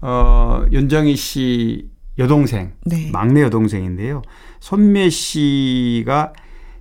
어, 0.00 0.64
윤정희 0.72 1.14
씨 1.14 1.90
여동생, 2.18 2.72
네. 2.84 3.10
막내 3.12 3.42
여동생인데요. 3.42 4.22
손매 4.60 5.10
씨가 5.10 6.32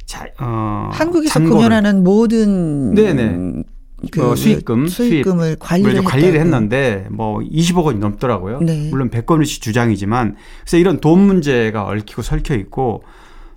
자, 0.05 0.25
어, 0.39 0.89
한국에서 0.91 1.39
공연하는 1.39 2.03
모든 2.03 2.93
네네. 2.93 3.63
그 4.11 4.31
어, 4.31 4.35
수익금, 4.35 4.87
수익금을 4.87 5.47
수익, 5.47 5.59
관리를, 5.59 6.03
관리를 6.03 6.39
했는데 6.39 7.07
뭐 7.09 7.39
20억 7.39 7.83
원이 7.83 7.99
넘더라고요. 7.99 8.59
네. 8.61 8.89
물론 8.89 9.09
백건우 9.09 9.43
씨 9.43 9.59
주장이지만 9.59 10.35
그래서 10.61 10.77
이런 10.77 10.99
돈 10.99 11.19
문제가 11.21 11.85
얽히고 11.85 12.21
설켜 12.21 12.55
있고 12.55 13.03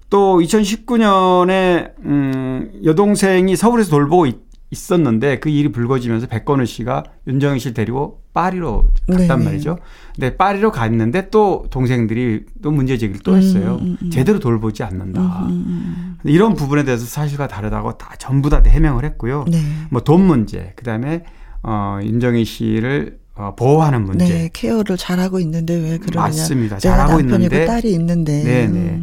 또 0.08 0.40
2019년에 0.40 1.92
음 2.04 2.72
여동생이 2.84 3.54
서울에서 3.54 3.90
돌보고 3.90 4.26
있, 4.26 4.36
있었는데 4.70 5.40
그 5.40 5.48
일이 5.48 5.70
불거지면서 5.72 6.26
백건우 6.28 6.64
씨가 6.64 7.04
윤정희 7.26 7.58
씨를 7.58 7.74
데리고 7.74 8.22
파리로 8.32 8.90
갔단 9.08 9.38
네네. 9.38 9.44
말이죠. 9.44 9.78
근데 10.14 10.36
파리로 10.36 10.70
갔는데 10.70 11.30
또 11.30 11.66
동생들이 11.70 12.44
또 12.62 12.70
문제 12.70 12.96
제기를 12.96 13.20
또 13.22 13.36
했어요. 13.36 13.78
음, 13.80 13.86
음, 13.86 13.96
음. 14.02 14.10
제대로 14.10 14.38
돌보지 14.38 14.84
않는다. 14.84 15.20
음, 15.20 15.48
음, 15.48 15.66
음, 15.66 16.16
이런 16.24 16.54
부분에 16.54 16.84
대해서 16.84 17.04
사실과 17.04 17.48
다르다고 17.48 17.98
다 17.98 18.14
전부 18.18 18.48
다 18.48 18.62
해명을 18.64 19.04
했고요. 19.04 19.44
네. 19.50 19.60
뭐돈 19.90 20.24
문제, 20.24 20.72
그다음에 20.76 21.24
어 21.62 21.98
윤정희 22.02 22.44
씨를 22.44 23.18
어, 23.34 23.54
보호하는 23.56 24.04
문제. 24.04 24.26
네, 24.26 24.50
케어를 24.52 24.96
잘하고 24.96 25.40
있는데 25.40 25.74
왜 25.74 25.98
그러냐. 25.98 26.26
맞습니다. 26.26 26.78
잘하고 26.78 27.20
있는데 27.20 27.64
딸이 27.64 27.92
있는데. 27.94 28.44
네, 28.44 28.66
네. 28.68 29.00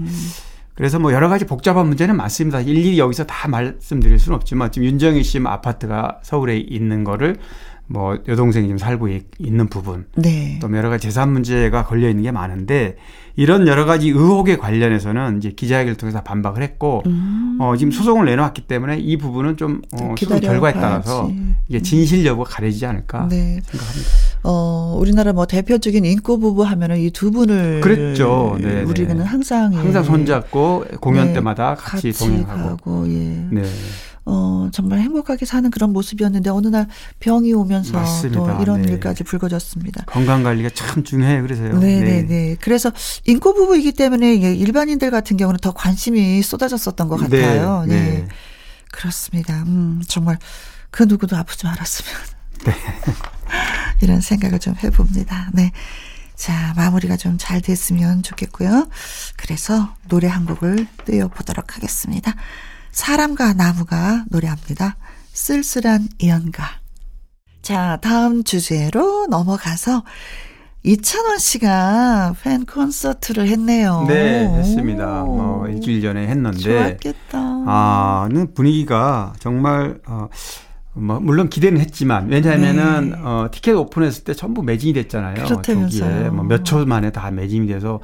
그래서 0.77 0.99
뭐 0.99 1.11
여러 1.11 1.27
가지 1.27 1.43
복잡한 1.43 1.87
문제는 1.87 2.15
많습니다. 2.15 2.61
일일이 2.61 2.99
여기서 2.99 3.25
다 3.25 3.47
말씀드릴 3.47 4.19
수는 4.19 4.35
없지만 4.35 4.71
지금 4.71 4.87
윤정희 4.87 5.23
씨 5.23 5.41
아파트가 5.43 6.19
서울에 6.21 6.57
있는 6.57 7.03
거를 7.03 7.37
뭐 7.89 8.17
여동생이 8.27 8.67
지금 8.67 8.77
살고 8.77 9.07
있 9.07 9.25
는 9.39 9.67
부분, 9.67 10.05
네. 10.15 10.57
또 10.61 10.75
여러 10.75 10.89
가지 10.89 11.07
재산 11.07 11.31
문제가 11.31 11.85
걸려 11.85 12.09
있는 12.09 12.23
게 12.23 12.31
많은데 12.31 12.97
이런 13.35 13.67
여러 13.67 13.85
가지 13.85 14.09
의혹에 14.09 14.57
관련해서는 14.57 15.37
이제 15.37 15.51
기자회견을 15.51 15.95
통해서 15.95 16.21
반박을 16.23 16.63
했고 16.63 17.03
음. 17.05 17.57
어, 17.61 17.75
지금 17.77 17.91
소송을 17.91 18.25
내놓았기 18.25 18.63
때문에 18.63 18.97
이 18.97 19.17
부분은 19.17 19.57
좀 19.57 19.81
어, 19.93 20.15
소송 20.17 20.39
결과에 20.39 20.73
따라서 20.73 21.31
이게 21.67 21.81
진실 21.81 22.25
여부가 22.25 22.49
가려지지 22.49 22.85
않을까 22.87 23.27
네. 23.29 23.59
생각합니다. 23.63 24.09
어, 24.43 24.97
우리나라 24.99 25.33
뭐 25.33 25.45
대표적인 25.45 26.03
인꼬 26.03 26.39
부부 26.39 26.63
하면은 26.63 26.97
이 26.99 27.11
두 27.11 27.31
분을 27.31 27.81
그랬죠. 27.81 28.57
네, 28.59 28.67
네, 28.67 28.81
우리는 28.83 29.19
항상 29.21 29.73
항상 29.73 30.03
손잡고 30.03 30.85
공연 30.99 31.27
네, 31.27 31.33
때마다 31.33 31.75
같이, 31.75 32.11
같이 32.11 32.25
동행하고. 32.25 32.77
가고, 32.77 33.07
예. 33.07 33.13
네. 33.51 33.63
어, 34.29 34.69
정말 34.73 34.99
행복하게 34.99 35.45
사는 35.45 35.71
그런 35.71 35.93
모습이었는데 35.93 36.49
어느 36.49 36.67
날 36.67 36.85
병이 37.21 37.53
오면서 37.53 37.93
맞습니다. 37.93 38.57
또 38.57 38.61
이런 38.61 38.81
네. 38.81 38.91
일까지 38.91 39.23
불거졌습니다. 39.23 40.03
건강 40.05 40.43
관리가 40.43 40.69
참 40.73 41.05
중요해요. 41.05 41.41
그래서요. 41.43 41.79
네, 41.79 42.01
네, 42.01 42.21
네. 42.23 42.57
그래서 42.59 42.91
인고 43.25 43.53
부부이기 43.53 43.93
때문에 43.93 44.33
일반인들 44.35 45.11
같은 45.11 45.37
경우는 45.37 45.59
더 45.61 45.71
관심이 45.71 46.41
쏟아졌었던 46.41 47.07
것 47.07 47.29
네, 47.29 47.41
같아요. 47.41 47.85
네. 47.87 47.95
네. 47.95 48.27
그렇습니다. 48.91 49.63
음, 49.63 50.01
정말 50.07 50.37
그 50.91 51.03
누구도 51.03 51.37
아프지 51.37 51.65
말았으면. 51.65 52.11
네. 52.67 52.73
이런 54.01 54.19
생각을 54.19 54.59
좀 54.59 54.75
해봅니다. 54.83 55.51
네. 55.53 55.71
자, 56.35 56.73
마무리가 56.75 57.15
좀 57.15 57.37
잘 57.37 57.61
됐으면 57.61 58.23
좋겠고요. 58.23 58.89
그래서 59.37 59.95
노래 60.09 60.27
한 60.27 60.45
곡을 60.45 60.85
띄워보도록 61.05 61.77
하겠습니다. 61.77 62.35
사람과 62.91 63.53
나무가 63.53 64.25
노래합니다. 64.29 64.97
쓸쓸한 65.33 66.07
이연가. 66.19 66.65
자, 67.61 67.97
다음 68.01 68.43
주제로 68.43 69.27
넘어가서 69.27 70.03
이찬원 70.83 71.37
씨가 71.37 72.35
팬 72.41 72.65
콘서트를 72.65 73.47
했네요. 73.49 74.05
네, 74.07 74.47
했습니다. 74.47 75.23
뭐 75.23 75.67
일주일 75.67 76.01
전에 76.01 76.27
했는데 76.27 76.59
좋았겠다. 76.59 77.37
아, 77.67 78.29
분위기가 78.55 79.33
정말 79.39 79.99
어, 80.07 80.29
뭐 80.93 81.19
물론 81.19 81.49
기대는 81.49 81.81
했지만 81.81 82.29
왜냐하면은 82.29 83.09
네. 83.11 83.17
어, 83.21 83.49
티켓 83.51 83.73
오픈했을 83.73 84.23
때 84.23 84.33
전부 84.33 84.63
매진이 84.63 84.93
됐잖아요. 84.93 85.43
그렇다면서요. 85.43 86.31
뭐 86.31 86.45
몇 86.45 86.63
초 86.63 86.85
만에 86.85 87.11
다 87.11 87.29
매진이 87.31 87.67
돼서 87.67 87.99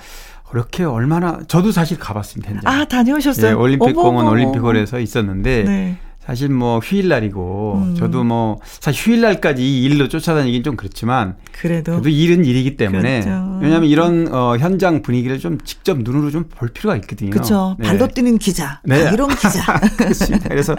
그렇게 0.54 0.84
얼마나 0.84 1.39
저도 1.48 1.72
사실 1.72 1.98
가봤습니다. 1.98 2.52
현장. 2.52 2.72
아 2.72 2.86
다녀오셨어요? 2.86 3.48
네, 3.48 3.54
올림픽공원 3.54 4.28
올림픽홀에서 4.28 5.00
있었는데 5.00 5.63
네. 5.63 5.98
사실 6.24 6.50
뭐 6.50 6.78
휴일날이고 6.78 7.82
음. 7.84 7.96
저도 7.96 8.24
뭐 8.24 8.60
사실 8.63 9.02
휴일날까지 9.10 9.63
이 9.63 9.84
일로 9.84 10.08
쫓아다니긴 10.10 10.62
좀 10.62 10.76
그렇지만 10.76 11.38
그래도 11.60 11.94
그래도 11.94 12.08
일은 12.10 12.46
일이기 12.46 12.78
때문에 12.78 13.22
그렇죠. 13.22 13.60
왜냐하면 13.63 13.89
이런 13.89 14.32
어, 14.32 14.56
현장 14.58 15.02
분위기를 15.02 15.39
좀 15.39 15.58
직접 15.66 15.98
눈으로 16.00 16.30
좀 16.30 16.44
볼 16.56 16.70
필요가 16.70 16.96
있거든요. 16.98 17.32
그렇죠. 17.32 17.76
네. 17.80 17.88
발로 17.88 18.08
뛰는 18.08 18.38
기자, 18.38 18.80
네. 18.84 19.10
이런 19.12 19.30
기자. 19.30 19.80
그렇습니다. 19.98 20.50
그래서 20.50 20.76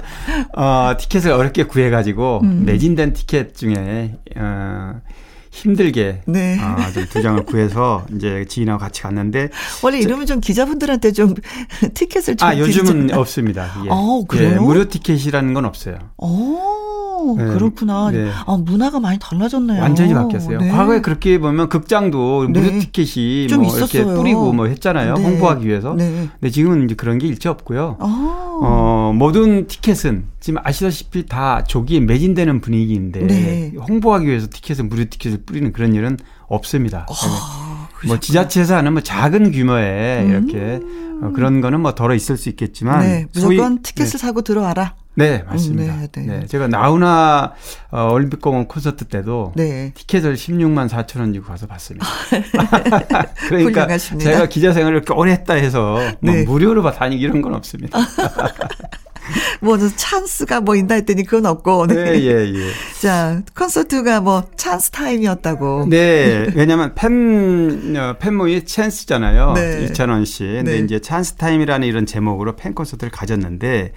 어, 0.56 0.92
티켓을 0.96 1.32
어렵게 1.32 1.64
구해가지고 1.64 2.42
음. 2.44 2.62
매진된 2.64 3.12
티켓 3.12 3.56
중에 3.56 4.14
어, 4.36 5.00
힘들게 5.54 6.20
네. 6.26 6.58
아, 6.60 6.76
두 7.10 7.22
장을 7.22 7.40
구해서 7.44 8.04
이제 8.14 8.44
지인하고 8.48 8.80
같이 8.80 9.02
갔는데 9.02 9.50
원래 9.84 10.00
이러면 10.00 10.26
좀 10.26 10.40
기자분들한테 10.40 11.12
좀 11.12 11.32
티켓을 11.94 12.36
좀 12.36 12.48
아, 12.48 12.58
요즘은 12.58 13.14
없습니다. 13.14 13.70
예. 13.84 13.88
어, 13.88 14.24
그래요? 14.26 14.54
예, 14.54 14.58
무료 14.58 14.88
티켓이라는 14.88 15.54
건 15.54 15.64
없어요. 15.64 15.96
오, 16.16 17.36
네. 17.38 17.44
그렇구나. 17.44 18.10
네. 18.10 18.30
아, 18.46 18.56
문화가 18.56 18.98
많이 18.98 19.18
달라졌네요. 19.20 19.80
완전히 19.80 20.12
바뀌었어요. 20.12 20.58
네. 20.58 20.68
과거에 20.70 21.00
그렇게 21.00 21.38
보면 21.38 21.68
극장도 21.68 22.48
네. 22.50 22.60
무료 22.60 22.78
티켓이 22.80 23.46
뭐 23.54 23.64
있었어요. 23.66 24.02
이렇게 24.02 24.16
뿌리고 24.16 24.52
뭐 24.52 24.66
했잖아요. 24.66 25.14
네. 25.14 25.22
홍보하기 25.22 25.68
위해서. 25.68 25.94
네. 25.94 26.28
근데 26.40 26.50
지금은 26.50 26.84
이제 26.86 26.96
그런 26.96 27.18
게 27.18 27.28
일체 27.28 27.48
없고요. 27.48 27.96
아. 28.00 28.58
어, 28.60 29.12
모든 29.14 29.68
티켓은 29.68 30.24
지금 30.44 30.60
아시다시피 30.62 31.24
다 31.24 31.64
조기에 31.64 32.00
매진되는 32.00 32.60
분위기인데 32.60 33.72
홍보하기 33.88 34.26
위해서 34.26 34.46
티켓을 34.50 34.84
무료 34.84 35.06
티켓을 35.06 35.38
뿌리는 35.46 35.72
그런 35.72 35.94
일은 35.94 36.18
없습니다. 36.48 37.06
어, 37.08 37.88
뭐 38.06 38.20
지자체에서 38.20 38.76
하는 38.76 38.92
뭐 38.92 39.02
작은 39.02 39.52
규모의 39.52 40.22
음. 40.24 40.28
이렇게 40.28 40.80
어, 41.22 41.32
그런 41.34 41.62
거는 41.62 41.80
뭐 41.80 41.94
덜어 41.94 42.14
있을 42.14 42.36
수 42.36 42.50
있겠지만 42.50 43.00
네, 43.00 43.26
무조건 43.32 43.56
소위, 43.56 43.82
티켓을 43.82 44.12
네. 44.12 44.18
사고 44.18 44.42
들어와라. 44.42 44.96
네, 45.14 45.44
맞습니다. 45.44 45.94
음, 45.94 46.08
네, 46.12 46.26
네. 46.26 46.40
네, 46.40 46.46
제가 46.46 46.68
나우나 46.68 47.54
어, 47.90 48.10
올림픽공원 48.12 48.68
콘서트 48.68 49.06
때도 49.06 49.54
네. 49.56 49.92
티켓을 49.94 50.34
16만 50.34 50.90
4천 50.90 51.20
원 51.20 51.32
주고 51.32 51.46
가서 51.46 51.66
봤습니다. 51.66 52.06
그러니까 53.48 53.84
훌륭하십니다. 53.84 54.30
제가 54.30 54.46
기자 54.50 54.74
생활을 54.74 54.98
이렇게 54.98 55.14
오래 55.14 55.32
했다 55.32 55.54
해서 55.54 56.00
뭐 56.20 56.34
네. 56.34 56.44
무료로 56.44 56.82
다니기 56.92 57.22
이런 57.22 57.40
건 57.40 57.54
없습니다. 57.54 57.98
뭐 59.60 59.78
찬스가 59.78 60.60
뭐 60.60 60.76
있나 60.76 60.94
했더니 60.96 61.24
그건 61.24 61.46
없고. 61.46 61.86
네, 61.88 61.94
네 61.94 62.22
예, 62.24 62.54
예. 62.54 62.70
자, 63.00 63.40
콘서트가 63.56 64.20
뭐 64.20 64.44
찬스 64.56 64.90
타임이었다고. 64.90 65.86
네, 65.88 66.46
왜냐면 66.54 66.94
팬, 66.94 67.94
어, 67.96 68.16
팬 68.18 68.38
모임이 68.38 68.64
찬스잖아요. 68.64 69.52
네. 69.54 69.84
이찬원 69.84 70.24
씨. 70.24 70.44
근데 70.44 70.72
네. 70.72 70.78
이제 70.78 70.98
찬스 71.00 71.34
타임이라는 71.34 71.86
이런 71.86 72.06
제목으로 72.06 72.56
팬 72.56 72.74
콘서트를 72.74 73.10
가졌는데, 73.10 73.92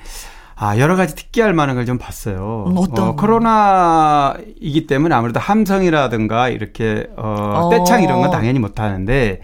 아, 0.60 0.78
여러 0.80 0.96
가지 0.96 1.14
특기할 1.16 1.54
만한 1.54 1.76
걸 1.76 1.86
좀 1.86 1.98
봤어요. 1.98 2.66
음, 2.68 2.78
어떤? 2.78 3.10
어, 3.10 3.16
코로나이기 3.16 4.88
때문에 4.88 5.14
아무래도 5.14 5.40
함성이라든가 5.40 6.50
이렇게, 6.50 7.08
어, 7.16 7.68
어. 7.68 7.70
떼창 7.70 8.04
이런 8.04 8.22
건 8.22 8.32
당연히 8.32 8.60
못 8.60 8.80
하는데, 8.80 9.42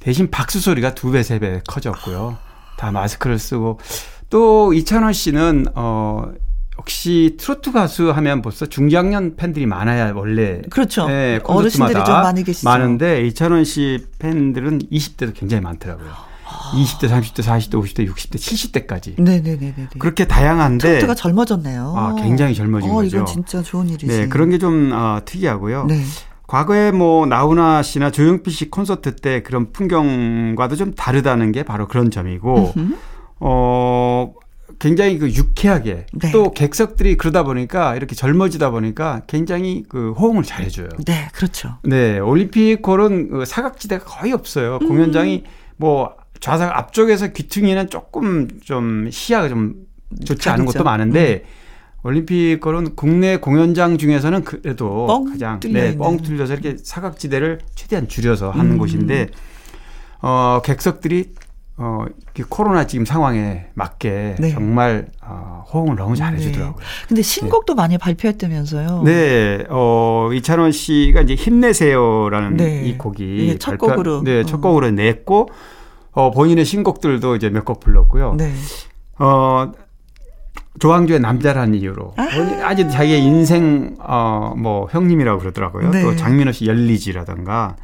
대신 0.00 0.30
박수 0.30 0.60
소리가 0.60 0.94
두 0.94 1.10
배, 1.12 1.22
세 1.22 1.38
배 1.38 1.60
커졌고요. 1.68 2.36
다 2.76 2.90
마스크를 2.90 3.38
쓰고 3.38 3.78
또 4.32 4.72
이찬원 4.72 5.12
씨는 5.12 5.66
어 5.74 6.32
역시 6.78 7.36
트로트 7.38 7.70
가수 7.70 8.10
하면 8.12 8.40
벌써 8.40 8.64
중장년 8.64 9.36
팬들이 9.36 9.66
많아야 9.66 10.14
원래 10.14 10.62
그렇죠. 10.70 11.06
네, 11.06 11.38
어르신들이 11.44 12.02
좀 12.02 12.14
많이 12.14 12.42
계시죠. 12.42 12.66
많은데 12.66 13.26
이찬원 13.26 13.64
씨 13.64 14.06
팬들은 14.18 14.78
20대도 14.90 15.34
굉장히 15.34 15.62
많더라고요. 15.62 16.08
20대, 16.72 17.10
30대, 17.10 17.42
40대, 17.42 17.72
50대, 17.74 18.08
60대, 18.08 18.86
70대까지. 18.86 19.20
네네네. 19.20 19.74
그렇게 19.98 20.26
다양한데. 20.26 20.88
트로트가 20.88 21.14
젊어졌네요. 21.14 21.94
아, 21.94 22.14
굉장히 22.14 22.54
젊어진 22.54 22.90
어, 22.90 22.94
거죠. 22.94 23.16
이건 23.16 23.26
진짜 23.26 23.62
좋은 23.62 23.88
일이지. 23.88 24.06
네, 24.06 24.28
그런 24.28 24.48
게좀 24.48 24.92
어, 24.94 25.20
특이하고요. 25.26 25.84
네. 25.84 26.02
과거에 26.46 26.90
뭐 26.90 27.26
나훈아 27.26 27.82
씨나 27.82 28.10
조용필 28.10 28.50
씨 28.52 28.70
콘서트 28.70 29.16
때 29.16 29.42
그런 29.42 29.72
풍경과도 29.72 30.76
좀 30.76 30.94
다르다는 30.94 31.52
게 31.52 31.62
바로 31.62 31.88
그런 31.88 32.10
점이고 32.10 32.74
어 33.44 34.32
굉장히 34.78 35.18
그 35.18 35.28
유쾌하게 35.28 36.06
네. 36.12 36.30
또 36.30 36.52
객석들이 36.52 37.16
그러다 37.16 37.42
보니까 37.42 37.96
이렇게 37.96 38.14
젊어지다 38.14 38.70
보니까 38.70 39.22
굉장히 39.26 39.82
그 39.88 40.12
호응을 40.12 40.44
잘 40.44 40.64
해줘요. 40.64 40.88
네, 41.04 41.28
그렇죠. 41.32 41.78
네, 41.82 42.20
올림픽 42.20 42.86
홀은 42.86 43.30
그 43.30 43.44
사각지대가 43.44 44.04
거의 44.04 44.32
없어요. 44.32 44.78
음. 44.80 44.88
공연장이 44.88 45.42
뭐 45.76 46.14
좌석 46.38 46.70
앞쪽에서 46.70 47.28
귀퉁이는 47.28 47.90
조금 47.90 48.48
좀 48.62 49.08
시야가 49.10 49.48
좀 49.48 49.74
좋지 50.24 50.48
않은 50.48 50.64
곳도 50.64 50.84
많은데 50.84 51.44
음. 51.44 51.62
올림픽 52.04 52.58
거는 52.60 52.94
국내 52.94 53.36
공연장 53.38 53.98
중에서는 53.98 54.44
그래도 54.44 55.24
가장 55.30 55.58
네, 55.60 55.96
뻥 55.96 56.18
뚫려서 56.18 56.54
이렇게 56.54 56.76
사각지대를 56.76 57.60
최대한 57.74 58.06
줄여서 58.06 58.50
하는 58.50 58.72
음. 58.72 58.78
곳인데 58.78 59.28
어 60.20 60.60
객석들이 60.64 61.34
어 61.84 62.04
코로나 62.48 62.86
지금 62.86 63.04
상황에 63.04 63.66
맞게 63.74 64.36
네. 64.38 64.50
정말 64.50 65.08
어, 65.20 65.64
호응을 65.72 65.96
너무 65.96 66.14
잘 66.14 66.34
해 66.34 66.38
주더라고요. 66.38 66.76
네. 66.78 66.84
근데 67.08 67.22
신곡도 67.22 67.74
네. 67.74 67.76
많이 67.82 67.98
발표했다면서요? 67.98 69.02
네. 69.04 69.64
어 69.68 70.30
이찬원 70.32 70.70
씨가 70.70 71.22
이제 71.22 71.34
힘내세요라는 71.34 72.56
네. 72.56 72.82
이 72.84 72.96
곡이 72.96 73.56
첫 73.58 73.72
발표, 73.72 73.88
곡으로 73.88 74.22
네, 74.22 74.44
첫 74.44 74.60
곡으로 74.60 74.90
냈고 74.92 75.48
어 76.12 76.30
본인의 76.30 76.64
신곡들도 76.64 77.34
이제 77.36 77.50
몇 77.50 77.64
곡 77.64 77.80
불렀고요. 77.80 78.34
네. 78.36 78.52
어 79.18 79.72
조항조의 80.78 81.20
남자라는 81.20 81.74
이유로 81.74 82.14
아. 82.16 82.22
아주 82.64 82.88
자기의 82.88 83.22
인생 83.22 83.96
어 84.00 84.54
뭐 84.56 84.86
형님이라고 84.90 85.40
그러더라고요. 85.40 85.90
네. 85.90 86.02
또 86.02 86.14
장민호 86.16 86.52
씨 86.52 86.66
열리지라든가 86.66 87.76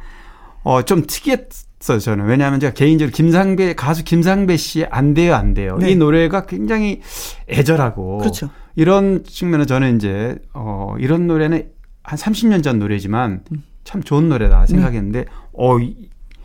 어 0.63 0.81
좀 0.83 1.03
특이했 1.05 1.47
어요 1.89 1.99
저는 1.99 2.25
왜냐하면 2.25 2.59
제가 2.59 2.73
개인적으로 2.73 3.13
김상배 3.13 3.75
가수 3.75 4.03
김상배 4.03 4.57
씨의 4.57 4.87
안 4.91 5.13
돼요 5.13 5.35
안 5.35 5.53
돼요 5.53 5.77
네. 5.77 5.91
이 5.91 5.95
노래가 5.95 6.45
굉장히 6.45 7.01
애절하고 7.47 8.17
그렇죠. 8.19 8.49
이런 8.75 9.23
측면에 9.23 9.65
저는 9.65 9.95
이제 9.95 10.37
어 10.53 10.95
이런 10.99 11.27
노래는 11.27 11.69
한 12.03 12.17
30년 12.17 12.63
전 12.63 12.79
노래지만 12.79 13.43
음. 13.51 13.63
참 13.83 14.03
좋은 14.03 14.29
노래다 14.29 14.65
생각했는데 14.65 15.19
네. 15.19 15.25
어 15.53 15.77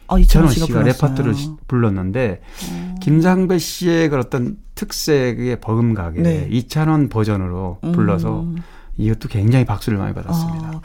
어, 0.07 0.19
이찬원 0.19 0.53
씨가, 0.53 0.67
씨가 0.67 0.83
레파토를 0.83 1.35
불렀는데 1.67 2.41
어. 2.71 2.95
김상배 3.01 3.59
씨의 3.59 4.11
그 4.11 4.19
어떤 4.19 4.59
특색의 4.75 5.61
버금가게 5.61 6.23
네. 6.23 6.49
이찬원 6.51 7.09
버전으로 7.09 7.79
불러서 7.81 8.43
음. 8.43 8.57
이것도 8.97 9.29
굉장히 9.29 9.65
박수를 9.65 9.99
많이 9.99 10.15
받았습니다. 10.15 10.71
어, 10.71 10.81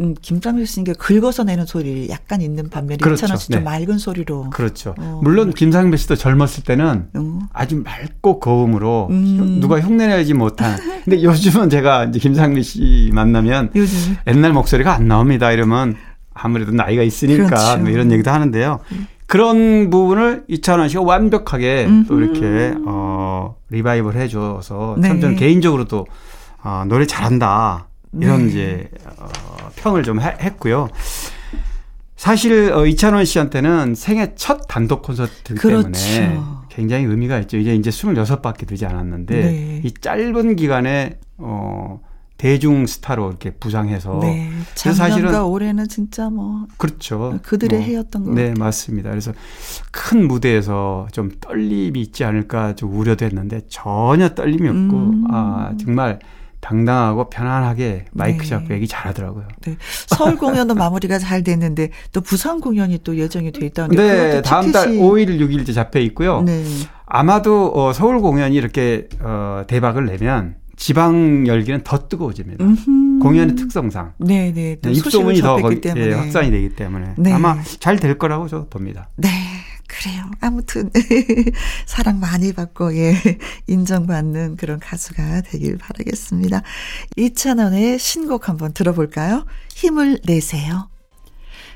음, 0.00 0.14
김상배 0.20 0.64
씨는 0.64 0.94
긁어서 0.94 1.44
내는 1.44 1.66
소리 1.66 2.08
약간 2.08 2.40
있는 2.40 2.70
반면에 2.70 2.96
그렇죠. 2.96 3.26
이찬원 3.26 3.38
씨좀 3.38 3.58
네. 3.58 3.64
맑은 3.64 3.98
소리로. 3.98 4.50
그렇죠. 4.50 4.94
어, 4.98 5.20
물론. 5.22 5.52
김상배 5.52 5.96
씨도 5.96 6.16
젊었을 6.16 6.64
때는 6.64 7.08
음. 7.14 7.40
아주 7.52 7.76
맑고 7.76 8.40
고음으로 8.40 9.08
음. 9.10 9.58
누가 9.60 9.80
흉내내지 9.80 10.34
못한. 10.34 10.78
근데 11.04 11.22
요즘은 11.22 11.68
제가 11.68 12.04
이제 12.04 12.18
김상배 12.18 12.62
씨 12.62 13.10
만나면 13.12 13.70
요즘. 13.76 14.16
옛날 14.26 14.52
목소리가 14.52 14.94
안 14.94 15.08
나옵니다. 15.08 15.52
이러면 15.52 15.96
아무래도 16.32 16.72
나이가 16.72 17.02
있으니까 17.02 17.46
그렇죠. 17.46 17.78
뭐 17.78 17.90
이런 17.90 18.10
얘기도 18.10 18.30
하는데요. 18.30 18.80
그런 19.26 19.90
부분을 19.90 20.44
이찬원 20.48 20.88
씨가 20.88 21.02
완벽하게 21.02 21.86
음흠. 21.86 22.06
또 22.08 22.20
이렇게 22.20 22.74
어 22.86 23.56
리바이벌 23.70 24.16
해줘서 24.16 24.96
네. 24.98 25.08
참 25.08 25.20
저는 25.20 25.36
개인적으로도 25.36 26.06
어, 26.64 26.84
노래 26.86 27.06
잘한다 27.06 27.88
이런 28.20 28.44
네. 28.44 28.48
이제 28.48 28.90
어, 29.18 29.28
평을 29.76 30.02
좀 30.02 30.20
해, 30.20 30.36
했고요. 30.40 30.88
사실 32.16 32.72
어, 32.72 32.86
이찬원 32.86 33.24
씨한테는 33.24 33.94
생애 33.94 34.34
첫 34.36 34.66
단독 34.68 35.02
콘서트 35.02 35.54
그렇죠. 35.54 35.90
때문에 35.90 36.38
굉장히 36.68 37.04
의미가 37.04 37.38
있죠. 37.40 37.56
이제 37.58 37.74
이제 37.74 37.90
26밖에 37.90 38.66
되지 38.66 38.86
않았는데 38.86 39.34
네. 39.34 39.80
이 39.84 39.92
짧은 39.92 40.56
기간에 40.56 41.18
어 41.38 42.00
대중 42.42 42.86
스타로 42.86 43.28
이렇게 43.28 43.52
부상해서 43.52 44.18
네. 44.20 44.50
작년과 44.74 45.46
올해는 45.46 45.86
진짜 45.88 46.28
뭐 46.28 46.66
그렇죠. 46.76 47.38
그들의 47.42 47.78
뭐, 47.78 47.86
해였던 47.88 48.24
거 48.24 48.30
네, 48.32 48.48
같아요. 48.48 48.64
맞습니다. 48.64 49.10
그래서 49.10 49.32
큰 49.90 50.26
무대에서 50.26 51.06
좀 51.12 51.30
떨림이 51.40 52.00
있지 52.00 52.24
않을까 52.24 52.74
좀 52.74 52.96
우려도 52.98 53.24
했는데 53.24 53.60
전혀 53.68 54.30
떨림이 54.30 54.68
없고 54.68 54.96
음. 54.96 55.24
아 55.30 55.72
정말 55.78 56.18
당당하고 56.62 57.28
편안하게 57.28 58.06
마이크 58.12 58.44
네. 58.44 58.48
잡고 58.48 58.72
얘기 58.72 58.86
잘하더라고요. 58.88 59.48
네. 59.66 59.76
서울 60.06 60.38
공연은 60.38 60.76
마무리가 60.76 61.18
잘 61.18 61.42
됐는데 61.42 61.90
또 62.12 62.20
부산 62.20 62.60
공연이 62.60 62.98
또 63.02 63.16
예정이 63.16 63.50
돼 63.52 63.66
있다는데 63.66 64.02
네, 64.02 64.42
다음 64.42 64.70
달 64.72 64.88
5일, 64.88 65.40
6일 65.40 65.74
잡혀 65.74 65.98
있고요. 66.00 66.40
네. 66.42 66.64
아마도 67.04 67.72
어, 67.74 67.92
서울 67.92 68.20
공연이 68.20 68.54
이렇게 68.54 69.08
어, 69.20 69.64
대박을 69.66 70.06
내면 70.06 70.54
지방 70.76 71.46
열기는 71.46 71.82
더 71.84 72.08
뜨거워집니다. 72.08 72.64
음흠. 72.64 73.18
공연의 73.20 73.56
특성상. 73.56 74.14
네네. 74.18 74.78
네, 74.80 74.90
입소문이 74.90 75.40
더 75.40 75.56
거기, 75.56 75.80
예, 75.96 76.12
확산이 76.12 76.50
되기 76.50 76.70
때문에 76.70 77.14
네. 77.18 77.32
아마 77.32 77.56
잘 77.80 77.98
될 77.98 78.18
거라고 78.18 78.48
저 78.48 78.66
봅니다. 78.66 79.08
네. 79.16 79.28
그래요. 79.92 80.30
아무튼 80.40 80.90
사랑 81.84 82.18
많이 82.18 82.54
받고 82.54 82.96
예 82.96 83.14
인정받는 83.66 84.56
그런 84.56 84.80
가수가 84.80 85.42
되길 85.42 85.76
바라겠습니다. 85.76 86.62
이찬원의 87.16 87.98
신곡 87.98 88.48
한번 88.48 88.72
들어볼까요? 88.72 89.44
힘을 89.74 90.18
내세요. 90.24 90.88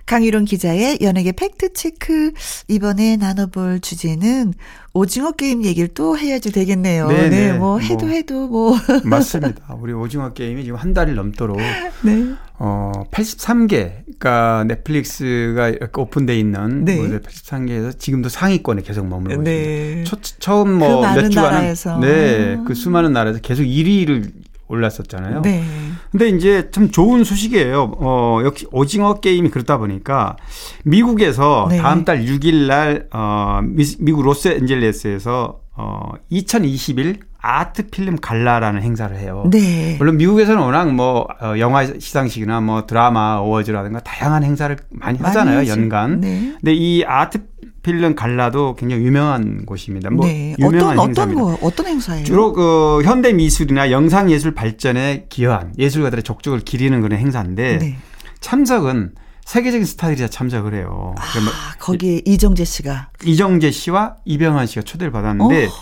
강희론 0.06 0.44
기자의 0.44 0.98
연예계 1.00 1.32
팩트체크. 1.32 2.32
이번에 2.68 3.16
나눠볼 3.16 3.80
주제는 3.80 4.54
오징어 4.94 5.32
게임 5.32 5.64
얘기를 5.64 5.88
또 5.88 6.16
해야지 6.16 6.52
되겠네요. 6.52 7.08
네네. 7.08 7.28
네, 7.28 7.52
네, 7.52 7.58
뭐 7.58 7.78
해도 7.80 8.06
뭐, 8.06 8.08
해도 8.08 8.46
뭐. 8.48 8.76
맞습니다. 9.04 9.74
우리 9.80 9.92
오징어 9.92 10.32
게임이 10.32 10.64
지금 10.64 10.78
한 10.78 10.94
달이 10.94 11.12
넘도록. 11.12 11.58
네. 12.02 12.34
어, 12.58 12.92
83개. 13.10 14.04
그러니까 14.04 14.64
넷플릭스가 14.68 15.68
이렇게 15.68 16.00
오픈돼 16.00 16.38
있는 16.38 16.84
네. 16.84 16.96
83개에서 17.20 17.98
지금도 17.98 18.28
상위권에 18.30 18.82
계속 18.82 19.06
머물고 19.06 19.42
네. 19.42 20.02
있습니다. 20.02 20.10
초, 20.10 20.16
처음 20.38 20.78
뭐몇 20.78 21.24
그 21.24 21.30
주간은 21.30 21.74
네, 22.00 22.58
그 22.66 22.74
수많은 22.74 23.12
나라에서 23.12 23.40
계속 23.40 23.64
1위를 23.64 24.30
올랐었잖아요. 24.68 25.42
네. 25.42 25.62
근데 26.10 26.28
이제 26.28 26.70
참 26.70 26.90
좋은 26.90 27.24
소식이에요. 27.24 27.96
어, 27.98 28.40
역시 28.44 28.66
오징어 28.72 29.20
게임이 29.20 29.50
그렇다 29.50 29.78
보니까 29.78 30.36
미국에서 30.84 31.66
네. 31.70 31.78
다음 31.78 32.04
달 32.04 32.24
6일 32.24 32.66
날, 32.66 33.08
어, 33.12 33.60
미국 33.98 34.22
로스앤젤레스에서 34.22 35.60
어, 35.78 36.12
2021 36.30 37.20
아트 37.38 37.88
필름 37.88 38.16
갈라라는 38.16 38.82
행사를 38.82 39.16
해요. 39.16 39.44
네. 39.50 39.94
물론 39.98 40.16
미국에서는 40.16 40.60
워낙 40.60 40.92
뭐 40.92 41.28
어, 41.40 41.58
영화 41.58 41.86
시상식이나 41.86 42.60
뭐 42.60 42.86
드라마 42.86 43.36
어워즈라든가 43.36 44.00
다양한 44.00 44.42
행사를 44.42 44.76
많이 44.90 45.18
하잖아요, 45.18 45.58
많이 45.58 45.68
연간. 45.68 46.20
네. 46.20 46.54
근데 46.60 46.74
이 46.74 47.04
아트 47.06 47.46
필름 47.86 48.16
갈라도 48.16 48.74
굉장히 48.74 49.04
유명한 49.04 49.64
곳입니다. 49.64 50.10
뭐 50.10 50.26
네. 50.26 50.56
유명한 50.58 50.98
어떤 50.98 51.08
행사입니다. 51.08 51.22
어떤 51.22 51.34
거 51.34 51.66
어떤 51.66 51.86
행사예요? 51.86 52.24
주로 52.24 52.52
그 52.52 53.00
현대 53.04 53.32
미술이나 53.32 53.92
영상 53.92 54.28
예술 54.28 54.54
발전에 54.54 55.26
기여한 55.28 55.72
예술가들의 55.78 56.24
족적을 56.24 56.60
기리는 56.60 57.00
그런 57.00 57.16
행사인데 57.16 57.78
네. 57.78 57.96
참석은 58.40 59.12
세계적인 59.44 59.86
스타들이 59.86 60.20
다 60.20 60.26
참석을 60.26 60.74
해요. 60.74 61.14
아, 61.16 61.76
거기에 61.78 62.22
이정재 62.24 62.64
씨가 62.64 63.10
이정재 63.24 63.70
씨와 63.70 64.16
이병헌 64.24 64.66
씨가 64.66 64.82
초대를 64.82 65.12
받았는데 65.12 65.66
오. 65.66 65.68
어. 65.68 65.72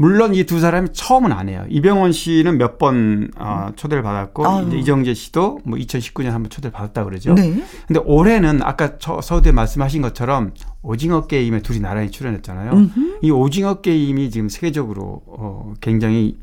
물론 0.00 0.32
이 0.32 0.44
두 0.44 0.60
사람이 0.60 0.90
처음은 0.92 1.32
안 1.32 1.48
해요. 1.48 1.64
이병헌 1.68 2.12
씨는 2.12 2.56
몇번 2.56 3.32
어, 3.36 3.70
초대를 3.74 4.04
받았고 4.04 4.44
이제 4.68 4.78
이정재 4.78 5.12
씨도 5.12 5.62
뭐 5.64 5.76
2019년 5.76 6.26
한번 6.30 6.50
초대를 6.50 6.70
받았다 6.70 7.02
그러죠. 7.02 7.34
네. 7.34 7.60
근데 7.88 8.00
올해는 8.04 8.62
아까 8.62 8.92
서두에 9.00 9.50
말씀하신 9.50 10.00
것처럼 10.02 10.52
오징어 10.82 11.26
게임에 11.26 11.62
둘이 11.62 11.80
나란히 11.80 12.12
출연했잖아요. 12.12 12.70
음흠. 12.72 13.18
이 13.22 13.30
오징어 13.32 13.80
게임이 13.80 14.30
지금 14.30 14.48
세계적으로 14.48 15.22
어, 15.26 15.74
굉장히 15.80 16.38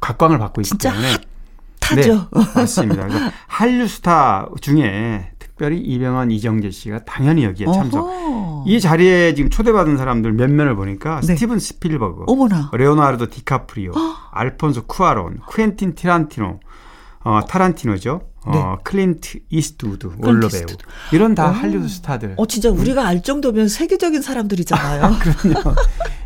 각광을 0.00 0.38
받고 0.38 0.60
있기 0.60 0.78
때문에 0.78 1.16
타죠. 1.80 2.28
네, 2.32 2.40
맞습니다. 2.54 3.08
그래서 3.08 3.30
한류 3.48 3.88
스타 3.88 4.48
중에 4.60 5.32
특별히 5.64 5.78
이병헌, 5.78 6.30
이정재 6.30 6.70
씨가 6.70 7.04
당연히 7.04 7.44
여기에 7.44 7.66
참석. 7.72 8.04
어허. 8.04 8.64
이 8.66 8.80
자리에 8.80 9.34
지금 9.34 9.48
초대받은 9.48 9.96
사람들 9.96 10.32
면면을 10.32 10.76
보니까 10.76 11.20
네. 11.20 11.28
스티븐 11.28 11.58
스필버그, 11.58 12.24
어머나. 12.26 12.70
레오나르도 12.74 13.30
디카프리오, 13.30 13.92
알폰소 14.32 14.82
쿠아론, 14.84 15.38
쿠엔틴 15.46 15.94
타란티노, 15.94 16.60
어, 17.24 17.40
타란티노죠. 17.48 18.20
어, 18.46 18.50
네. 18.52 18.58
어, 18.58 18.78
클린트 18.84 19.38
이스트우드 19.48 20.10
원로 20.18 20.48
배우 20.48 20.66
이런 21.12 21.34
다 21.34 21.48
오. 21.48 21.52
할리우드 21.52 21.88
스타들. 21.88 22.34
어 22.36 22.44
진짜 22.44 22.68
우리가 22.68 23.06
알 23.06 23.22
정도면 23.22 23.68
세계적인 23.68 24.20
사람들이잖아요. 24.20 25.02
아, 25.02 25.16
그럼요. 25.18 25.74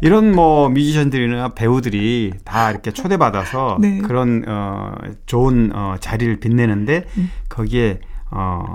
이런 0.01 0.33
뭐 0.35 0.69
뮤지션들이나 0.69 1.51
배우들이 1.51 2.33
다 2.45 2.73
이렇게 2.73 2.91
초대받아서 2.91 3.79
네. 3.81 3.99
그런 3.99 4.43
어 4.49 4.95
좋은 5.27 5.71
어 5.73 5.95
자리를 6.01 6.41
빛내는데 6.41 7.05
음. 7.19 7.31
거기에 7.49 8.01
어 8.33 8.75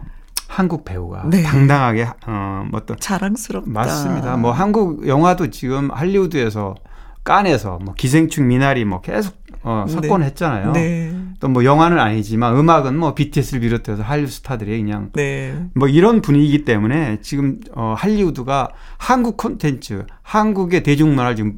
한국 0.54 0.86
배우가 0.86 1.24
네. 1.32 1.42
당당하게 1.42 2.08
어뭐 2.28 2.70
어떤 2.74 3.00
자랑스럽다. 3.00 3.70
맞습니다. 3.70 4.38
뭐 4.38 4.52
한국 4.52 5.08
영화도 5.08 5.50
지금 5.50 5.90
할리우드에서 5.90 6.76
칸에서 7.24 7.80
뭐 7.82 7.96
기생충 7.96 8.48
미나리 8.48 8.86
뭐 8.86 9.02
계속 9.02 9.36
어, 9.64 9.86
석권을 9.88 10.20
네. 10.20 10.26
했잖아요. 10.28 10.72
네. 10.74 11.16
또뭐 11.40 11.64
영화는 11.64 11.98
아니지만 11.98 12.56
음악은 12.56 12.96
뭐 12.96 13.16
BTS를 13.16 13.62
비롯해서 13.62 14.04
한류 14.04 14.28
스타들이 14.28 14.78
그냥 14.78 15.10
네. 15.14 15.58
뭐 15.74 15.88
이런 15.88 16.22
분위기이기 16.22 16.66
때문에 16.66 17.20
지금 17.22 17.60
어, 17.74 17.96
할리우드가 17.98 18.70
한국 19.00 19.38
콘텐츠, 19.38 20.06
한국의 20.22 20.84
대중문화를 20.84 21.36
지금 21.36 21.58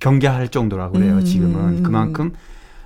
경계할 0.00 0.48
정도라고 0.48 0.94
그래요. 0.94 1.16
음. 1.16 1.24
지금은 1.24 1.82
그만큼 1.82 2.32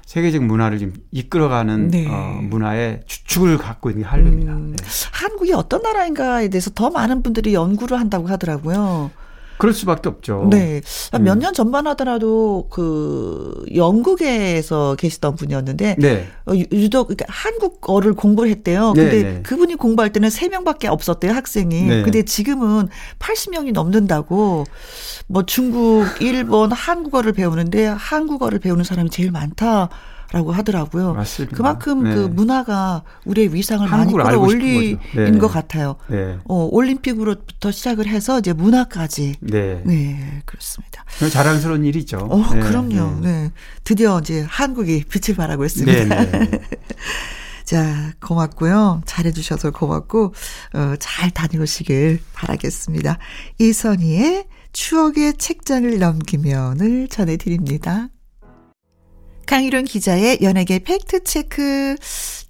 세계적 0.07 0.45
문화를 0.45 0.79
지금 0.79 0.95
이끌어가는 1.11 1.89
네. 1.89 2.07
어, 2.09 2.39
문화의 2.41 3.01
주축을 3.07 3.59
갖고 3.59 3.91
있는 3.91 4.05
게 4.05 4.09
한류입니다. 4.09 4.53
음. 4.53 4.77
네. 4.77 4.85
한국이 5.11 5.53
어떤 5.53 5.83
나라인가에 5.83 6.49
대해서 6.49 6.71
더 6.71 6.91
많은 6.91 7.23
분들이 7.23 7.53
연구를 7.53 7.99
한다고 7.99 8.29
하더라고요. 8.29 9.11
그럴 9.59 9.73
수밖에 9.73 10.09
없죠. 10.09 10.49
네. 10.51 10.81
음. 11.15 11.25
몇년 11.25 11.55
전만 11.55 11.87
하더라도 11.89 12.69
그 12.71 13.65
영국에서 13.75 14.95
계시던 14.97 15.35
분이었는데 15.35 15.97
네. 15.99 16.29
어, 16.47 16.53
유독 16.55 17.09
그러니까 17.09 17.27
한국어를 17.29 18.15
공부를 18.15 18.51
했대요. 18.51 18.93
네, 18.95 19.03
근데 19.03 19.23
네. 19.23 19.43
그분이 19.43 19.75
공부할 19.77 20.13
때는 20.13 20.29
3명밖에 20.29 20.87
없었대요, 20.87 21.33
학생이. 21.33 21.83
네. 21.83 22.03
근데 22.03 22.23
지금은 22.23 22.89
80명이 23.19 23.73
넘는다고 23.73 24.67
뭐 25.27 25.45
중국, 25.45 26.07
일본, 26.21 26.73
한국어를 26.73 27.33
배우는데 27.33 27.87
한국어를 27.87 28.59
배우는 28.59 28.85
사람이 28.85 29.11
제일 29.11 29.31
많다. 29.31 29.89
라고 30.33 30.51
하더라고요. 30.51 31.15
맞습니다. 31.15 31.57
그만큼 31.57 32.03
네. 32.03 32.15
그 32.15 32.21
문화가 32.23 33.05
우리의 33.27 33.55
위상을 33.55 33.89
많이 33.89 34.13
끌어올린 34.13 34.99
네. 35.15 35.39
것 35.39 35.47
같아요. 35.47 35.97
네. 36.09 36.37
어, 36.49 36.69
올림픽으로부터 36.73 37.71
시작을 37.71 38.09
해서 38.09 38.41
이제 38.41 38.53
문화까지. 38.53 39.37
네. 39.39 39.83
네, 39.85 40.43
그렇습니다. 40.45 41.05
자랑스러운 41.31 41.85
일이죠. 41.85 42.19
어, 42.29 42.55
네. 42.55 42.59
그럼요. 42.59 43.21
네. 43.21 43.31
네. 43.45 43.53
드디어 43.85 44.19
이제 44.19 44.45
한국이 44.49 45.05
빛을 45.05 45.37
발하고 45.37 45.65
있습니다. 45.65 46.25
네, 46.25 46.31
네. 46.31 46.51
자, 47.65 48.13
고맙고요. 48.21 49.03
잘해주셔서 49.07 49.71
고맙고, 49.71 50.35
어, 50.75 50.95
잘 50.99 51.31
다녀오시길 51.31 52.21
바라겠습니다. 52.33 53.19
이선희의 53.59 54.47
추억의 54.77 55.39
책장을 55.39 55.99
넘기면을 55.99 57.09
전해드립니다. 57.09 58.09
강희룡 59.47 59.85
기자의 59.85 60.41
연예계 60.43 60.81
팩트체크. 60.81 61.97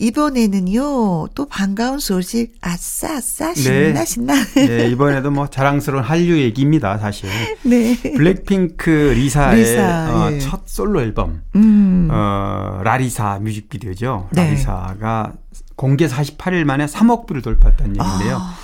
이번에는요, 0.00 1.28
또 1.34 1.46
반가운 1.46 2.00
소식, 2.00 2.54
아싸, 2.60 3.18
아싸, 3.18 3.54
신나, 3.54 4.00
네. 4.00 4.04
신나. 4.04 4.34
네, 4.56 4.88
이번에도 4.88 5.30
뭐 5.30 5.46
자랑스러운 5.46 6.02
한류 6.02 6.38
얘기입니다, 6.38 6.98
사실. 6.98 7.30
네. 7.62 7.96
블랙핑크 7.96 8.90
리사의 8.90 9.62
리사, 9.62 10.10
어, 10.12 10.32
예. 10.32 10.38
첫 10.40 10.62
솔로 10.66 11.00
앨범, 11.02 11.42
음. 11.54 12.08
어, 12.10 12.80
라리사 12.82 13.38
뮤직비디오죠. 13.38 14.30
네. 14.32 14.46
라리사가 14.46 15.34
공개 15.76 16.08
48일 16.08 16.64
만에 16.64 16.86
3억 16.86 17.26
뷰를 17.26 17.42
돌파했다는 17.42 17.96
얘기인데요. 17.96 18.36
아, 18.36 18.58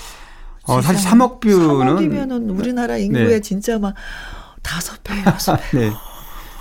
어, 0.64 0.80
사실 0.80 1.08
3억 1.10 1.40
뷰는. 1.40 1.58
3억이면은 1.58 2.58
우리나라 2.58 2.96
인구의 2.96 3.28
네. 3.28 3.40
진짜 3.40 3.78
막 3.78 3.94
다섯 4.62 5.02
배, 5.02 5.14
여섯 5.26 5.56
배. 5.70 5.78
네. 5.78 5.92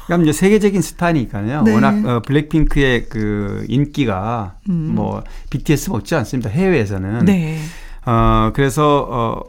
그럼 0.07 0.23
이제 0.23 0.33
세계적인 0.33 0.81
스타니까요. 0.81 1.61
네. 1.63 1.73
워낙 1.73 2.05
어, 2.05 2.21
블랙핑크의 2.21 3.05
그 3.07 3.65
인기가 3.69 4.55
음. 4.69 4.91
뭐 4.95 5.23
BTS 5.49 5.89
못지 5.91 6.15
않습니다. 6.15 6.49
해외에서는. 6.49 7.25
네. 7.25 7.59
어 8.05 8.51
그래서 8.53 9.07
어 9.09 9.43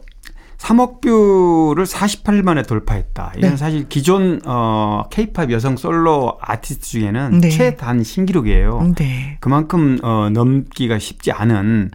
3억 0.59 1.01
뷰를 1.01 1.85
48일 1.85 2.43
만에 2.43 2.61
돌파했다. 2.63 3.33
이건 3.35 3.49
네. 3.49 3.57
사실 3.57 3.89
기존 3.89 4.39
어 4.45 5.03
케이팝 5.09 5.51
여성 5.51 5.75
솔로 5.75 6.37
아티스트 6.39 6.87
중에는 6.87 7.41
네. 7.41 7.49
최단 7.49 8.03
신기록이에요. 8.03 8.93
네. 8.95 9.37
그만큼 9.41 9.99
어 10.03 10.29
넘기가 10.31 10.99
쉽지 10.99 11.33
않은 11.33 11.91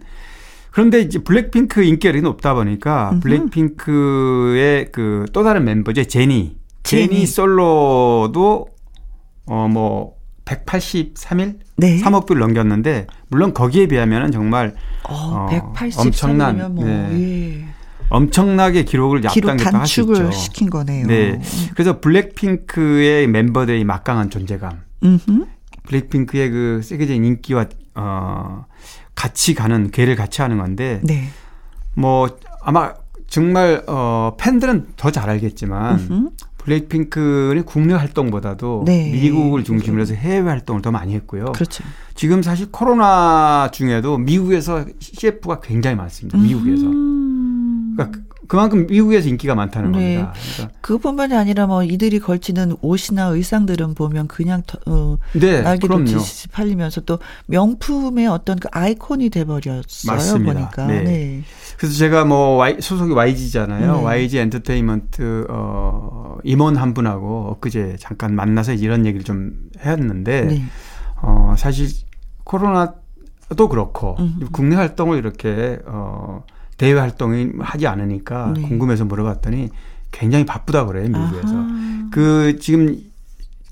그런데 0.71 1.01
이제 1.01 1.19
블랙핑크 1.19 1.83
인기가 1.83 2.17
높다 2.19 2.53
보니까 2.53 3.11
음흠. 3.13 3.19
블랙핑크의 3.21 4.91
그 4.91 5.25
또 5.33 5.43
다른 5.43 5.63
멤버죠. 5.65 6.03
제니. 6.03 6.57
제니 6.83 7.25
솔로도 7.25 8.67
어뭐 9.45 10.13
183일 10.45 11.59
네. 11.77 12.01
3억 12.01 12.25
뷰를 12.25 12.39
넘겼는데 12.39 13.07
물론 13.29 13.53
거기에 13.53 13.87
비하면은 13.87 14.31
정말 14.31 14.75
어, 15.07 15.13
어 15.13 15.49
엄청난 15.97 16.73
뭐, 16.73 16.85
네. 16.85 17.09
예. 17.11 17.65
엄청나게 18.09 18.83
기록을 18.85 19.25
앞당겼다 19.27 19.79
할수 19.79 20.01
있죠. 20.01 20.31
시킨 20.31 20.69
거네요. 20.69 21.05
네. 21.05 21.33
음. 21.33 21.41
그래서 21.73 21.99
블랙핑크의 22.01 23.27
멤버들의 23.27 23.83
막강한 23.83 24.31
존재감. 24.31 24.81
음흠. 25.03 25.45
블랙핑크의 25.83 26.49
그 26.49 26.81
세계적인 26.83 27.23
인기와 27.23 27.67
어 27.95 28.65
같이 29.15 29.53
가는 29.53 29.91
궤를 29.91 30.15
같이 30.15 30.41
하는 30.41 30.57
건데 30.57 31.01
네. 31.03 31.29
뭐 31.95 32.29
아마 32.61 32.93
정말 33.27 33.83
어 33.87 34.35
팬들은 34.39 34.93
더 34.95 35.11
잘 35.11 35.29
알겠지만 35.29 35.99
음흠. 35.99 36.29
블랙핑크는 36.59 37.63
국내 37.63 37.93
활동보다도 37.93 38.83
네. 38.85 39.11
미국을 39.11 39.63
중심으로 39.63 40.01
해서 40.01 40.13
해외 40.13 40.49
활동을 40.49 40.81
더 40.81 40.91
많이 40.91 41.13
했고요. 41.15 41.45
그렇죠. 41.53 41.83
지금 42.15 42.41
사실 42.43 42.69
코로나 42.71 43.69
중에도 43.71 44.17
미국에서 44.17 44.85
CF가 44.99 45.61
굉장히 45.61 45.95
많습니다. 45.95 46.37
미국에서. 46.37 46.85
음. 46.85 47.93
그러니까 47.95 48.19
그만큼 48.49 48.87
미국에서 48.87 49.29
인기가 49.29 49.53
많다는 49.53 49.91
네. 49.91 50.15
겁니다. 50.15 50.33
그러니까 50.55 50.77
그뿐만이 50.81 51.35
아니라 51.35 51.67
뭐 51.67 51.83
이들이 51.83 52.19
걸치는 52.19 52.77
옷이나 52.81 53.27
의상들은 53.27 53.93
보면 53.93 54.27
그냥 54.27 54.63
어, 54.87 55.17
네, 55.33 55.61
날개도듯이 55.61 56.47
팔리면서 56.47 57.01
또 57.01 57.19
명품의 57.45 58.25
어떤 58.25 58.57
그 58.57 58.67
아이콘이 58.71 59.29
돼버렸어요. 59.29 60.11
맞습니다. 60.11 60.53
보니까. 60.53 60.87
네. 60.87 61.03
네. 61.03 61.43
그래서 61.77 61.95
제가 61.95 62.25
뭐 62.25 62.55
y, 62.55 62.77
소속이 62.81 63.13
YG잖아요. 63.13 63.97
네. 63.97 64.03
YG 64.03 64.39
엔터테인먼트 64.39 65.45
어, 65.47 66.37
임원 66.43 66.75
한 66.75 66.95
분하고 66.95 67.51
엊그제 67.51 67.97
잠깐 67.99 68.33
만나서 68.33 68.73
이런 68.73 69.05
얘기를 69.05 69.23
좀 69.23 69.69
했는데 69.79 70.41
네. 70.45 70.63
어, 71.21 71.53
사실 71.55 71.87
코로나도 72.45 73.69
그렇고 73.69 74.15
음. 74.17 74.47
국내 74.51 74.75
활동을 74.75 75.19
이렇게 75.19 75.77
어 75.85 76.43
대외 76.79 76.97
활동이 76.99 77.51
하지 77.59 77.87
않으니까 77.87 78.53
네. 78.55 78.61
궁금해서 78.61 79.03
물어봤더니 79.05 79.69
굉장히 80.11 80.45
바쁘다 80.45 80.85
그래요 80.85 81.09
미국에서. 81.09 81.55
아하. 81.55 82.07
그 82.09 82.57
지금 82.59 82.97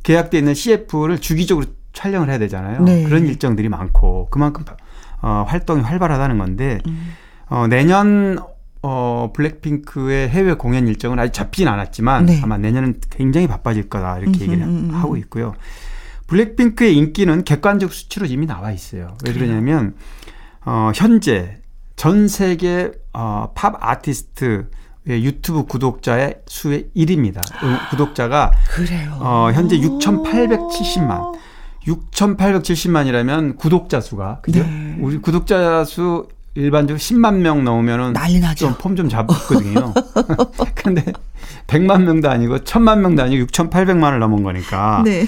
계약돼 0.03 0.37
있는 0.37 0.53
CF를 0.53 1.19
주기적으로 1.19 1.65
촬영을 1.93 2.29
해야 2.29 2.37
되잖아요. 2.37 2.83
네. 2.83 3.03
그런 3.03 3.25
일정들이 3.25 3.69
많고 3.69 4.27
그만큼 4.29 4.65
어, 5.21 5.45
활동이 5.47 5.81
활발하다는 5.81 6.37
건데 6.37 6.79
음. 6.85 7.13
어, 7.49 7.65
내년 7.67 8.37
어, 8.83 9.31
블랙핑크의 9.33 10.27
해외 10.27 10.53
공연 10.53 10.85
일정은 10.87 11.17
아직 11.17 11.33
잡히진 11.33 11.69
않았지만 11.69 12.25
네. 12.25 12.41
아마 12.43 12.57
내년은 12.57 12.99
굉장히 13.09 13.47
바빠질 13.47 13.87
거다 13.89 14.19
이렇게 14.19 14.41
얘기를 14.41 14.63
음, 14.63 14.89
음, 14.89 14.95
하고 14.95 15.15
있고요. 15.15 15.55
블랙핑크의 16.27 16.95
인기는 16.95 17.45
객관적 17.45 17.93
수치로 17.93 18.25
이미 18.25 18.45
나와 18.45 18.73
있어요. 18.73 19.15
왜 19.25 19.31
그러냐면 19.31 19.95
어, 20.65 20.91
현재 20.93 21.61
전 21.97 22.27
세계 22.29 22.91
어, 23.11 23.51
팝 23.55 23.75
아티스트 23.81 24.69
유튜브 25.07 25.65
구독자의 25.65 26.35
수의 26.47 26.85
1위입니다. 26.95 27.41
구독자가 27.89 28.51
그래요. 28.69 29.17
어, 29.19 29.51
현재 29.53 29.77
6,870만. 29.79 31.33
6,870만이라면 31.87 33.57
구독자 33.57 33.99
수가 34.01 34.39
그죠? 34.41 34.59
네. 34.63 34.97
우리 34.99 35.17
구독자 35.17 35.83
수 35.85 36.27
일반적으로 36.55 36.99
10만 36.99 37.35
명 37.37 37.63
넘으면은 37.63 38.13
난리 38.13 38.39
나죠. 38.39 38.67
좀 38.67 38.77
폼 38.77 38.95
좀 38.95 39.09
잡거든요. 39.09 39.93
근데 40.75 41.03
100만 41.67 42.03
명도 42.03 42.29
아니고 42.29 42.59
1000만 42.59 42.99
명도 42.99 43.23
아니고 43.23 43.45
6,800만을 43.47 44.19
넘은 44.19 44.43
거니까. 44.43 45.01
네. 45.05 45.25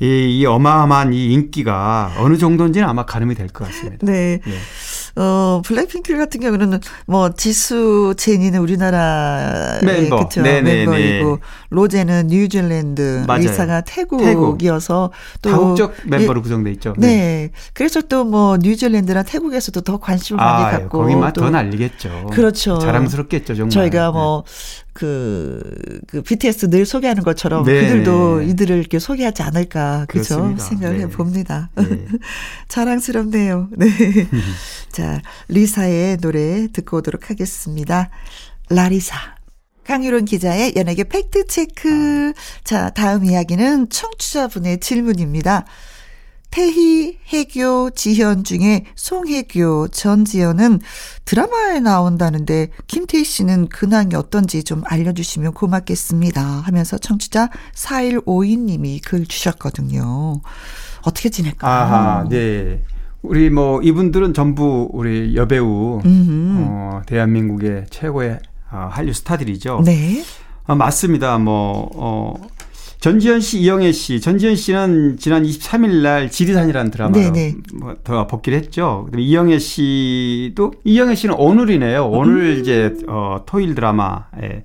이, 0.00 0.38
이 0.38 0.46
어마어마한 0.46 1.12
이 1.12 1.32
인기가 1.32 2.12
어느 2.18 2.36
정도인지는 2.38 2.88
아마 2.88 3.04
가늠이 3.04 3.34
될 3.34 3.48
것 3.48 3.64
같습니다. 3.66 4.06
네. 4.06 4.40
네. 4.46 4.52
어, 5.16 5.62
블랙핑크 5.64 6.16
같은 6.16 6.40
경우는 6.40 6.80
뭐 7.06 7.30
지수 7.34 8.14
제니는 8.16 8.60
우리나라 8.60 9.78
멤버 9.82 10.28
그쵸? 10.28 10.42
네네네. 10.42 10.86
멤버이고 10.86 11.38
로제는 11.70 12.28
뉴질랜드, 12.28 13.24
맞아요. 13.26 13.40
리사가 13.42 13.80
태국이어서 13.82 15.10
태국. 15.42 15.42
또 15.42 15.50
다국적 15.50 15.94
멤버로 16.06 16.38
예, 16.38 16.42
구성돼 16.42 16.70
있죠. 16.72 16.94
네. 16.98 17.06
네. 17.08 17.50
그래서 17.72 18.00
또 18.02 18.28
뭐 18.28 18.58
뉴질랜드나 18.58 19.22
태국에서도 19.22 19.80
더 19.80 19.96
관심을 19.98 20.36
많이 20.44 20.64
아, 20.64 20.70
갖고 20.70 20.98
거기만 20.98 21.32
더 21.32 21.48
날리겠죠. 21.48 22.26
그렇죠. 22.32 22.78
자랑스럽겠죠, 22.78 23.54
정말. 23.54 23.70
저희가 23.70 24.10
뭐 24.10 24.44
네. 24.46 24.87
그, 24.98 25.62
그 26.08 26.22
BTS 26.22 26.70
늘 26.70 26.84
소개하는 26.84 27.22
것처럼 27.22 27.64
네. 27.64 27.82
그들도 27.82 28.42
이들을 28.42 28.76
이렇게 28.76 28.98
소개하지 28.98 29.44
않을까 29.44 30.06
그죠 30.08 30.56
생각을 30.58 30.96
네. 30.96 31.04
해봅니다. 31.04 31.70
네. 31.76 32.06
자랑스럽네요. 32.66 33.68
네. 33.76 33.86
자 34.90 35.22
리사의 35.46 36.16
노래 36.16 36.66
듣고 36.72 36.96
오도록 36.96 37.30
하겠습니다. 37.30 38.10
라리사. 38.70 39.36
강유론 39.84 40.24
기자의 40.24 40.74
연예계 40.74 41.04
팩트 41.04 41.46
체크. 41.46 42.32
자, 42.64 42.90
다음 42.90 43.24
이야기는 43.24 43.88
청취자분의 43.88 44.80
질문입니다. 44.80 45.64
태희, 46.50 47.18
해교, 47.28 47.90
지현 47.90 48.44
중에 48.44 48.84
송혜교, 48.94 49.88
전지현은 49.88 50.80
드라마에 51.24 51.80
나온다는데 51.80 52.68
김태희 52.86 53.24
씨는 53.24 53.68
근황이 53.68 54.14
어떤지 54.14 54.64
좀 54.64 54.82
알려주시면 54.86 55.52
고맙겠습니다. 55.52 56.42
하면서 56.42 56.96
청취자 56.98 57.50
4152님이 57.74 59.00
글 59.04 59.26
주셨거든요. 59.26 60.40
어떻게 61.02 61.28
지낼까요? 61.28 61.70
아하, 61.70 62.28
네. 62.28 62.82
우리 63.22 63.50
뭐 63.50 63.82
이분들은 63.82 64.32
전부 64.32 64.88
우리 64.92 65.36
여배우, 65.36 66.00
어, 66.04 67.02
대한민국의 67.06 67.86
최고의 67.90 68.38
어, 68.70 68.88
한류 68.90 69.12
스타들이죠. 69.12 69.82
네. 69.84 70.22
어, 70.66 70.74
맞습니다. 70.74 71.38
뭐, 71.38 71.90
어, 71.94 72.34
전지현 73.00 73.40
씨, 73.40 73.60
이영애 73.60 73.92
씨. 73.92 74.20
전지현 74.20 74.56
씨는 74.56 75.16
지난 75.18 75.44
23일 75.44 76.02
날 76.02 76.30
지리산이라는 76.30 76.90
드라마로 76.90 77.32
뭐더 77.74 78.26
복귀를 78.26 78.58
했죠. 78.58 79.02
그다음에 79.06 79.22
이영애 79.22 79.58
씨도 79.58 80.72
이영애 80.84 81.14
씨는 81.14 81.36
오늘이네요. 81.36 82.06
오늘 82.06 82.56
음. 82.56 82.60
이제 82.60 82.92
어 83.06 83.42
토일 83.46 83.74
드라마에 83.76 84.64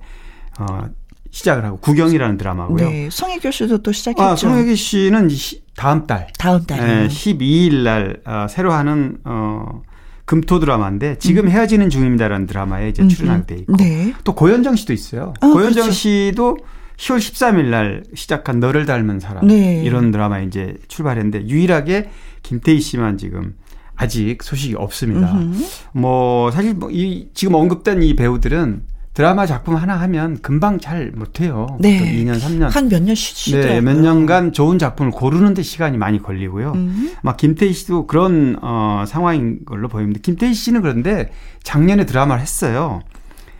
어 0.58 0.88
시작을 1.30 1.64
하고 1.64 1.78
구경이라는 1.78 2.36
드라마고요. 2.36 2.88
네. 2.88 3.08
송혜교 3.10 3.50
씨도 3.52 3.82
또 3.82 3.92
시작했죠. 3.92 4.22
아, 4.22 4.36
송혜교 4.36 4.74
씨는 4.74 5.28
다음 5.76 6.06
달. 6.06 6.28
다음 6.38 6.64
달. 6.64 6.78
네, 6.80 7.08
12일 7.08 7.82
날 7.82 8.20
어, 8.24 8.46
새로 8.48 8.72
하는 8.72 9.18
어 9.24 9.82
금토 10.24 10.58
드라마인데 10.58 11.18
지금 11.18 11.44
음. 11.44 11.50
헤어지는 11.50 11.90
중입니다라는 11.90 12.46
드라마에 12.46 12.88
이제 12.88 13.06
출연하게 13.06 13.46
돼 13.46 13.54
있고 13.60 13.76
네. 13.76 14.12
또 14.24 14.34
고현정 14.34 14.74
씨도 14.74 14.92
있어요. 14.92 15.34
아, 15.40 15.46
고현정 15.48 15.84
그렇죠. 15.84 15.90
씨도 15.92 16.56
10월 16.96 17.18
13일 17.18 17.64
날 17.66 18.04
시작한 18.14 18.60
너를 18.60 18.86
닮은 18.86 19.20
사람 19.20 19.46
네. 19.46 19.82
이런 19.84 20.10
드라마 20.10 20.40
이제 20.40 20.76
출발했는데 20.88 21.48
유일하게 21.48 22.10
김태희 22.42 22.80
씨만 22.80 23.18
지금 23.18 23.54
아직 23.96 24.42
소식이 24.42 24.74
없습니다. 24.76 25.32
음흠. 25.32 25.62
뭐 25.92 26.50
사실 26.50 26.74
뭐 26.74 26.90
이 26.92 27.28
지금 27.34 27.54
언급된 27.54 28.02
이 28.02 28.14
배우들은 28.16 28.82
드라마 29.14 29.46
작품 29.46 29.76
하나 29.76 29.94
하면 30.00 30.38
금방 30.42 30.80
잘 30.80 31.12
못해요. 31.14 31.76
네. 31.78 32.00
2년, 32.24 32.40
3년. 32.40 32.68
한 32.70 32.88
몇 32.88 33.00
년 33.00 33.14
쉬시더라고요. 33.14 33.74
네, 33.74 33.80
몇 33.80 33.96
년간 34.00 34.52
좋은 34.52 34.80
작품을 34.80 35.12
고르는데 35.12 35.62
시간이 35.62 35.96
많이 35.98 36.20
걸리고요. 36.20 36.72
음. 36.74 37.12
막 37.22 37.36
김태희 37.36 37.72
씨도 37.72 38.08
그런 38.08 38.56
어, 38.60 39.04
상황인 39.06 39.64
걸로 39.64 39.86
보입니다. 39.88 40.18
김태희 40.20 40.52
씨는 40.52 40.82
그런데 40.82 41.30
작년에 41.62 42.06
드라마를 42.06 42.42
했어요. 42.42 43.02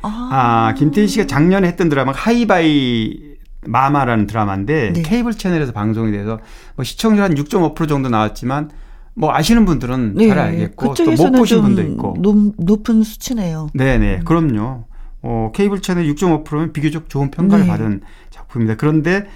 아, 0.05 0.29
아 0.69 0.75
김태희 0.75 1.09
씨가 1.09 1.27
작년에 1.27 1.67
했던 1.69 1.89
드라마가 1.89 2.19
하이바이 2.19 3.35
마마라는 3.67 4.27
드라마인데 4.27 4.93
네. 4.93 5.03
케이블 5.03 5.33
채널에서 5.35 5.73
방송이 5.73 6.13
돼서 6.13 6.39
뭐 6.77 6.85
시청률 6.85 7.23
한 7.25 7.35
6.5% 7.35 7.89
정도 7.89 8.09
나왔지만 8.09 8.71
뭐 9.15 9.33
아시는 9.33 9.65
분들은 9.65 10.15
네. 10.17 10.29
잘 10.29 10.39
알겠고 10.39 10.95
또 10.95 11.05
못 11.17 11.31
보신 11.33 11.63
분도 11.63 11.83
있고 11.83 12.17
높, 12.19 12.53
높은 12.59 13.03
수치네요. 13.03 13.69
네네 13.75 14.17
음. 14.17 14.25
그럼요. 14.25 14.85
어, 15.23 15.51
케이블 15.55 15.81
채널 15.81 16.05
6.5%면 16.05 16.73
비교적 16.73 17.09
좋은 17.09 17.31
평가를 17.31 17.65
네. 17.65 17.71
받은 17.71 18.01
작품입니다. 18.31 18.77
그런데 18.77 19.27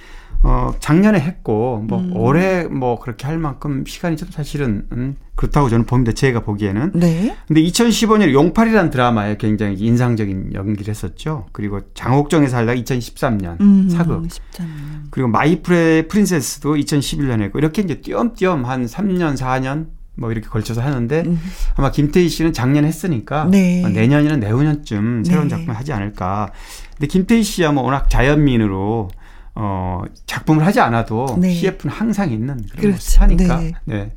어, 0.43 0.73
작년에 0.79 1.19
했고, 1.19 1.85
뭐, 1.87 1.99
음. 1.99 2.17
올해 2.17 2.65
뭐, 2.65 2.99
그렇게 2.99 3.27
할 3.27 3.39
만큼 3.39 3.85
시간이 3.87 4.17
좀 4.17 4.29
사실은, 4.31 4.87
음, 4.93 5.17
그렇다고 5.35 5.69
저는 5.69 5.85
봅니다. 5.85 6.13
제가 6.13 6.41
보기에는. 6.41 6.93
네. 6.95 7.37
근데 7.47 7.63
2015년 7.63 8.33
용팔이라는 8.33 8.91
드라마에 8.91 9.37
굉장히 9.37 9.77
인상적인 9.77 10.53
연기를 10.55 10.91
했었죠. 10.91 11.47
그리고 11.53 11.81
장옥정에 11.95 12.47
살다가 12.49 12.79
2013년 12.81 13.61
음, 13.61 13.89
사극. 13.89 14.23
13년. 14.23 14.65
그리고 15.11 15.29
마이프레 15.29 16.09
프린세스도 16.09 16.75
2011년에 16.75 17.43
했고, 17.43 17.59
이렇게 17.59 17.83
이제 17.83 18.01
띄엄띄엄 18.01 18.65
한 18.65 18.87
3년, 18.87 19.37
4년 19.37 19.87
뭐 20.19 20.33
이렇게 20.33 20.49
걸쳐서 20.49 20.83
하는데 20.83 21.23
음. 21.27 21.41
아마 21.77 21.93
김태희 21.93 22.29
씨는 22.29 22.53
작년 22.53 22.85
했으니까 22.85 23.45
네. 23.45 23.89
내년이나 23.89 24.37
내후년쯤 24.37 25.23
새로운 25.25 25.47
네. 25.47 25.51
작품을 25.55 25.77
하지 25.77 25.93
않을까. 25.93 26.51
근데 26.97 27.07
김태희 27.07 27.45
씨야 27.45 27.71
뭐 27.71 27.85
워낙 27.85 28.11
자연민으로 28.11 29.11
어, 29.55 30.03
작품을 30.27 30.65
하지 30.65 30.81
않아도 30.81 31.37
네. 31.41 31.53
CF는 31.53 31.95
항상 31.95 32.31
있는 32.31 32.65
그런 32.71 32.93
그렇죠. 32.93 33.21
하니까. 33.23 33.61
네. 33.61 33.73
네. 33.85 34.13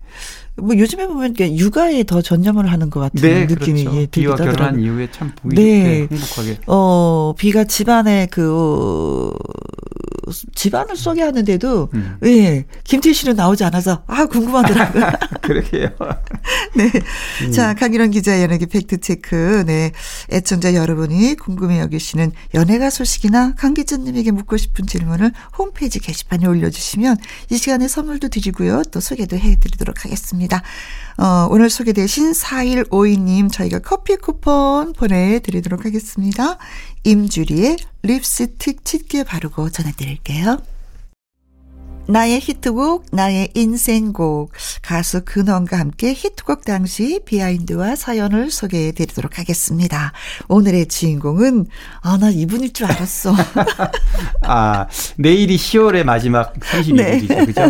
뭐 0.57 0.77
요즘에 0.77 1.07
보면 1.07 1.33
육아에 1.39 2.03
더 2.03 2.21
전념을 2.21 2.71
하는 2.71 2.89
것 2.89 2.99
같은 2.99 3.21
네, 3.21 3.45
느낌이 3.45 3.83
그렇죠. 3.83 4.01
예, 4.01 4.05
비와 4.05 4.35
결혼한 4.35 4.79
이후에 4.79 5.09
참 5.11 5.31
보기 5.35 5.55
네. 5.55 6.07
행복하게. 6.11 6.59
어 6.67 7.33
비가 7.37 7.63
집안에 7.63 8.27
그 8.29 9.31
집안을 10.55 10.95
소개하는데도 10.95 11.89
음. 11.93 12.17
예 12.25 12.65
김태희 12.83 13.13
씨는 13.13 13.35
나오지 13.35 13.63
않아서 13.65 14.03
아 14.07 14.25
궁금하더라고요. 14.25 15.11
그러게요. 15.41 15.89
네, 16.75 16.91
음. 17.43 17.51
자 17.51 17.73
강일원 17.73 18.11
기자 18.11 18.41
연예계 18.41 18.65
팩트 18.67 18.99
체크. 18.99 19.63
네, 19.65 19.91
애청자 20.31 20.73
여러분이 20.73 21.35
궁금해 21.35 21.79
여기시는 21.79 22.31
연예가 22.53 22.89
소식이나 22.89 23.53
강 23.55 23.73
기자님에게 23.73 24.31
묻고 24.31 24.57
싶은 24.57 24.87
질문을 24.87 25.31
홈페이지 25.57 25.99
게시판에 25.99 26.45
올려주시면 26.47 27.17
이 27.49 27.57
시간에 27.57 27.87
선물도 27.87 28.29
드리고요, 28.29 28.83
또 28.91 28.99
소개도 28.99 29.37
해드리도록 29.37 30.05
하겠습니다. 30.05 30.61
어, 31.17 31.47
오늘 31.51 31.69
소개되신 31.69 32.31
4152님 32.31 33.51
저희가 33.51 33.79
커피 33.79 34.15
쿠폰 34.15 34.93
보내드리도록 34.93 35.85
하겠습니다. 35.85 36.57
임주리의 37.03 37.77
립스틱 38.03 38.85
짙게 38.85 39.23
바르고 39.23 39.69
전해드릴게요. 39.69 40.59
나의 42.07 42.39
히트곡, 42.41 43.05
나의 43.11 43.51
인생곡, 43.53 44.51
가수 44.81 45.23
근원과 45.23 45.79
함께 45.79 46.13
히트곡 46.13 46.65
당시 46.65 47.21
비하인드와 47.25 47.95
사연을 47.95 48.51
소개해 48.51 48.91
드리도록 48.91 49.39
하겠습니다. 49.39 50.11
오늘의 50.49 50.87
주인공은, 50.87 51.67
아, 52.01 52.17
나 52.17 52.29
이분일 52.29 52.73
줄 52.73 52.87
알았어. 52.87 53.33
아, 54.43 54.87
내일이 55.17 55.55
10월의 55.55 56.03
마지막 56.03 56.53
30일이죠. 56.59 57.27
네. 57.27 57.45
그죠? 57.45 57.61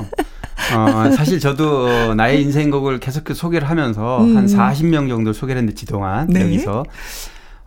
어, 0.73 1.11
사실 1.11 1.39
저도 1.39 2.15
나의 2.15 2.41
인생곡을 2.41 2.99
계속 2.99 3.27
소개를 3.33 3.69
하면서 3.69 4.23
음. 4.23 4.37
한 4.37 4.45
40명 4.47 5.07
정도 5.09 5.33
소개를 5.33 5.59
했는데, 5.59 5.75
지동안, 5.75 6.27
네. 6.27 6.41
여기서. 6.41 6.85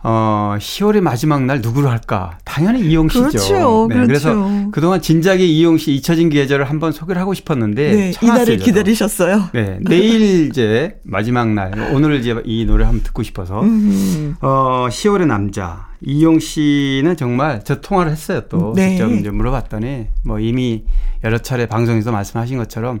어, 0.07 0.55
10월의 0.59 1.01
마지막 1.01 1.43
날 1.45 1.61
누구를 1.61 1.89
할까? 1.89 2.37
당연히 2.45 2.81
이용 2.81 3.09
씨죠. 3.09 3.27
그렇죠. 3.27 3.87
네, 3.89 3.95
그렇죠. 3.95 4.07
그래서 4.07 4.69
그동안 4.71 5.01
진작에 5.01 5.39
이용 5.39 5.79
씨 5.79 5.95
잊혀진 5.95 6.29
계절을 6.29 6.69
한번 6.69 6.91
소개를 6.91 7.19
하고 7.19 7.33
싶었는데 7.33 7.95
네, 7.95 8.13
이날을 8.21 8.57
기다리셨어요. 8.57 9.49
네. 9.53 9.79
내일 9.81 10.47
이제 10.47 10.97
마지막 11.03 11.49
날 11.49 11.89
오늘 11.91 12.19
이제 12.19 12.35
이 12.45 12.65
노래 12.65 12.85
한번 12.85 13.01
듣고 13.01 13.23
싶어서 13.23 13.61
음. 13.61 14.35
어, 14.41 14.85
10월의 14.91 15.25
남자 15.25 15.87
이용 16.01 16.37
씨는 16.37 17.17
정말 17.17 17.63
저 17.63 17.81
통화를 17.81 18.11
했어요. 18.11 18.41
또 18.47 18.73
네. 18.75 18.91
직접 18.91 19.11
이제 19.11 19.31
물어봤더니 19.31 20.05
뭐 20.23 20.39
이미 20.39 20.83
여러 21.23 21.39
차례 21.39 21.65
방송에서 21.65 22.11
말씀하신 22.11 22.59
것처럼 22.59 22.99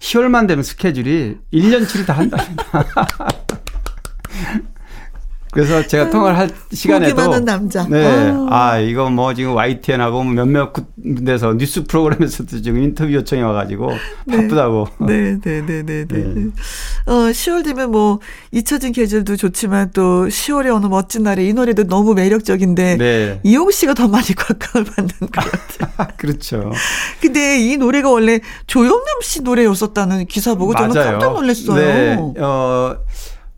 10월만 0.00 0.48
되면 0.48 0.62
스케줄이 0.62 1.36
1년치를 1.52 2.06
다 2.06 2.14
한답니다. 2.14 2.64
그래서 5.56 5.86
제가 5.86 6.10
통화를 6.10 6.38
할 6.38 6.50
시간에도 6.70 7.40
남자. 7.40 7.86
네. 7.88 8.30
아. 8.30 8.46
아, 8.50 8.78
이거 8.78 9.08
뭐 9.08 9.32
지금 9.32 9.54
YTN하고 9.54 10.22
뭐 10.22 10.34
몇몇 10.34 10.70
군데서 10.72 11.54
뉴스 11.54 11.84
프로그램에서도 11.84 12.60
지금 12.60 12.82
인터뷰 12.82 13.10
요청이 13.10 13.40
와 13.40 13.54
가지고 13.54 13.90
네. 14.26 14.36
바쁘다고. 14.36 14.86
네, 15.00 15.38
네, 15.40 15.64
네, 15.64 15.82
네, 15.82 16.04
네. 16.06 16.06
네. 16.06 16.50
어, 17.06 17.12
10월 17.30 17.64
되면 17.64 17.90
뭐 17.90 18.20
잊혀진 18.52 18.92
계절도 18.92 19.36
좋지만 19.36 19.92
또 19.94 20.26
10월의 20.26 20.74
어느 20.74 20.86
멋진 20.86 21.22
날에 21.22 21.46
이 21.46 21.54
노래도 21.54 21.84
너무 21.84 22.12
매력적인데 22.12 22.96
네. 22.98 23.40
이용 23.42 23.70
씨가 23.70 23.94
더 23.94 24.08
많이 24.08 24.26
곽광을 24.36 24.84
받는 24.84 25.08
것 25.20 25.30
같아요. 25.32 26.08
그렇죠. 26.18 26.70
근데 27.22 27.58
이 27.60 27.78
노래가 27.78 28.10
원래 28.10 28.40
조영남 28.66 29.22
씨 29.22 29.40
노래였었다는 29.40 30.26
기사 30.26 30.54
보고 30.54 30.74
맞아요. 30.74 30.92
저는 30.92 31.10
깜짝 31.12 31.32
놀랐어요. 31.32 31.76
네. 31.76 32.40
어 32.40 32.96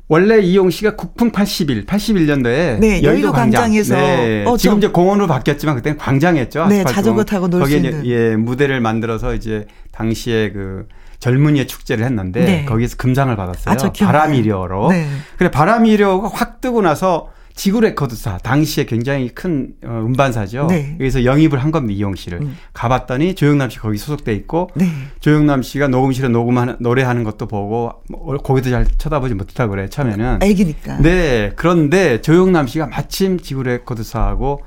원래 0.08 0.40
이용 0.40 0.70
씨가 0.70 0.96
국풍 0.96 1.30
81, 1.30 1.84
81년도에 1.84 2.78
네, 2.78 3.02
여의도 3.02 3.30
광장. 3.32 3.74
에서 3.74 3.94
네, 3.94 4.44
어, 4.46 4.56
지금 4.56 4.78
이제 4.78 4.88
공원으로 4.88 5.26
바뀌었지만 5.26 5.76
그때는 5.76 5.98
광장이었죠. 5.98 6.66
네, 6.66 6.82
자전거 6.84 7.24
타고 7.24 7.48
놀 7.48 7.66
수 7.66 7.76
있는. 7.76 8.06
예, 8.06 8.34
무대를 8.36 8.80
만들어서 8.80 9.34
이제 9.34 9.66
당시에 9.92 10.50
그 10.52 10.86
젊은이의 11.20 11.66
축제를 11.66 12.04
했는데 12.06 12.40
네. 12.44 12.64
거기에서 12.64 12.96
금상을 12.96 13.34
받았어요. 13.36 13.74
아, 13.74 13.92
바람이려로. 13.92 14.90
네. 14.90 15.06
그래 15.36 15.50
바람이려가 15.50 16.30
확 16.32 16.60
뜨고 16.62 16.80
나서 16.80 17.28
지구 17.58 17.80
레코드사 17.80 18.38
당시에 18.38 18.84
굉장히 18.84 19.30
큰 19.30 19.74
어, 19.84 20.04
음반사죠. 20.06 20.68
네. 20.70 20.96
여기서 21.00 21.24
영입을 21.24 21.58
한 21.58 21.72
겁니다 21.72 21.98
이용 21.98 22.14
씨를 22.14 22.40
음. 22.40 22.56
가봤더니 22.72 23.34
조영남 23.34 23.68
씨 23.68 23.80
거기 23.80 23.98
소속돼 23.98 24.32
있고 24.34 24.70
네. 24.74 24.86
조영남 25.18 25.62
씨가 25.62 25.88
녹음실에 25.88 26.28
녹음하는 26.28 26.76
노래하는 26.78 27.24
것도 27.24 27.48
보고 27.48 27.90
뭐, 28.08 28.36
거기도 28.36 28.70
잘 28.70 28.86
쳐다보지 28.86 29.34
못하고 29.34 29.72
그래 29.72 29.88
처음에는. 29.88 30.38
애기니까. 30.40 30.98
네 30.98 31.50
그런데 31.56 32.20
조영남 32.20 32.68
씨가 32.68 32.86
마침 32.86 33.40
지구 33.40 33.64
레코드사하고 33.64 34.60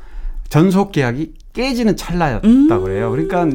전속 0.50 0.92
계약이 0.92 1.32
깨지는 1.54 1.96
찰나였다 1.96 2.46
음. 2.46 2.68
그래요. 2.84 3.10
그러니까 3.12 3.48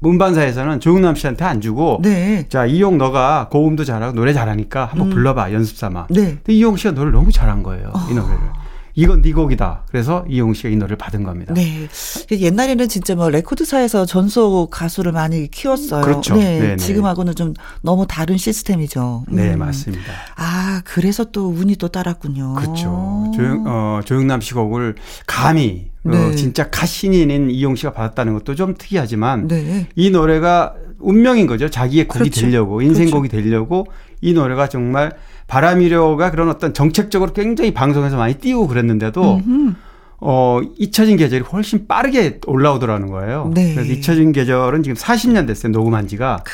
문반사에서는 0.00 0.80
조영남 0.80 1.14
씨한테 1.14 1.44
안 1.44 1.60
주고 1.60 2.00
네. 2.02 2.46
자 2.48 2.66
이용 2.66 2.98
너가 2.98 3.46
고음도 3.52 3.84
잘하고 3.84 4.16
노래 4.16 4.32
잘하니까 4.32 4.86
한번 4.86 5.08
음. 5.08 5.14
불러봐 5.14 5.52
연습 5.52 5.76
삼아. 5.76 6.08
네. 6.10 6.38
근데 6.42 6.52
이용 6.54 6.76
씨가 6.76 6.90
노래를 6.90 7.12
너무 7.12 7.30
잘한 7.30 7.62
거예요 7.62 7.92
어. 7.94 8.08
이 8.10 8.14
노래를. 8.14 8.59
이건 8.94 9.22
네 9.22 9.32
곡이다. 9.32 9.84
그래서 9.88 10.24
이용 10.28 10.52
씨가 10.52 10.68
이 10.68 10.76
노래를 10.76 10.96
받은 10.96 11.22
겁니다. 11.22 11.54
네. 11.54 11.88
옛날에는 12.30 12.88
진짜 12.88 13.14
뭐 13.14 13.30
레코드사에서 13.30 14.06
전속 14.06 14.70
가수를 14.70 15.12
많이 15.12 15.50
키웠어요. 15.50 16.02
그렇죠. 16.02 16.36
네. 16.36 16.60
네네. 16.60 16.76
지금하고는 16.76 17.34
좀 17.34 17.54
너무 17.82 18.06
다른 18.06 18.36
시스템이죠. 18.36 19.24
네, 19.28 19.54
음. 19.54 19.60
맞습니다. 19.60 20.12
아, 20.36 20.82
그래서 20.84 21.24
또 21.24 21.48
운이 21.48 21.76
또 21.76 21.88
따랐군요. 21.88 22.54
그렇죠. 22.54 23.30
조영, 23.34 23.64
어, 23.66 24.00
조영남 24.04 24.40
씨 24.40 24.54
곡을 24.54 24.96
감히 25.26 25.90
어, 26.04 26.10
네. 26.10 26.26
어, 26.28 26.34
진짜 26.34 26.70
가신인 26.70 27.50
이용 27.50 27.76
씨가 27.76 27.92
받았다는 27.92 28.34
것도 28.34 28.54
좀 28.54 28.74
특이하지만 28.76 29.48
네. 29.48 29.86
이 29.94 30.10
노래가 30.10 30.74
운명인 30.98 31.46
거죠. 31.46 31.68
자기의 31.68 32.08
곡이 32.08 32.30
그렇죠. 32.30 32.40
되려고 32.42 32.82
인생곡이 32.82 33.28
그렇죠. 33.28 33.44
되려고 33.44 33.86
이 34.20 34.32
노래가 34.32 34.68
정말 34.68 35.12
바람이려가 35.50 36.30
그런 36.30 36.48
어떤 36.48 36.72
정책적으로 36.72 37.32
굉장히 37.32 37.74
방송에서 37.74 38.16
많이 38.16 38.34
띄우고 38.34 38.68
그랬는데도 38.68 39.36
음흠. 39.44 39.74
어, 40.20 40.60
잊혀진 40.78 41.16
계절이 41.16 41.42
훨씬 41.42 41.88
빠르게 41.88 42.38
올라오더라는 42.46 43.08
거예요. 43.08 43.50
네. 43.52 43.74
그래서 43.74 43.92
잊혀진 43.92 44.30
계절은 44.30 44.84
지금 44.84 44.96
40년 44.96 45.48
됐어요. 45.48 45.72
녹음한 45.72 46.06
지가. 46.06 46.44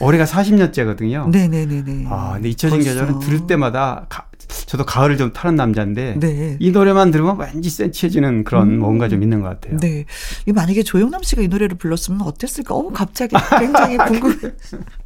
올해가 0.00 0.24
40년째거든요. 0.24 1.28
네네네네. 1.28 2.06
아, 2.08 2.32
근데 2.34 2.48
잊혀진 2.48 2.78
벌써. 2.78 2.90
계절은 2.90 3.18
들을 3.20 3.46
때마다 3.46 4.06
가, 4.08 4.26
저도 4.66 4.84
가을을 4.84 5.18
좀 5.18 5.32
타는 5.32 5.54
남자인데 5.54 6.16
네. 6.18 6.56
이 6.58 6.70
노래만 6.70 7.10
들으면 7.10 7.38
왠지 7.38 7.68
센치해지는 7.68 8.44
그런 8.44 8.68
음. 8.68 8.78
뭔가 8.78 9.08
좀 9.08 9.22
있는 9.22 9.42
것 9.42 9.48
같아요. 9.48 9.78
네. 9.78 10.06
만약에 10.46 10.82
조영남 10.82 11.22
씨가 11.22 11.42
이 11.42 11.48
노래를 11.48 11.76
불렀으면 11.76 12.22
어땠을까? 12.22 12.74
어, 12.74 12.88
갑자기 12.92 13.36
굉장히 13.60 13.98
궁금. 13.98 14.34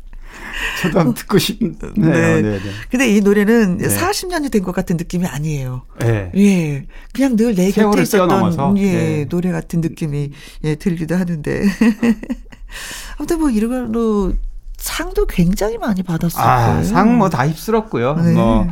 저도 0.82 0.98
한번 1.00 1.14
듣고 1.14 1.38
싶네요. 1.38 1.74
네. 1.96 2.40
네. 2.40 2.42
네. 2.42 2.61
근데 2.90 3.09
이 3.14 3.20
노래는 3.20 3.78
네. 3.78 3.88
40년이 3.88 4.50
된 4.50 4.62
것 4.62 4.72
같은 4.74 4.96
느낌이 4.96 5.26
아니에요. 5.26 5.82
네. 6.00 6.30
예. 6.36 6.86
그냥 7.12 7.36
늘 7.36 7.54
내 7.54 7.70
곁에 7.70 8.02
있었던 8.02 8.76
예, 8.78 8.92
네. 8.92 9.24
노래 9.28 9.52
같은 9.52 9.80
느낌이 9.80 10.30
예, 10.64 10.74
들기도 10.76 11.14
하는데. 11.16 11.64
아무튼 13.18 13.38
뭐 13.40 13.50
이런 13.50 13.70
걸로 13.70 14.32
상도 14.76 15.26
굉장히 15.26 15.78
많이 15.78 16.02
받았어요. 16.02 16.44
아, 16.44 16.82
상 16.82 17.16
뭐 17.18 17.28
다 17.30 17.46
휩쓸었고요. 17.46 18.14
네. 18.16 18.32
뭐 18.32 18.66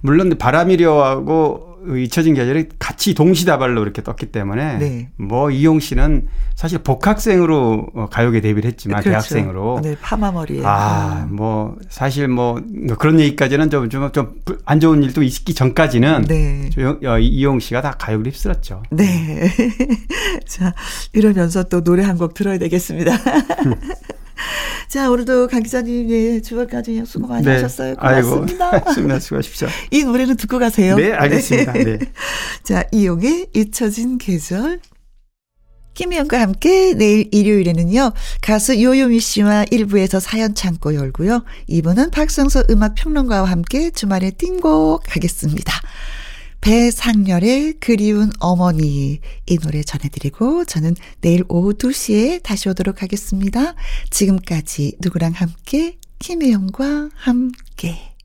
물론 0.00 0.36
바람이려하고 0.38 1.65
잊혀진 1.96 2.34
계절이 2.34 2.68
같이 2.78 3.14
동시다발로 3.14 3.82
이렇게 3.82 4.02
떴기 4.02 4.26
때문에 4.26 4.78
네. 4.78 5.10
뭐 5.16 5.50
이용 5.50 5.78
씨는 5.80 6.26
사실 6.54 6.78
복학생으로 6.78 7.86
어, 7.94 8.06
가요계 8.10 8.40
데뷔를 8.40 8.68
했지만 8.70 9.02
그렇죠. 9.02 9.10
대학생으로 9.10 9.80
네, 9.82 9.96
파마 10.00 10.32
머리에 10.32 10.62
아뭐 10.64 11.76
사실 11.88 12.28
뭐 12.28 12.60
그런 12.98 13.20
얘기까지는 13.20 13.70
좀 13.70 13.88
좀 13.88 14.10
좀 14.12 14.34
안 14.64 14.80
좋은 14.80 15.02
일도 15.02 15.22
있기 15.22 15.54
전까지는 15.54 16.24
네. 16.28 16.70
조용, 16.70 16.98
어, 17.04 17.18
이용 17.18 17.60
씨가 17.60 17.82
다 17.82 17.92
가요를 17.98 18.26
휩쓸었죠. 18.32 18.82
네. 18.90 19.48
자 20.46 20.74
이러면서 21.12 21.62
또 21.64 21.82
노래 21.84 22.02
한 22.02 22.16
곡 22.16 22.32
들어야 22.34 22.56
되겠습니다. 22.58 23.12
자, 24.88 25.10
오늘도 25.10 25.48
강 25.48 25.62
기자님, 25.62 26.10
예, 26.10 26.40
주말까지 26.40 27.02
수고 27.06 27.26
많이 27.26 27.44
네. 27.44 27.52
하셨어요. 27.52 27.96
고맙습니다. 27.96 28.70
아이고, 28.72 28.92
수고하, 28.92 29.18
수고하십시오. 29.18 29.68
이 29.90 30.04
노래는 30.04 30.36
듣고 30.36 30.58
가세요. 30.58 30.96
네, 30.96 31.12
알겠습니다. 31.12 31.72
네. 31.72 31.98
자, 32.62 32.84
이용의 32.92 33.48
잊혀진 33.54 34.18
계절. 34.18 34.80
김희영과 35.94 36.40
함께 36.40 36.92
내일 36.92 37.26
일요일에는요, 37.32 38.12
가수 38.42 38.80
요요미 38.82 39.18
씨와 39.18 39.64
1부에서 39.64 40.20
사연 40.20 40.54
창고 40.54 40.94
열고요. 40.94 41.42
2부는 41.70 42.12
박성서 42.12 42.64
음악평론가와 42.68 43.48
함께 43.48 43.90
주말에 43.90 44.30
띵곡 44.32 45.16
하겠습니다. 45.16 45.72
배상렬의 46.60 47.74
그리운 47.80 48.30
어머니 48.40 49.20
이 49.46 49.58
노래 49.58 49.82
전해드리고 49.82 50.64
저는 50.64 50.96
내일 51.20 51.44
오후 51.48 51.74
2시에 51.74 52.42
다시 52.42 52.68
오도록 52.68 53.02
하겠습니다. 53.02 53.74
지금까지 54.10 54.96
누구랑 55.00 55.32
함께 55.32 55.98
김혜영과 56.18 57.10
함께 57.14 58.15